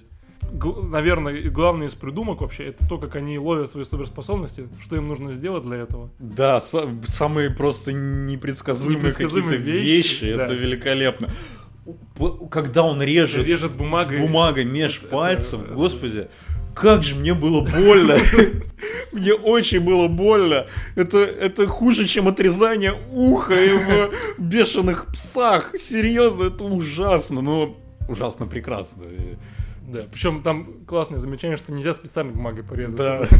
Гл- 0.53 0.83
наверное, 0.83 1.49
главное 1.49 1.87
из 1.87 1.95
придумок 1.95 2.41
вообще 2.41 2.65
это 2.65 2.87
то, 2.87 2.97
как 2.97 3.15
они 3.15 3.37
ловят 3.39 3.69
свои 3.71 3.85
суперспособности, 3.85 4.67
что 4.83 4.95
им 4.95 5.07
нужно 5.07 5.31
сделать 5.31 5.63
для 5.63 5.77
этого. 5.77 6.09
Да, 6.19 6.57
са- 6.59 6.89
самые 7.05 7.49
просто 7.51 7.93
непредсказуемые, 7.93 8.97
Непредсказуемые 8.99 9.57
какие-то 9.59 9.71
вещи, 9.79 10.23
вещи, 10.23 10.35
да. 10.35 10.43
это 10.43 10.53
великолепно. 10.53 11.29
Когда 12.51 12.83
он 12.83 13.01
режет, 13.01 13.45
Режет 13.45 13.71
бумагой. 13.73 14.19
бумагой 14.19 14.65
меж 14.65 14.99
Это- 14.99 15.07
пальцев, 15.07 15.61
это- 15.63 15.73
господи, 15.73 16.27
как 16.75 17.03
же 17.03 17.15
мне 17.15 17.33
было 17.33 17.61
больно. 17.61 18.17
Мне 19.11 19.33
очень 19.33 19.81
было 19.81 20.07
больно. 20.07 20.67
Это, 20.95 21.17
это 21.19 21.67
хуже, 21.67 22.07
чем 22.07 22.29
отрезание 22.29 22.93
уха 23.11 23.53
и 23.53 23.73
в 23.77 24.11
бешеных 24.39 25.07
псах. 25.07 25.71
Серьезно, 25.77 26.45
это 26.45 26.63
ужасно, 26.63 27.41
но 27.41 27.77
ужасно 28.07 28.45
прекрасно. 28.47 29.03
Да, 29.87 30.05
причем 30.11 30.41
там 30.41 30.85
классное 30.85 31.19
замечание, 31.19 31.57
что 31.57 31.71
нельзя 31.71 31.93
специальной 31.93 32.33
бумагой 32.33 32.63
порезать. 32.63 32.97
Да. 32.97 33.25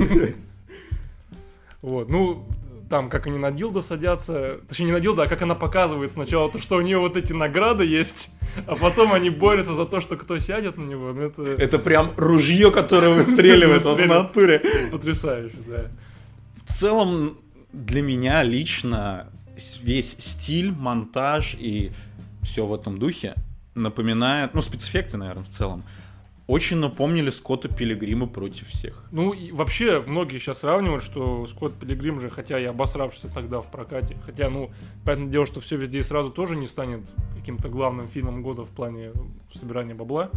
Вот, 1.81 2.09
ну, 2.09 2.45
там, 2.91 3.09
как 3.09 3.25
они 3.25 3.39
на 3.39 3.51
дилдо 3.51 3.81
садятся, 3.81 4.59
точнее, 4.67 4.87
не 4.87 4.91
на 4.91 4.99
дилдо, 4.99 5.23
а 5.23 5.27
как 5.27 5.41
она 5.41 5.55
показывает 5.55 6.11
сначала, 6.11 6.51
то, 6.51 6.59
что 6.59 6.75
у 6.75 6.81
нее 6.81 6.99
вот 6.99 7.17
эти 7.17 7.33
награды 7.33 7.85
есть, 7.85 8.29
а 8.67 8.75
потом 8.75 9.13
они 9.13 9.31
борются 9.31 9.73
за 9.73 9.85
то, 9.85 9.99
что 10.01 10.15
кто 10.15 10.37
сядет 10.37 10.77
на 10.77 10.83
него, 10.83 11.11
ну, 11.11 11.21
это 11.21 11.41
Это 11.41 11.79
прям 11.79 12.11
ружье, 12.17 12.69
которое 12.69 13.15
выстреливает 13.15 13.83
в 13.83 14.05
натуре. 14.05 14.61
потрясающе, 14.91 15.55
да. 15.65 15.85
В 16.67 16.73
целом, 16.73 17.37
для 17.73 18.01
меня 18.01 18.43
лично 18.43 19.27
весь 19.81 20.15
стиль, 20.19 20.71
монтаж 20.71 21.55
и 21.57 21.91
все 22.43 22.65
в 22.65 22.73
этом 22.73 22.99
духе 22.99 23.35
напоминает, 23.73 24.53
ну, 24.53 24.61
спецэффекты, 24.61 25.17
наверное, 25.17 25.43
в 25.45 25.49
целом, 25.49 25.83
очень 26.51 26.77
напомнили 26.77 27.29
Скотта 27.29 27.69
Пилигрима 27.69 28.27
против 28.27 28.67
всех. 28.67 29.05
Ну, 29.11 29.31
и 29.31 29.51
вообще, 29.53 30.01
многие 30.05 30.37
сейчас 30.37 30.59
сравнивают, 30.59 31.01
что 31.01 31.47
Скотт 31.47 31.73
Пилигрим 31.75 32.19
же, 32.19 32.29
хотя 32.29 32.59
и 32.59 32.65
обосравшийся 32.65 33.29
тогда 33.33 33.61
в 33.61 33.71
прокате, 33.71 34.17
хотя, 34.25 34.49
ну, 34.49 34.69
понятное 35.05 35.31
дело, 35.31 35.45
что 35.45 35.61
все 35.61 35.77
везде 35.77 35.99
и 35.99 36.03
сразу 36.03 36.29
тоже 36.29 36.57
не 36.57 36.67
станет 36.67 37.01
каким-то 37.37 37.69
главным 37.69 38.09
фильмом 38.09 38.43
года 38.43 38.63
в 38.65 38.69
плане 38.69 39.11
собирания 39.53 39.95
бабла, 39.95 40.29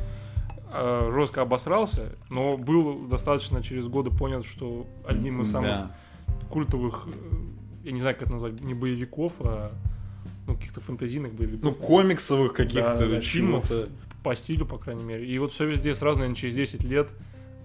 а, 0.71 1.11
жестко 1.13 1.43
обосрался, 1.43 2.13
но 2.31 2.57
был 2.57 3.07
достаточно 3.09 3.61
через 3.63 3.87
годы 3.89 4.11
понят, 4.11 4.47
что 4.47 4.87
одним 5.07 5.43
из 5.43 5.51
самых 5.51 5.71
Да. 5.71 5.97
культовых, 6.49 7.09
э, 7.09 7.37
я 7.87 7.91
не 7.93 8.01
знаю, 8.01 8.15
как 8.15 8.23
это 8.23 8.33
назвать, 8.33 8.61
не 8.61 8.75
боевиков, 8.75 9.33
а 9.41 9.73
ну, 10.47 10.55
каких-то 10.55 10.81
фэнтезийных 10.81 11.33
боевиков. 11.33 11.63
Ну, 11.65 11.73
комиксовых 11.73 12.53
каких-то 12.53 12.97
Да, 12.97 13.07
да, 13.07 13.21
фильмов. 13.21 13.71
По 14.25 14.35
стилю, 14.35 14.67
по 14.67 14.79
крайней 14.79 15.05
мере. 15.05 15.27
И 15.27 15.39
вот 15.39 15.53
все 15.53 15.67
везде 15.67 15.95
сразу, 15.95 16.19
наверное, 16.19 16.37
через 16.37 16.55
10 16.55 16.83
лет 16.83 17.13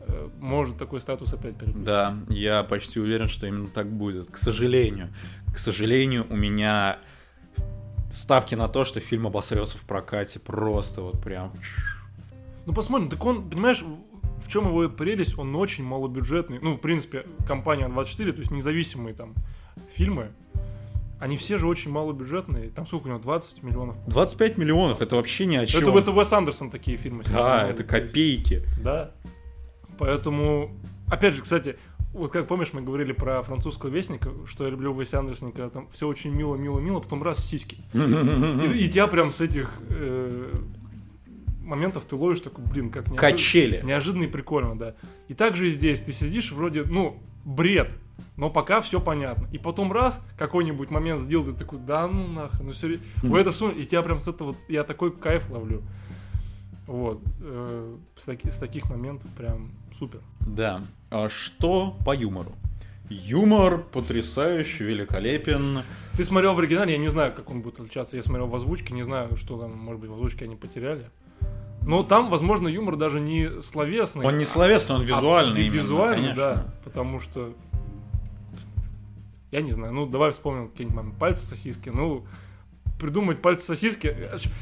э, 0.02 0.30
может 0.40 0.78
такой 0.78 1.02
статус 1.02 1.34
опять 1.34 1.56
приобрести. 1.56 1.86
Да, 1.86 2.16
я 2.28 2.64
почти 2.64 3.00
уверен, 3.00 3.30
что 3.30 3.48
именно 3.48 3.68
так 3.68 3.92
будет. 3.92 4.30
К 4.30 4.38
сожалению. 4.38 5.12
К 5.52 5.58
сожалению, 5.58 6.28
у 6.30 6.36
меня 6.36 7.00
ставки 8.12 8.56
на 8.56 8.68
то, 8.68 8.86
что 8.86 9.00
фильм 9.00 9.26
обосрется 9.26 9.78
в 9.78 9.82
прокате 9.82 10.40
просто 10.40 11.02
вот 11.02 11.24
прям. 11.24 11.54
Ну 12.66 12.74
посмотрим, 12.74 13.10
так 13.10 13.26
он, 13.26 13.50
понимаешь, 13.50 13.84
в 14.44 14.48
чем 14.50 14.68
его 14.68 14.90
прелесть, 14.90 15.38
он 15.38 15.56
очень 15.56 15.84
малобюджетный. 15.84 16.60
Ну, 16.62 16.74
в 16.74 16.82
принципе, 16.82 17.26
компания 17.48 17.88
24, 17.88 18.34
то 18.34 18.40
есть 18.40 18.52
независимые 18.52 19.16
там 19.16 19.34
фильмы, 19.96 20.32
они 21.20 21.38
все 21.38 21.58
же 21.58 21.68
очень 21.68 21.92
малобюджетные. 21.92 22.70
Там 22.70 22.88
сколько 22.88 23.06
у 23.06 23.10
него, 23.10 23.20
20 23.20 23.64
миллионов? 23.64 23.98
25 24.08 24.58
миллионов, 24.58 25.02
это 25.02 25.16
вообще 25.16 25.46
ни 25.46 25.58
о 25.58 25.66
чем. 25.66 25.82
Это, 25.82 25.98
это 25.98 26.12
Уэс 26.12 26.32
Андерсон 26.32 26.72
такие 26.72 26.98
фильмы. 26.98 27.24
Да, 27.32 27.68
это 27.68 27.84
копейки. 27.84 28.64
Да. 28.82 29.12
Поэтому, 29.98 30.72
опять 31.08 31.36
же, 31.36 31.42
кстати, 31.42 31.78
вот 32.14 32.32
как 32.32 32.48
помнишь, 32.48 32.70
мы 32.72 32.82
говорили 32.82 33.12
про 33.12 33.44
французского 33.44 33.90
вестника, 33.90 34.32
что 34.46 34.64
я 34.64 34.72
люблю 34.72 34.94
в 34.94 34.98
Уэсе 34.98 35.18
Андерсоне, 35.18 35.52
когда 35.52 35.70
там 35.70 35.90
все 35.92 36.08
очень 36.08 36.32
мило, 36.32 36.56
мило, 36.56 36.80
мило, 36.80 37.00
потом 37.00 37.22
раз 37.22 37.46
сиськи. 37.46 37.78
И, 37.94 38.86
и 38.86 38.90
тебя 38.90 39.08
прям 39.08 39.32
с 39.32 39.42
этих 39.42 39.74
э, 39.90 40.56
моментов 41.70 42.06
ты 42.06 42.16
ловишь 42.16 42.42
такой, 42.42 42.64
блин, 42.66 42.90
как 42.90 43.08
неожи- 43.08 43.18
Качели. 43.18 43.82
неожиданно 43.86 44.24
и 44.24 44.28
прикольно, 44.28 44.78
да. 44.78 44.96
И 45.28 45.34
также 45.34 45.68
и 45.70 45.72
здесь 45.72 46.02
ты 46.02 46.12
сидишь, 46.12 46.52
вроде, 46.52 46.84
ну, 46.84 47.18
бред, 47.46 47.96
но 48.36 48.50
пока 48.50 48.82
все 48.82 49.00
понятно. 49.00 49.48
И 49.52 49.58
потом 49.58 49.92
раз, 49.94 50.22
какой-нибудь 50.38 50.90
момент 50.92 51.22
сделал, 51.22 51.46
ты 51.46 51.54
такой, 51.54 51.80
да 51.80 52.08
ну 52.08 52.28
нахуй, 52.28 52.66
ну 52.66 52.72
все, 52.74 53.00
в 53.18 53.36
это 53.36 53.52
всё, 53.52 53.72
и 53.72 53.86
тебя 53.86 54.02
прям 54.02 54.20
с 54.20 54.28
этого, 54.28 54.56
я 54.68 54.84
такой 54.84 55.12
кайф 55.12 55.50
ловлю. 55.50 55.82
Вот, 56.88 57.22
э, 57.42 57.96
с, 58.18 58.26
таки- 58.26 58.50
с 58.50 58.58
таких 58.58 58.90
моментов 58.90 59.30
прям 59.38 59.72
супер. 59.98 60.22
Да. 60.42 60.82
А 61.12 61.30
что 61.30 61.96
по 62.04 62.16
юмору? 62.16 62.52
Юмор 63.10 63.80
потрясающий, 63.84 64.84
великолепен. 64.84 65.80
Ты 66.16 66.24
смотрел 66.24 66.54
в 66.54 66.60
оригинале, 66.60 66.92
я 66.94 66.98
не 67.00 67.08
знаю, 67.10 67.34
как 67.34 67.50
он 67.50 67.62
будет 67.62 67.80
отличаться. 67.80 68.16
Я 68.16 68.24
смотрел 68.24 68.48
в 68.48 68.56
озвучке, 68.56 68.94
не 68.94 69.04
знаю, 69.04 69.36
что 69.38 69.58
там, 69.60 69.72
может 69.78 70.02
быть, 70.02 70.10
в 70.10 70.14
озвучке 70.14 70.46
они 70.46 70.56
потеряли. 70.56 71.10
Но 71.90 72.04
там, 72.04 72.30
возможно, 72.30 72.68
юмор 72.68 72.98
даже 72.98 73.20
не 73.20 73.64
словесный. 73.64 74.24
Он 74.24 74.38
не 74.38 74.44
а- 74.44 74.48
словесный, 74.48 74.96
он 74.98 75.02
а 75.02 75.06
визуальный. 75.06 75.56
ви- 75.56 75.68
именно, 75.68 75.76
визуальный, 75.82 76.24
конечно. 76.36 76.44
да. 76.44 76.66
Потому 76.84 77.20
что... 77.20 77.54
Я 79.52 79.62
не 79.62 79.72
знаю, 79.72 79.94
ну 79.94 80.06
давай 80.06 80.32
вспомним 80.32 80.70
какие-нибудь. 80.70 81.16
Пальцы 81.18 81.48
сосиски. 81.48 81.90
Ну, 81.90 82.26
придумать 83.00 83.42
пальцы 83.42 83.66
сосиски. 83.66 84.16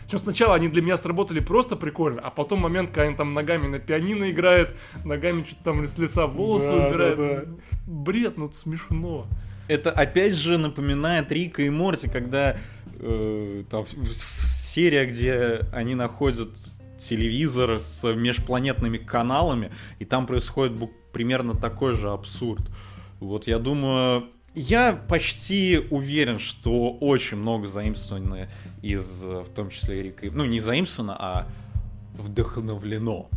Причем 0.06 0.20
сначала 0.20 0.56
они 0.56 0.70
для 0.70 0.82
меня 0.82 0.96
сработали 0.96 1.42
просто 1.42 1.76
прикольно, 1.76 2.22
а 2.22 2.30
потом 2.32 2.62
момент, 2.62 2.92
когда 2.92 3.04
они 3.04 3.16
там 3.18 3.34
ногами 3.34 3.68
на 3.68 3.80
пианино 3.80 4.32
играет, 4.32 4.78
ногами 5.04 5.44
что-то 5.44 5.64
там 5.66 5.86
с 5.86 5.98
лица 5.98 6.28
волосы 6.28 6.68
Да, 6.72 6.88
убирает. 6.88 7.18
да, 7.18 7.44
Бред, 7.86 8.38
ну 8.38 8.46
это 8.46 8.56
смешно. 8.56 9.28
Это 9.68 9.92
опять 9.92 10.36
же 10.36 10.58
напоминает 10.58 11.30
Рика 11.30 11.62
и 11.62 11.70
Морти, 11.70 12.08
когда 12.08 12.56
э, 13.00 13.64
там 13.70 13.84
серия, 14.14 15.06
где 15.06 15.66
они 15.74 15.94
находят 15.96 16.52
телевизор 17.00 17.82
с 17.82 18.04
межпланетными 18.14 18.98
каналами, 18.98 19.72
и 20.00 20.06
там 20.06 20.28
происходит 20.28 20.74
примерно 21.14 21.56
такой 21.56 21.96
же 21.96 22.10
абсурд. 22.10 22.64
Вот 23.20 23.48
я 23.48 23.60
думаю, 23.60 24.26
я 24.54 24.94
почти 24.94 25.80
уверен, 25.90 26.40
что 26.40 26.92
очень 26.92 27.38
много 27.38 27.68
заимствовано 27.68 28.50
из, 28.82 29.06
в 29.22 29.50
том 29.56 29.70
числе 29.70 30.04
Рика, 30.04 30.28
ну 30.32 30.46
не 30.46 30.60
заимствовано, 30.60 31.16
а 31.20 31.48
вдохновлено 32.14 33.30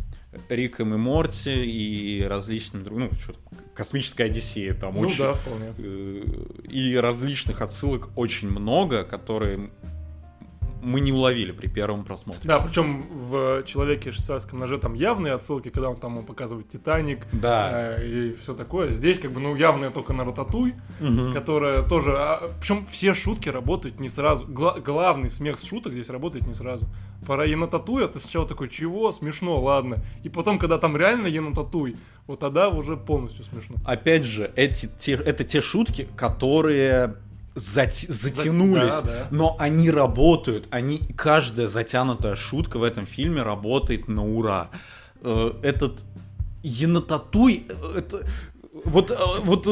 Риком 0.49 0.93
и 0.93 0.97
Морти 0.97 1.51
и 1.51 2.23
различными 2.23 2.83
другими, 2.83 3.09
ну, 3.11 3.19
что 3.19 3.35
космическая 3.73 4.25
Одиссея, 4.25 4.73
там 4.73 4.95
Ну 4.95 5.01
очень 5.01 5.19
да, 5.19 5.33
вполне. 5.33 5.73
Э, 5.77 6.23
и 6.69 6.95
различных 6.95 7.61
отсылок 7.61 8.09
очень 8.15 8.49
много, 8.49 9.03
которые 9.03 9.69
мы 10.81 10.99
не 10.99 11.11
уловили 11.11 11.51
при 11.51 11.67
первом 11.67 12.03
просмотре. 12.03 12.41
Да, 12.43 12.59
причем 12.59 13.03
в 13.11 13.63
человеке 13.63 14.11
швейцарском 14.11 14.59
ноже 14.59 14.77
там 14.77 14.93
явные 14.93 15.33
отсылки, 15.33 15.69
когда 15.69 15.89
он 15.89 15.97
там 15.97 16.25
показывает 16.25 16.69
Титаник 16.69 17.25
Да. 17.31 17.97
э, 17.97 18.07
и 18.07 18.33
все 18.33 18.53
такое. 18.53 18.91
Здесь 18.91 19.19
как 19.19 19.31
бы 19.31 19.39
ну 19.39 19.55
явные 19.55 19.91
только 19.91 20.13
на 20.13 20.23
Рататуй, 20.25 20.75
Мгм. 20.99 21.33
которая 21.33 21.83
тоже. 21.83 22.17
причем 22.59 22.85
все 22.89 23.13
шутки 23.13 23.49
работают 23.49 23.99
не 23.99 24.09
сразу. 24.09 24.45
Гла- 24.47 24.79
главный 24.79 25.29
смех 25.29 25.59
с 25.59 25.65
шуток 25.65 25.93
здесь 25.93 26.09
работает 26.09 26.47
не 26.47 26.53
сразу. 26.53 26.85
Пора 27.27 27.43
Енотатуя, 27.45 28.07
ты 28.07 28.17
сначала 28.19 28.47
такой, 28.47 28.67
чего? 28.67 29.11
Смешно, 29.11 29.61
ладно. 29.61 29.97
И 30.23 30.29
потом, 30.29 30.57
когда 30.57 30.77
там 30.79 30.97
реально 30.97 31.27
Енотатуй, 31.27 31.95
вот 32.25 32.39
тогда 32.39 32.69
уже 32.69 32.97
полностью 32.97 33.45
смешно. 33.45 33.75
Опять 33.85 34.23
же, 34.23 34.51
эти, 34.55 34.89
те, 34.99 35.13
это 35.13 35.43
те 35.43 35.61
шутки, 35.61 36.07
которые 36.15 37.15
затянулись, 37.55 38.95
да, 38.95 39.01
да. 39.01 39.27
но 39.31 39.55
они 39.59 39.91
работают. 39.91 40.67
Они, 40.71 40.99
каждая 41.15 41.67
затянутая 41.67 42.35
шутка 42.35 42.77
в 42.79 42.83
этом 42.83 43.05
фильме 43.05 43.41
работает 43.43 44.07
на 44.07 44.25
ура. 44.25 44.69
Э, 45.21 45.51
Этот 45.61 46.03
енотатуй, 46.63 47.65
э, 47.69 47.97
это 47.99 48.25
вот, 48.85 49.11
э, 49.11 49.15
вот 49.43 49.67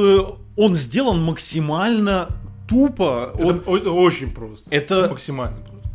он 0.58 0.76
сделан 0.76 1.24
максимально 1.24 2.28
тупо. 2.68 3.32
Это, 3.34 3.46
Он, 3.46 3.78
это 3.78 3.92
очень 3.92 4.32
просто. 4.32 4.70
это 4.70 5.08
максимально 5.10 5.58
просто. 5.58 5.90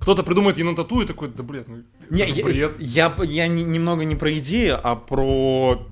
Кто-то 0.00 0.22
придумает 0.24 0.58
Енотатуй 0.58 1.04
и 1.04 1.06
такой, 1.06 1.28
да 1.28 1.42
блядь, 1.44 1.68
ну 1.68 1.76
Не, 2.10 2.24
я, 2.28 2.44
бред. 2.44 2.76
я, 2.80 3.14
я 3.22 3.46
не- 3.46 3.62
немного 3.62 4.04
не 4.04 4.16
про 4.16 4.32
идею, 4.38 4.80
а 4.82 4.96
про 4.96 5.86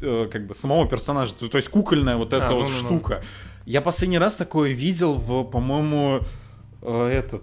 э, 0.00 0.28
как 0.30 0.46
бы 0.46 0.54
самого 0.54 0.86
персонажа, 0.88 1.34
то, 1.34 1.48
то 1.48 1.58
есть 1.58 1.68
кукольная 1.68 2.16
вот 2.16 2.32
эта 2.32 2.48
А, 2.48 2.52
вот 2.54 2.68
ну-ну-ну. 2.68 2.78
штука. 2.86 3.22
Я 3.68 3.82
последний 3.82 4.16
раз 4.16 4.34
такое 4.34 4.70
видел 4.70 5.16
в, 5.16 5.44
по-моему, 5.44 6.20
э, 6.80 7.04
этот 7.08 7.42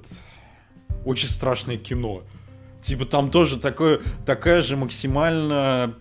очень 1.05 1.29
страшное 1.29 1.77
кино. 1.77 2.23
Типа 2.81 3.05
там 3.05 3.29
тоже 3.29 3.59
такое, 3.59 4.01
такая 4.25 4.63
же 4.63 4.75
максимально 4.75 5.93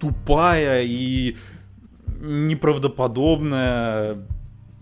тупая 0.00 0.82
и 0.82 1.36
неправдоподобная 2.20 4.18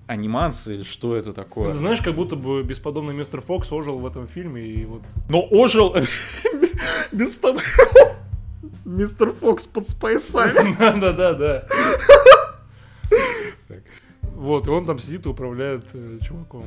анимация, 0.06 0.76
или 0.76 0.82
что 0.82 1.14
это 1.14 1.34
такое? 1.34 1.74
Ну, 1.74 1.78
знаешь, 1.78 2.00
как 2.00 2.14
будто 2.14 2.34
бы 2.34 2.62
бесподобный 2.62 3.12
мистер 3.12 3.42
Фокс 3.42 3.70
ожил 3.70 3.98
в 3.98 4.06
этом 4.06 4.26
фильме, 4.26 4.62
и 4.62 4.86
вот... 4.86 5.02
Но 5.28 5.46
ожил 5.50 5.94
без 7.12 7.36
того... 7.36 7.58
Мистер 8.86 9.32
Фокс 9.34 9.66
под 9.66 9.86
спайсами. 9.86 10.74
Да-да-да. 11.00 11.66
Вот, 14.42 14.66
и 14.66 14.70
он 14.70 14.84
там 14.84 14.98
сидит 14.98 15.24
и 15.24 15.28
управляет 15.28 15.84
э, 15.94 16.18
чуваком. 16.20 16.64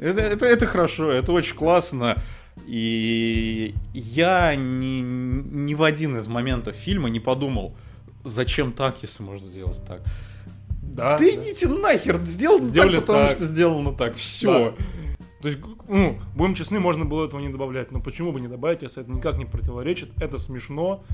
Это, 0.00 0.22
это, 0.22 0.46
это 0.46 0.66
хорошо, 0.66 1.10
это 1.10 1.32
очень 1.32 1.54
классно. 1.54 2.16
И 2.66 3.74
я 3.92 4.54
ни, 4.56 5.00
ни 5.02 5.74
в 5.74 5.82
один 5.82 6.16
из 6.16 6.26
моментов 6.28 6.74
фильма 6.76 7.10
не 7.10 7.20
подумал, 7.20 7.76
зачем 8.24 8.72
так, 8.72 9.02
если 9.02 9.22
можно 9.22 9.50
сделать 9.50 9.84
так. 9.86 10.00
Да. 10.80 11.18
Да 11.18 11.28
идите 11.28 11.68
нахер, 11.68 12.24
сделали 12.24 12.62
Сделали 12.62 12.96
так, 12.96 13.06
потому 13.06 13.26
так. 13.26 13.36
что 13.36 13.44
сделано 13.44 13.92
так. 13.92 14.16
Все. 14.16 14.74
То 15.42 15.48
есть, 15.48 15.60
ну, 15.88 16.18
будем 16.34 16.54
честны, 16.54 16.80
можно 16.80 17.04
было 17.04 17.26
этого 17.26 17.38
не 17.38 17.50
добавлять. 17.50 17.92
Но 17.92 18.00
почему 18.00 18.32
бы 18.32 18.40
не 18.40 18.48
добавить, 18.48 18.80
если 18.80 19.02
это 19.02 19.12
никак 19.12 19.36
не 19.36 19.44
противоречит? 19.44 20.10
Это 20.16 20.38
смешно, 20.38 21.04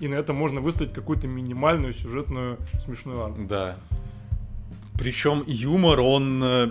и 0.00 0.06
на 0.06 0.14
это 0.14 0.32
можно 0.32 0.60
выставить 0.60 0.92
какую-то 0.92 1.26
минимальную 1.26 1.92
сюжетную 1.92 2.58
смешную 2.84 3.24
арку. 3.24 3.42
Да. 3.48 3.78
Причем 4.98 5.42
юмор, 5.46 6.00
он... 6.00 6.42
э, 6.42 6.70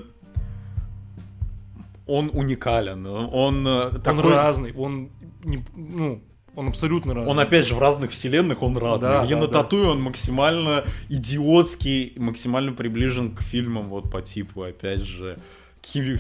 Он 2.08 2.30
уникален. 2.34 3.06
Он 3.06 3.68
э, 3.68 3.90
Он 3.96 4.02
такой... 4.02 4.34
разный, 4.36 4.74
он 4.74 5.10
не, 5.44 5.64
ну, 5.76 6.22
он 6.56 6.68
абсолютно 6.68 7.14
разный. 7.14 7.32
Он 7.32 7.40
опять 7.40 7.66
же 7.68 7.76
в 7.76 7.80
разных 7.80 8.12
вселенных 8.12 8.62
он 8.62 8.78
разный. 8.78 9.10
Да, 9.10 9.24
в 9.24 9.28
да, 9.28 9.36
Янататуе 9.36 9.88
он 9.88 10.02
максимально 10.02 10.84
идиотский, 11.10 12.14
максимально 12.18 12.74
приближен 12.74 13.36
к 13.36 13.42
фильмам 13.42 13.84
вот 13.90 14.12
по 14.12 14.22
типу, 14.22 14.64
опять 14.64 15.02
же, 15.02 15.38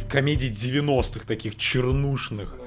комедий 0.09 0.49
90-х, 0.51 1.25
таких 1.27 1.55
чернушных. 1.57 2.57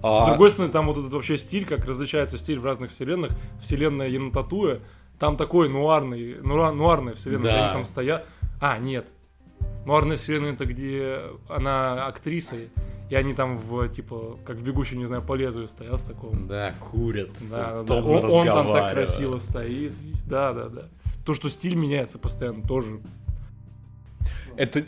С 0.00 0.04
А, 0.04 0.26
другой 0.30 0.50
стороны, 0.50 0.72
там 0.72 0.86
вот 0.86 0.98
этот 0.98 1.12
вообще 1.12 1.38
стиль, 1.38 1.64
как 1.64 1.84
различается 1.86 2.36
стиль 2.38 2.58
в 2.58 2.64
разных 2.64 2.90
вселенных. 2.90 3.32
Вселенная 3.60 4.08
Янататуя, 4.08 4.80
там 5.18 5.36
такой 5.36 5.68
нуарный, 5.68 6.34
нура- 6.40 6.72
нуарная 6.72 7.14
вселенная, 7.14 7.44
Да. 7.44 7.52
где 7.52 7.62
они 7.64 7.72
там 7.74 7.84
стоят. 7.84 8.26
А, 8.62 8.78
нет. 8.78 9.08
Нуарная 9.84 10.16
вселенная 10.16 10.52
это 10.52 10.66
где 10.66 11.18
она 11.48 12.06
актриса, 12.06 12.56
и 13.10 13.14
они 13.16 13.34
там 13.34 13.58
в, 13.58 13.88
типа, 13.88 14.38
как 14.44 14.58
в 14.58 14.62
бегущем, 14.62 15.00
не 15.00 15.06
знаю, 15.06 15.20
по 15.20 15.34
лезвию 15.34 15.66
стоят 15.66 16.00
в 16.00 16.06
таком. 16.06 16.46
Да, 16.46 16.72
курят. 16.78 17.30
Да, 17.50 17.82
да, 17.82 17.94
Он, 17.96 18.24
он 18.30 18.46
там 18.46 18.70
так 18.70 18.92
красиво 18.92 19.38
стоит. 19.38 19.94
Да, 20.26 20.52
да, 20.52 20.68
да. 20.68 20.88
То, 21.26 21.34
что 21.34 21.48
стиль 21.50 21.74
меняется 21.74 22.20
постоянно, 22.20 22.62
тоже. 22.62 23.00
Это 24.54 24.84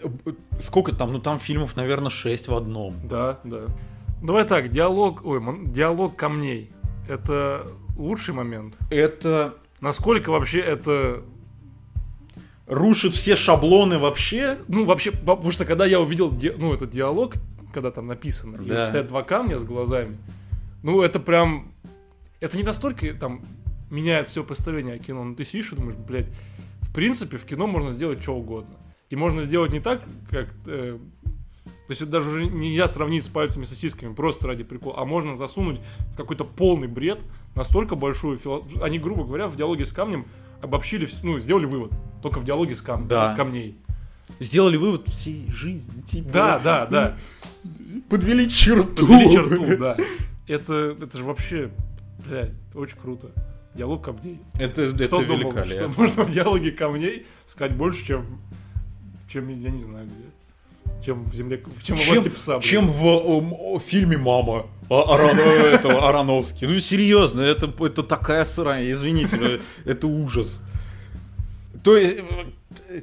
сколько 0.61 0.95
там? 0.95 1.13
Ну 1.13 1.19
там 1.19 1.41
фильмов, 1.41 1.75
наверное, 1.75 2.11
6 2.11 2.47
в 2.47 2.55
одном. 2.55 2.95
Да, 3.09 3.41
да. 3.43 3.65
Давай 4.23 4.45
так, 4.45 4.71
диалог, 4.71 5.25
ой, 5.25 5.41
диалог 5.67 6.15
камней. 6.15 6.71
Это 7.09 7.67
лучший 7.97 8.35
момент. 8.35 8.77
Это 8.91 9.57
Насколько 9.85 10.31
вообще 10.31 10.61
это 10.61 11.23
рушит 12.67 13.15
все 13.15 13.37
шаблоны 13.37 13.99
вообще. 13.99 14.59
Ну, 14.69 14.85
вообще, 14.85 15.11
потому 15.11 15.51
что 15.51 15.65
когда 15.65 15.87
я 15.87 16.01
увидел, 16.01 16.33
ну, 16.59 16.73
этот 16.73 16.91
диалог, 16.91 17.35
когда 17.73 17.91
там 17.91 18.07
написано, 18.07 18.63
и 18.63 18.69
Да. 18.69 18.85
стоят 18.85 19.09
два 19.09 19.23
камня 19.23 19.59
с 19.59 19.65
глазами, 19.65 20.17
ну, 20.83 21.03
это 21.03 21.21
прям... 21.21 21.73
Это 22.41 22.57
не 22.57 22.63
настолько, 22.63 23.13
там, 23.15 23.43
меняет 23.91 24.29
все 24.29 24.45
представление 24.45 24.97
о 24.97 24.99
кино, 24.99 25.25
но 25.25 25.35
ты 25.35 25.45
сидишь 25.45 25.73
и 25.73 25.77
думаешь, 25.77 25.97
блядь, 25.97 26.27
в 26.83 26.93
принципе, 26.93 27.39
в 27.39 27.45
кино 27.45 27.67
можно 27.67 27.93
сделать 27.93 28.23
что 28.23 28.35
угодно. 28.35 28.75
И 29.11 29.17
можно 29.17 29.45
сделать 29.45 29.73
не 29.73 29.81
так, 29.81 30.03
как... 30.31 30.49
э, 30.67 30.99
то 31.65 31.91
есть 31.91 32.03
это 32.03 32.11
даже 32.11 32.31
уже 32.31 32.47
нельзя 32.47 32.89
сравнить 32.89 33.25
с 33.25 33.29
пальцами 33.29 33.65
сосисками, 33.65 34.15
просто 34.15 34.47
ради 34.47 34.65
прикола, 34.65 34.97
а 34.99 35.05
можно 35.05 35.37
засунуть 35.37 35.81
в 36.13 36.17
какой-то 36.17 36.45
полный 36.45 36.89
бред 36.89 37.21
настолько 37.55 37.95
большую 37.95 38.39
фило... 38.39 38.65
Они, 38.83 38.99
грубо 38.99 39.25
говоря, 39.25 39.49
в 39.49 39.57
диалоге 39.57 39.85
с 39.85 39.93
камнем 39.93 40.27
обобщили, 40.65 41.09
ну, 41.23 41.39
сделали 41.39 41.67
вывод. 41.67 41.93
Только 42.23 42.39
в 42.41 42.45
диалоге 42.45 42.75
с 42.75 42.83
кам... 42.83 43.07
Да. 43.07 43.35
камней. 43.37 43.77
Сделали 44.41 44.77
вывод 44.77 45.09
всей 45.09 45.47
жизни. 45.51 46.01
Типа, 46.03 46.31
Да, 46.33 46.59
да, 46.59 46.87
да. 46.87 47.17
Подвели 48.09 48.49
черту. 48.49 49.07
Подвели 49.07 49.31
черту, 49.31 49.77
да. 49.79 49.97
Это, 50.49 50.97
это 51.01 51.19
же 51.19 51.25
вообще, 51.25 51.71
блядь, 52.27 52.53
очень 52.75 52.97
круто. 52.97 53.29
Диалог 53.75 54.05
камней. 54.05 54.41
Это, 54.55 54.83
это 54.83 55.07
Кто 55.07 55.23
думал, 55.23 55.53
великолепно. 55.53 55.75
что 55.93 56.01
можно 56.01 56.25
в 56.25 56.31
диалоге 56.33 56.71
камней 56.73 57.27
сказать 57.47 57.77
больше, 57.77 58.07
чем, 58.07 58.41
чем 59.29 59.49
я 59.49 59.71
не 59.71 59.83
знаю 59.83 60.07
где. 60.07 60.25
Чем 61.05 61.25
в 61.25 61.35
земле, 61.35 61.63
чем 61.83 61.97
Чем, 61.97 62.09
области 62.09 62.29
пса. 62.31 62.53
блин. 62.59 62.63
чем 62.63 62.89
в 62.89 63.05
ом, 63.07 63.53
о, 63.59 63.79
фильме 63.79 64.17
«Мама» 64.17 64.67
А- 64.91 65.15
Аран- 65.15 65.39
этого, 65.39 66.09
Ароновский. 66.09 66.67
Ну, 66.67 66.79
серьезно, 66.81 67.41
это, 67.43 67.73
это 67.85 68.03
такая 68.03 68.45
срань, 68.45 68.91
извините, 68.91 69.39
э, 69.41 69.59
это 69.87 70.07
ужас. 70.07 70.61
То 71.83 71.97
есть, 71.97 72.19
э, 72.89 73.03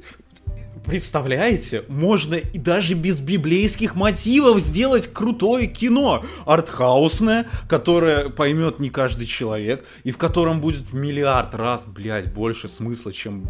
представляете, 0.84 1.84
можно 1.88 2.34
и 2.34 2.58
даже 2.58 2.94
без 2.94 3.20
библейских 3.20 3.94
мотивов 3.94 4.60
сделать 4.60 5.12
крутое 5.12 5.66
кино, 5.66 6.24
артхаусное, 6.46 7.46
которое 7.68 8.28
поймет 8.30 8.78
не 8.78 8.90
каждый 8.90 9.26
человек, 9.26 9.84
и 10.04 10.10
в 10.12 10.18
котором 10.18 10.60
будет 10.60 10.82
в 10.90 10.94
миллиард 10.94 11.54
раз, 11.54 11.82
блядь, 11.86 12.32
больше 12.32 12.68
смысла, 12.68 13.12
чем 13.12 13.48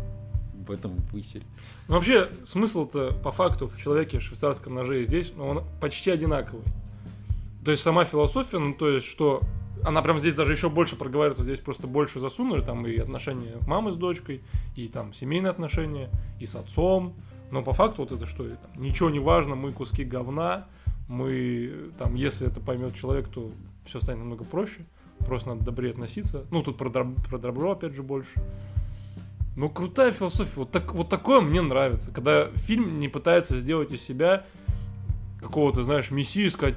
этом 0.73 0.97
выселе. 1.13 1.45
Ну, 1.89 1.95
вообще, 1.95 2.29
смысл-то 2.45 3.13
по 3.23 3.33
факту 3.33 3.67
в 3.67 3.79
человеке 3.79 4.21
швейцарском 4.21 4.75
ноже 4.75 5.03
и 5.03 5.05
здесь, 5.05 5.33
ну, 5.37 5.47
он 5.47 5.65
почти 5.81 6.11
одинаковый. 6.11 6.65
То 7.65 7.71
есть 7.71 7.83
сама 7.83 8.05
философия, 8.05 8.59
ну, 8.59 8.75
то 8.75 8.89
есть, 8.89 9.07
что 9.07 9.43
она 9.85 10.03
прям 10.03 10.19
здесь 10.19 10.35
даже 10.35 10.53
еще 10.53 10.69
больше 10.69 10.97
проговаривается, 10.97 11.45
здесь 11.45 11.61
просто 11.61 11.87
больше 11.87 12.21
засунули, 12.21 12.61
там 12.61 12.87
и 12.87 12.97
отношения 12.97 13.55
мамы 13.67 13.93
с 13.93 13.97
дочкой, 13.97 14.43
и 14.77 14.89
там 14.89 15.13
семейные 15.15 15.51
отношения, 15.51 16.11
и 16.41 16.47
с 16.47 16.55
отцом. 16.55 17.15
Но 17.51 17.63
по 17.63 17.73
факту 17.73 18.03
вот 18.03 18.13
это 18.13 18.27
что, 18.27 18.45
там, 18.45 18.83
ничего 18.83 19.11
не 19.11 19.19
важно, 19.19 19.55
мы 19.55 19.73
куски 19.73 20.05
говна, 20.05 20.67
мы 21.09 21.91
там, 21.99 22.15
если 22.15 22.47
это 22.47 22.61
поймет 22.61 22.95
человек, 22.95 23.29
то 23.29 23.51
все 23.85 24.01
станет 24.01 24.21
намного 24.21 24.45
проще. 24.45 24.87
Просто 25.19 25.51
надо 25.51 25.65
добрее 25.65 25.93
относиться. 25.93 26.45
Ну, 26.51 26.63
тут 26.63 26.77
про, 26.79 26.91
про 26.91 27.39
добро, 27.39 27.73
опять 27.73 27.95
же, 27.95 28.03
больше. 28.03 28.31
Ну, 29.57 29.69
крутая 29.69 30.13
философия. 30.13 30.53
Вот, 30.57 30.71
так, 30.71 30.95
вот 30.95 31.09
такое 31.09 31.41
мне 31.41 31.61
нравится. 31.61 32.11
Когда 32.11 32.49
фильм 32.55 33.01
не 33.01 33.09
пытается 33.09 33.59
сделать 33.59 33.93
из 33.93 34.03
себя 34.03 34.47
какого-то, 35.41 35.83
знаешь, 35.83 36.11
мессию 36.11 36.47
и 36.47 36.51
сказать, 36.51 36.75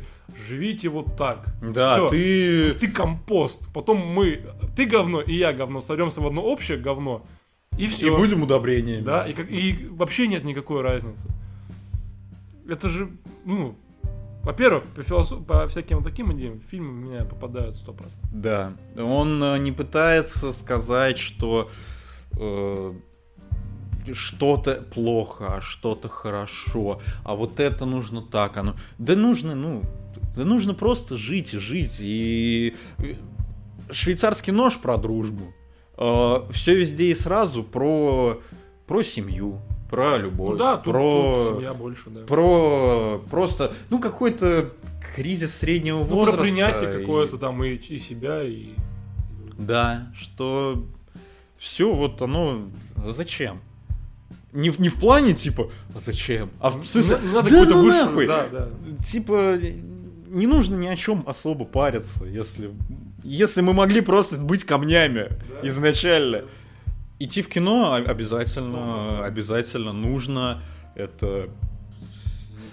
живите 0.48 0.90
вот 0.90 1.16
так. 1.16 1.46
Да, 1.62 1.96
Всё. 1.96 2.10
ты... 2.10 2.74
Ты 2.74 2.88
компост. 2.90 3.70
Потом 3.74 4.00
мы, 4.00 4.42
ты 4.76 4.86
говно 4.86 5.22
и 5.22 5.34
я 5.36 5.54
говно, 5.54 5.82
сольемся 5.82 6.20
в 6.22 6.28
одно 6.28 6.42
общее 6.42 6.78
говно. 6.78 7.26
И 7.78 7.86
И 7.86 7.88
все. 7.88 8.16
будем 8.18 8.44
удобрениями. 8.44 9.04
Да, 9.04 9.26
и, 9.28 9.34
как, 9.34 9.50
и 9.52 9.88
вообще 9.92 10.28
нет 10.28 10.44
никакой 10.44 10.82
разницы. 10.82 11.30
Это 12.68 12.90
же, 12.90 13.10
ну, 13.46 13.76
во-первых, 14.44 14.84
по, 14.96 15.02
философ- 15.04 15.46
по 15.46 15.68
всяким 15.68 16.04
таким 16.04 16.34
идеям 16.34 16.60
фильмы 16.60 16.92
меня 16.94 17.26
попадают 17.26 17.76
100%. 17.76 18.14
Да, 18.32 18.74
он 18.98 19.42
э, 19.44 19.58
не 19.60 19.72
пытается 19.72 20.54
сказать, 20.54 21.18
что 21.18 21.70
э, 22.38 22.94
что-то 24.14 24.76
плохо, 24.94 25.56
а 25.58 25.62
что-то 25.62 26.10
хорошо, 26.10 27.02
а 27.24 27.36
вот 27.36 27.60
это 27.60 27.86
нужно 27.86 28.22
так, 28.22 28.58
оно. 28.58 28.76
Да 28.98 29.16
нужно, 29.16 29.56
ну, 29.56 29.82
да 30.36 30.44
нужно 30.46 30.74
просто 30.74 31.18
жить 31.18 31.54
и 31.54 31.58
жить. 31.58 31.98
И 32.00 32.76
э, 33.00 33.16
швейцарский 33.92 34.54
нож 34.54 34.78
про 34.78 34.98
дружбу. 34.98 35.54
все 36.52 36.76
везде 36.76 37.06
и 37.12 37.16
сразу 37.16 37.64
про 37.64 38.40
про 38.86 39.02
семью, 39.02 39.60
про 39.90 40.18
любовь, 40.18 40.52
Ну 40.52 40.58
да, 40.58 40.76
тут, 40.78 40.94
про 40.94 41.46
тут 41.48 41.56
семья 41.58 41.74
больше, 41.74 42.10
да. 42.10 42.20
про 42.26 43.20
просто 43.32 43.74
ну 43.90 44.00
какой-то 44.00 44.74
кризис 45.16 45.56
среднего 45.58 46.00
Ну, 46.00 46.04
возраста. 46.16 46.38
про 46.38 46.44
принятие 46.44 46.94
и- 46.94 47.00
какое-то 47.00 47.38
там 47.38 47.64
и, 47.64 47.70
и 47.76 47.98
себя, 48.00 48.44
и... 48.44 48.74
Да, 49.58 50.12
что 50.14 50.84
все 51.66 51.92
вот 51.92 52.22
оно 52.22 52.70
зачем? 53.08 53.60
Не, 54.54 54.70
в- 54.70 54.80
не 54.80 54.90
в 54.90 54.96
плане 54.96 55.34
типа 55.34 55.70
«А 55.96 56.00
зачем, 56.00 56.50
а 56.60 56.70
в 56.70 56.86
смысле 56.86 57.18
Не 57.24 57.34
надо 57.34 57.50
да 57.50 57.60
какую-то 57.60 57.76
ну 57.82 57.88
нахуй! 57.88 58.28
да, 58.28 58.46
да. 58.52 58.70
Типа 59.04 59.60
не 60.28 60.46
нужно 60.48 60.76
ни 60.76 60.86
о 60.88 60.96
чем 60.96 61.24
особо 61.28 61.66
париться, 61.66 62.24
если 62.26 62.70
если 63.24 63.62
мы 63.62 63.74
могли 63.74 64.02
просто 64.02 64.38
быть 64.38 64.64
камнями 64.64 65.30
Да. 65.62 65.68
изначально. 65.68 66.44
Идти 67.18 67.42
в 67.42 67.48
кино 67.48 67.94
обязательно, 67.96 68.78
100%. 68.78 69.24
обязательно 69.26 69.92
нужно. 69.94 70.62
Это 70.96 71.50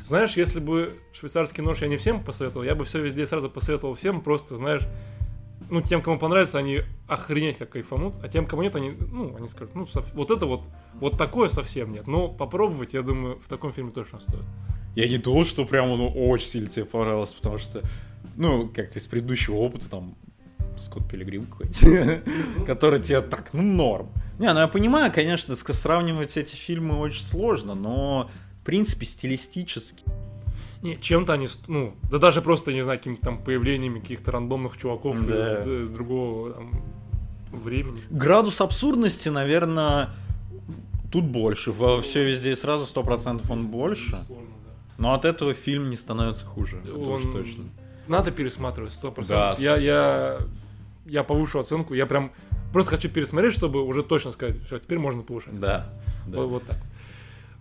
Знаешь, 0.04 0.36
если 0.36 0.60
бы 0.60 0.98
швейцарский 1.12 1.62
нож 1.64 1.80
я 1.80 1.88
не 1.88 1.96
всем 1.96 2.22
посоветовал, 2.22 2.64
я 2.66 2.74
бы 2.74 2.84
все 2.84 3.00
везде 3.00 3.24
сразу 3.26 3.48
посоветовал 3.48 3.94
всем, 3.94 4.20
просто, 4.20 4.56
знаешь, 4.56 4.82
ну, 5.72 5.80
тем, 5.80 6.02
кому 6.02 6.18
понравится, 6.18 6.58
они 6.58 6.82
охренеть 7.08 7.56
как 7.56 7.70
кайфанут, 7.70 8.16
а 8.22 8.28
тем, 8.28 8.46
кому 8.46 8.62
нет, 8.62 8.76
они, 8.76 8.90
ну, 8.90 9.34
они 9.34 9.48
скажут, 9.48 9.74
ну, 9.74 9.86
сов- 9.86 10.12
вот 10.12 10.30
это 10.30 10.44
вот, 10.44 10.64
вот 11.00 11.16
такое 11.16 11.48
совсем 11.48 11.92
нет. 11.92 12.06
Но 12.06 12.28
попробовать, 12.28 12.92
я 12.92 13.00
думаю, 13.00 13.38
в 13.38 13.48
таком 13.48 13.72
фильме 13.72 13.90
точно 13.90 14.20
стоит. 14.20 14.44
Я 14.94 15.08
не 15.08 15.16
думал, 15.16 15.46
что 15.46 15.64
прям 15.64 15.88
ну, 15.96 16.08
очень 16.08 16.46
сильно 16.46 16.68
тебе 16.68 16.84
понравилось, 16.84 17.32
потому 17.32 17.56
что, 17.56 17.80
ну, 18.36 18.68
как-то 18.68 18.98
из 18.98 19.06
предыдущего 19.06 19.54
опыта, 19.54 19.88
там, 19.88 20.14
Скотт 20.78 21.08
Пилигрим 21.08 21.46
какой-то, 21.46 22.22
который 22.66 23.00
тебе 23.00 23.22
так, 23.22 23.54
ну, 23.54 23.62
норм. 23.62 24.10
Не, 24.38 24.52
ну 24.52 24.60
я 24.60 24.68
понимаю, 24.68 25.10
конечно, 25.10 25.56
сравнивать 25.56 26.36
эти 26.36 26.54
фильмы 26.54 26.98
очень 26.98 27.22
сложно, 27.22 27.74
но, 27.74 28.30
в 28.60 28.64
принципе, 28.66 29.06
стилистически. 29.06 30.04
Не, 30.82 30.98
чем-то 31.00 31.32
они, 31.34 31.46
ну, 31.68 31.94
да 32.10 32.18
даже 32.18 32.42
просто, 32.42 32.72
не 32.72 32.82
знаю, 32.82 32.98
какими-то 32.98 33.22
там 33.22 33.38
появлениями 33.38 34.00
каких-то 34.00 34.32
рандомных 34.32 34.76
чуваков 34.76 35.16
Да. 35.26 35.60
из 35.60 35.66
э, 35.66 35.86
другого 35.86 36.50
там, 36.52 36.70
времени. 37.52 38.00
Градус 38.10 38.60
абсурдности, 38.60 39.28
наверное, 39.28 40.10
тут 41.12 41.24
больше. 41.24 41.70
Во 41.70 42.02
все 42.02 42.24
везде 42.24 42.52
и 42.52 42.56
сразу 42.56 42.86
100% 42.92 43.42
он 43.48 43.68
больше. 43.68 44.18
Но 44.98 45.14
от 45.14 45.24
этого 45.24 45.54
фильм 45.54 45.88
не 45.90 45.96
становится 45.96 46.46
хуже. 46.46 46.78
Это 46.82 46.94
уж 46.94 47.24
Он- 47.24 47.32
точно. 47.32 47.64
Надо 48.08 48.30
пересматривать, 48.32 48.92
сто 48.92 49.08
Да, 49.08 49.14
процентов. 49.14 49.60
Я, 49.60 49.76
я, 49.76 50.38
я 51.06 51.22
повышу 51.22 51.60
оценку, 51.60 51.94
я 51.94 52.06
прям 52.06 52.32
просто 52.72 52.90
хочу 52.96 53.08
пересмотреть, 53.08 53.54
чтобы 53.54 53.82
уже 53.84 54.02
точно 54.02 54.32
сказать, 54.32 54.56
все, 54.66 54.78
теперь 54.80 54.98
можно 54.98 55.22
повышать. 55.22 55.58
Да. 55.58 55.92
да. 56.26 56.38
Вот, 56.38 56.50
вот 56.50 56.66
так. 56.66 56.78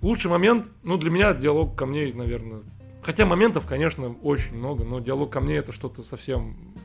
Лучший 0.01 0.31
момент, 0.31 0.67
ну, 0.83 0.97
для 0.97 1.11
меня 1.11 1.33
диалог 1.35 1.75
ко 1.75 1.85
мне, 1.85 2.11
наверное. 2.13 2.61
Хотя 3.03 3.25
моментов, 3.25 3.65
конечно, 3.65 4.15
очень 4.21 4.55
много, 4.55 4.83
но 4.83 4.99
диалог 4.99 5.31
ко 5.31 5.39
мне 5.39 5.55
это 5.55 5.71
что-то 5.71 6.03
совсем 6.03 6.75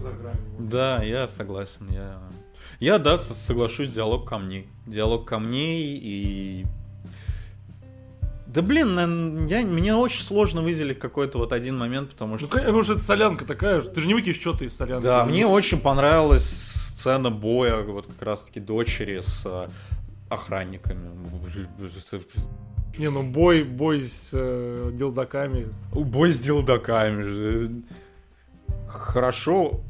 за 0.00 0.10
гранью. 0.10 0.42
Да, 0.58 1.02
я 1.02 1.28
согласен. 1.28 1.88
Я, 1.90 2.18
я 2.78 2.98
да, 2.98 3.18
соглашусь, 3.18 3.90
диалог 3.90 4.28
камней. 4.28 4.68
Диалог 4.86 5.26
камней 5.26 5.98
и... 6.02 6.66
Да 8.46 8.62
блин, 8.62 9.46
я, 9.46 9.64
мне 9.64 9.94
очень 9.94 10.22
сложно 10.22 10.60
выделить 10.60 10.98
какой-то 10.98 11.38
вот 11.38 11.52
один 11.52 11.78
момент, 11.78 12.10
потому 12.10 12.32
Ну, 12.32 12.38
что... 12.38 12.48
конечно, 12.48 12.66
потому 12.66 12.82
что 12.82 12.92
это 12.94 13.02
солянка 13.02 13.44
такая. 13.44 13.82
Ты 13.82 14.00
же 14.00 14.08
не 14.08 14.14
выкинешь 14.14 14.40
что-то 14.40 14.64
из 14.64 14.76
солянки. 14.76 15.04
Да, 15.04 15.24
Ну, 15.24 15.30
мне 15.30 15.46
очень 15.46 15.78
понравилась 15.78 16.50
сцена 17.00 17.30
боя, 17.30 17.82
вот 17.82 18.06
как 18.06 18.22
раз-таки 18.22 18.58
дочери 18.58 19.20
с 19.20 19.42
э, 19.44 19.68
охранниками. 20.28 21.10
Не, 22.98 23.08
ну 23.10 23.22
бой, 23.22 23.62
бой 23.64 24.02
с 24.02 24.30
э, 24.32 24.90
делдаками. 24.92 25.68
Бой 25.92 26.32
с 26.32 26.38
дилдаками. 26.40 27.82
Хорошо, 28.88 29.80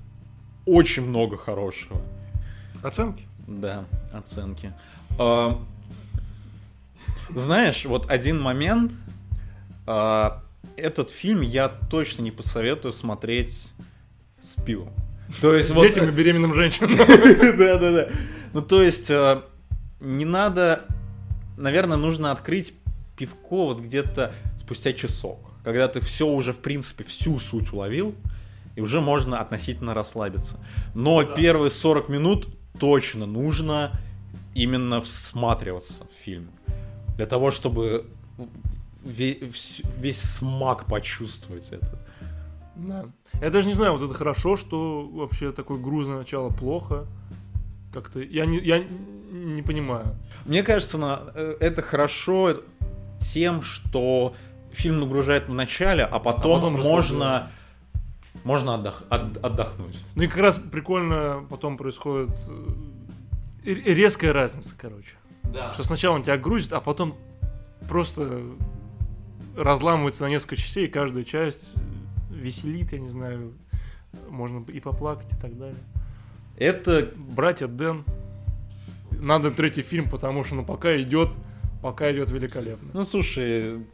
очень 0.66 1.06
много 1.06 1.36
хорошего. 1.36 2.00
Оценки? 2.82 3.26
Да, 3.46 3.84
оценки. 4.12 4.72
А, 5.18 5.58
Знаешь, 7.30 7.84
вот 7.86 8.08
один 8.10 8.40
момент. 8.40 8.92
а, 9.86 10.42
Этот 10.76 11.10
фильм 11.10 11.40
я 11.40 11.68
точно 11.68 12.22
не 12.22 12.30
посоветую 12.30 12.92
смотреть 12.92 13.70
с 14.40 14.62
пивом. 14.62 14.92
То 15.40 15.54
есть 15.54 15.70
вот... 15.70 15.86
Детям 15.88 16.08
и 16.08 16.12
беременным 16.12 16.54
женщинам. 16.54 16.96
Да, 16.96 17.78
да, 17.78 17.92
да. 17.92 18.08
Ну, 18.52 18.62
то 18.62 18.82
есть, 18.82 19.10
э, 19.10 19.42
не 20.00 20.24
надо... 20.24 20.84
Наверное, 21.56 21.96
нужно 21.96 22.30
открыть 22.32 22.72
пивко 23.24 23.66
вот 23.66 23.80
где-то 23.80 24.32
спустя 24.58 24.92
часок. 24.94 25.38
Когда 25.62 25.88
ты 25.88 26.00
все 26.00 26.26
уже, 26.26 26.52
в 26.54 26.58
принципе, 26.58 27.04
всю 27.04 27.38
суть 27.38 27.70
уловил, 27.72 28.14
и 28.76 28.80
уже 28.80 29.00
можно 29.00 29.40
относительно 29.40 29.92
расслабиться. 29.94 30.56
Но 30.94 31.22
Да. 31.22 31.34
первые 31.34 31.70
40 31.70 32.08
минут 32.08 32.48
точно 32.78 33.26
нужно 33.26 33.90
именно 34.54 35.00
всматриваться 35.02 36.04
в 36.04 36.24
фильм. 36.24 36.48
Для 37.16 37.26
того, 37.26 37.50
чтобы 37.50 38.06
ве- 39.04 39.50
вс- 39.52 39.84
весь 40.00 40.20
смак 40.22 40.86
почувствовать 40.86 41.68
это. 41.72 41.98
Да. 42.76 43.04
Я 43.42 43.50
даже 43.50 43.66
не 43.68 43.74
знаю, 43.74 43.92
вот 43.92 44.02
это 44.02 44.14
хорошо, 44.14 44.56
что 44.56 45.06
вообще 45.12 45.52
такое 45.52 45.78
грузное 45.78 46.18
начало 46.18 46.48
плохо. 46.48 47.04
Как-то 47.92 48.20
я 48.20 48.46
не, 48.46 48.58
я 48.60 48.78
не 49.32 49.62
понимаю. 49.62 50.16
Мне 50.46 50.62
кажется, 50.62 50.96
на- 50.96 51.20
э, 51.34 51.56
это 51.60 51.82
хорошо 51.82 52.60
тем, 53.20 53.62
что 53.62 54.34
фильм 54.72 55.00
нагружает 55.00 55.48
в 55.48 55.54
начале, 55.54 56.04
а 56.04 56.18
потом, 56.18 56.60
потом 56.60 56.72
можно, 56.82 57.50
можно 58.44 58.70
отдох- 58.70 59.04
от- 59.08 59.44
отдохнуть. 59.44 59.98
Ну 60.14 60.22
и 60.22 60.26
как 60.26 60.38
раз 60.38 60.58
прикольно 60.58 61.44
потом 61.48 61.76
происходит 61.76 62.36
э, 63.64 63.72
резкая 63.72 64.32
разница, 64.32 64.74
короче. 64.76 65.14
Да. 65.44 65.74
Что 65.74 65.82
сначала 65.84 66.14
он 66.14 66.22
тебя 66.22 66.36
грузит, 66.38 66.72
а 66.72 66.80
потом 66.80 67.16
просто 67.88 68.42
разламывается 69.56 70.22
на 70.24 70.28
несколько 70.28 70.56
частей, 70.56 70.86
и 70.86 70.88
каждая 70.90 71.24
часть 71.24 71.74
веселит, 72.30 72.92
я 72.92 72.98
не 72.98 73.08
знаю, 73.08 73.52
можно 74.28 74.64
и 74.70 74.80
поплакать 74.80 75.32
и 75.32 75.36
так 75.36 75.58
далее. 75.58 75.78
Это 76.56 77.08
Братья 77.16 77.66
Дэн. 77.66 78.04
Надо 79.12 79.50
третий 79.50 79.82
фильм, 79.82 80.08
потому 80.08 80.44
что 80.44 80.54
ну 80.54 80.64
пока 80.64 80.96
идет, 81.00 81.30
пока 81.82 82.10
идет 82.12 82.30
великолепно. 82.30 82.90
Ну, 82.92 83.04
слушай... 83.04 83.84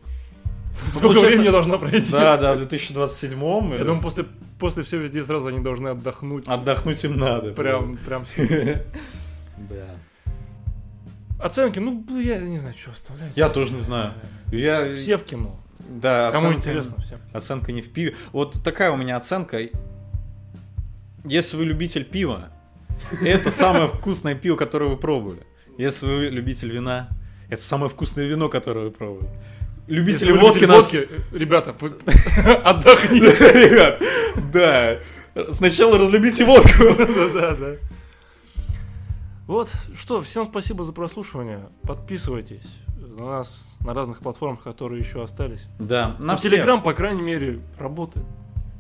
Сколько 0.72 1.00
получается- 1.00 1.28
времени 1.28 1.48
должно 1.50 1.78
пройти? 1.78 2.10
Да, 2.12 2.36
да, 2.36 2.54
в 2.54 2.60
2027-м. 2.60 3.72
Я 3.78 3.84
думаю, 3.84 4.02
после, 4.02 4.24
после 4.58 4.82
все 4.82 4.98
везде 4.98 5.24
сразу 5.24 5.46
они 5.48 5.60
должны 5.60 5.88
отдохнуть. 5.88 6.46
Отдохнуть 6.46 7.02
им 7.04 7.16
надо. 7.16 7.52
Прям, 7.52 7.96
прям. 7.98 8.24
Да. 9.70 9.86
Оценки, 11.42 11.78
ну, 11.78 12.04
я 12.20 12.38
не 12.38 12.58
знаю, 12.58 12.74
что 12.78 12.90
оставлять. 12.90 13.36
Я 13.36 13.48
тоже 13.48 13.72
не 13.72 13.80
знаю. 13.80 14.14
Я... 14.52 14.94
Все 14.94 15.16
в 15.16 15.24
кино. 15.24 15.58
Да, 15.88 16.30
Кому 16.32 16.48
оценка- 16.48 16.58
интересно, 16.58 17.02
всем. 17.02 17.18
Оценка 17.32 17.72
не 17.72 17.80
в 17.80 17.90
пиве. 17.90 18.14
Вот 18.32 18.62
такая 18.62 18.90
у 18.90 18.96
меня 18.96 19.16
оценка. 19.16 19.58
Если 21.24 21.56
вы 21.56 21.64
любитель 21.64 22.04
пива, 22.04 22.50
это 23.22 23.50
самое 23.50 23.88
вкусное 23.88 24.34
пиво, 24.34 24.56
которое 24.56 24.90
вы 24.90 24.96
пробовали. 24.96 25.42
Если 25.78 26.06
вы 26.06 26.28
любитель 26.28 26.70
вина, 26.70 27.08
это 27.48 27.62
самое 27.62 27.90
вкусное 27.90 28.26
вино, 28.26 28.48
которое 28.48 28.86
вы 28.86 28.90
пробовали. 28.90 29.28
Любители 29.86 30.28
Если 30.32 30.40
водки 30.40 30.64
нас... 30.64 30.92
водки, 30.92 31.08
ребята, 31.32 31.70
отдохните. 32.64 33.28
Ребят, 33.68 34.02
да. 34.52 34.98
Сначала 35.52 35.98
разлюбите 35.98 36.44
водку. 36.44 36.68
Да, 37.34 37.54
да. 37.54 37.76
Вот, 39.46 39.70
что, 39.96 40.22
всем 40.22 40.44
спасибо 40.44 40.84
за 40.84 40.92
прослушивание. 40.92 41.68
Подписывайтесь 41.82 42.66
на 43.16 43.26
нас 43.26 43.76
на 43.80 43.94
разных 43.94 44.18
платформах, 44.18 44.62
которые 44.62 45.00
еще 45.00 45.22
остались. 45.22 45.66
Да, 45.78 46.16
на. 46.18 46.36
Телеграм, 46.36 46.82
по 46.82 46.92
крайней 46.92 47.22
мере, 47.22 47.60
работает. 47.78 48.26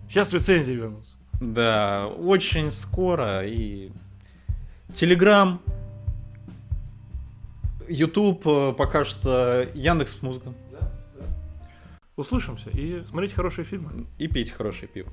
Сейчас 0.08 0.32
рецензии 0.32 0.72
вернутся. 0.72 1.12
Да, 1.40 2.08
очень 2.18 2.70
скоро 2.70 3.46
и 3.46 3.90
Телеграм, 4.94 5.60
Ютуб, 7.88 8.46
э, 8.46 8.72
пока 8.76 9.04
что 9.04 9.66
Яндекс 9.74 10.20
Музыка 10.22 10.52
Услышимся 12.16 12.70
и 12.70 13.04
смотрите 13.04 13.34
хорошие 13.34 13.64
фильмы. 13.64 14.06
и 14.18 14.26
пейте 14.26 14.52
хорошее 14.54 14.88
пиво. 14.88 15.12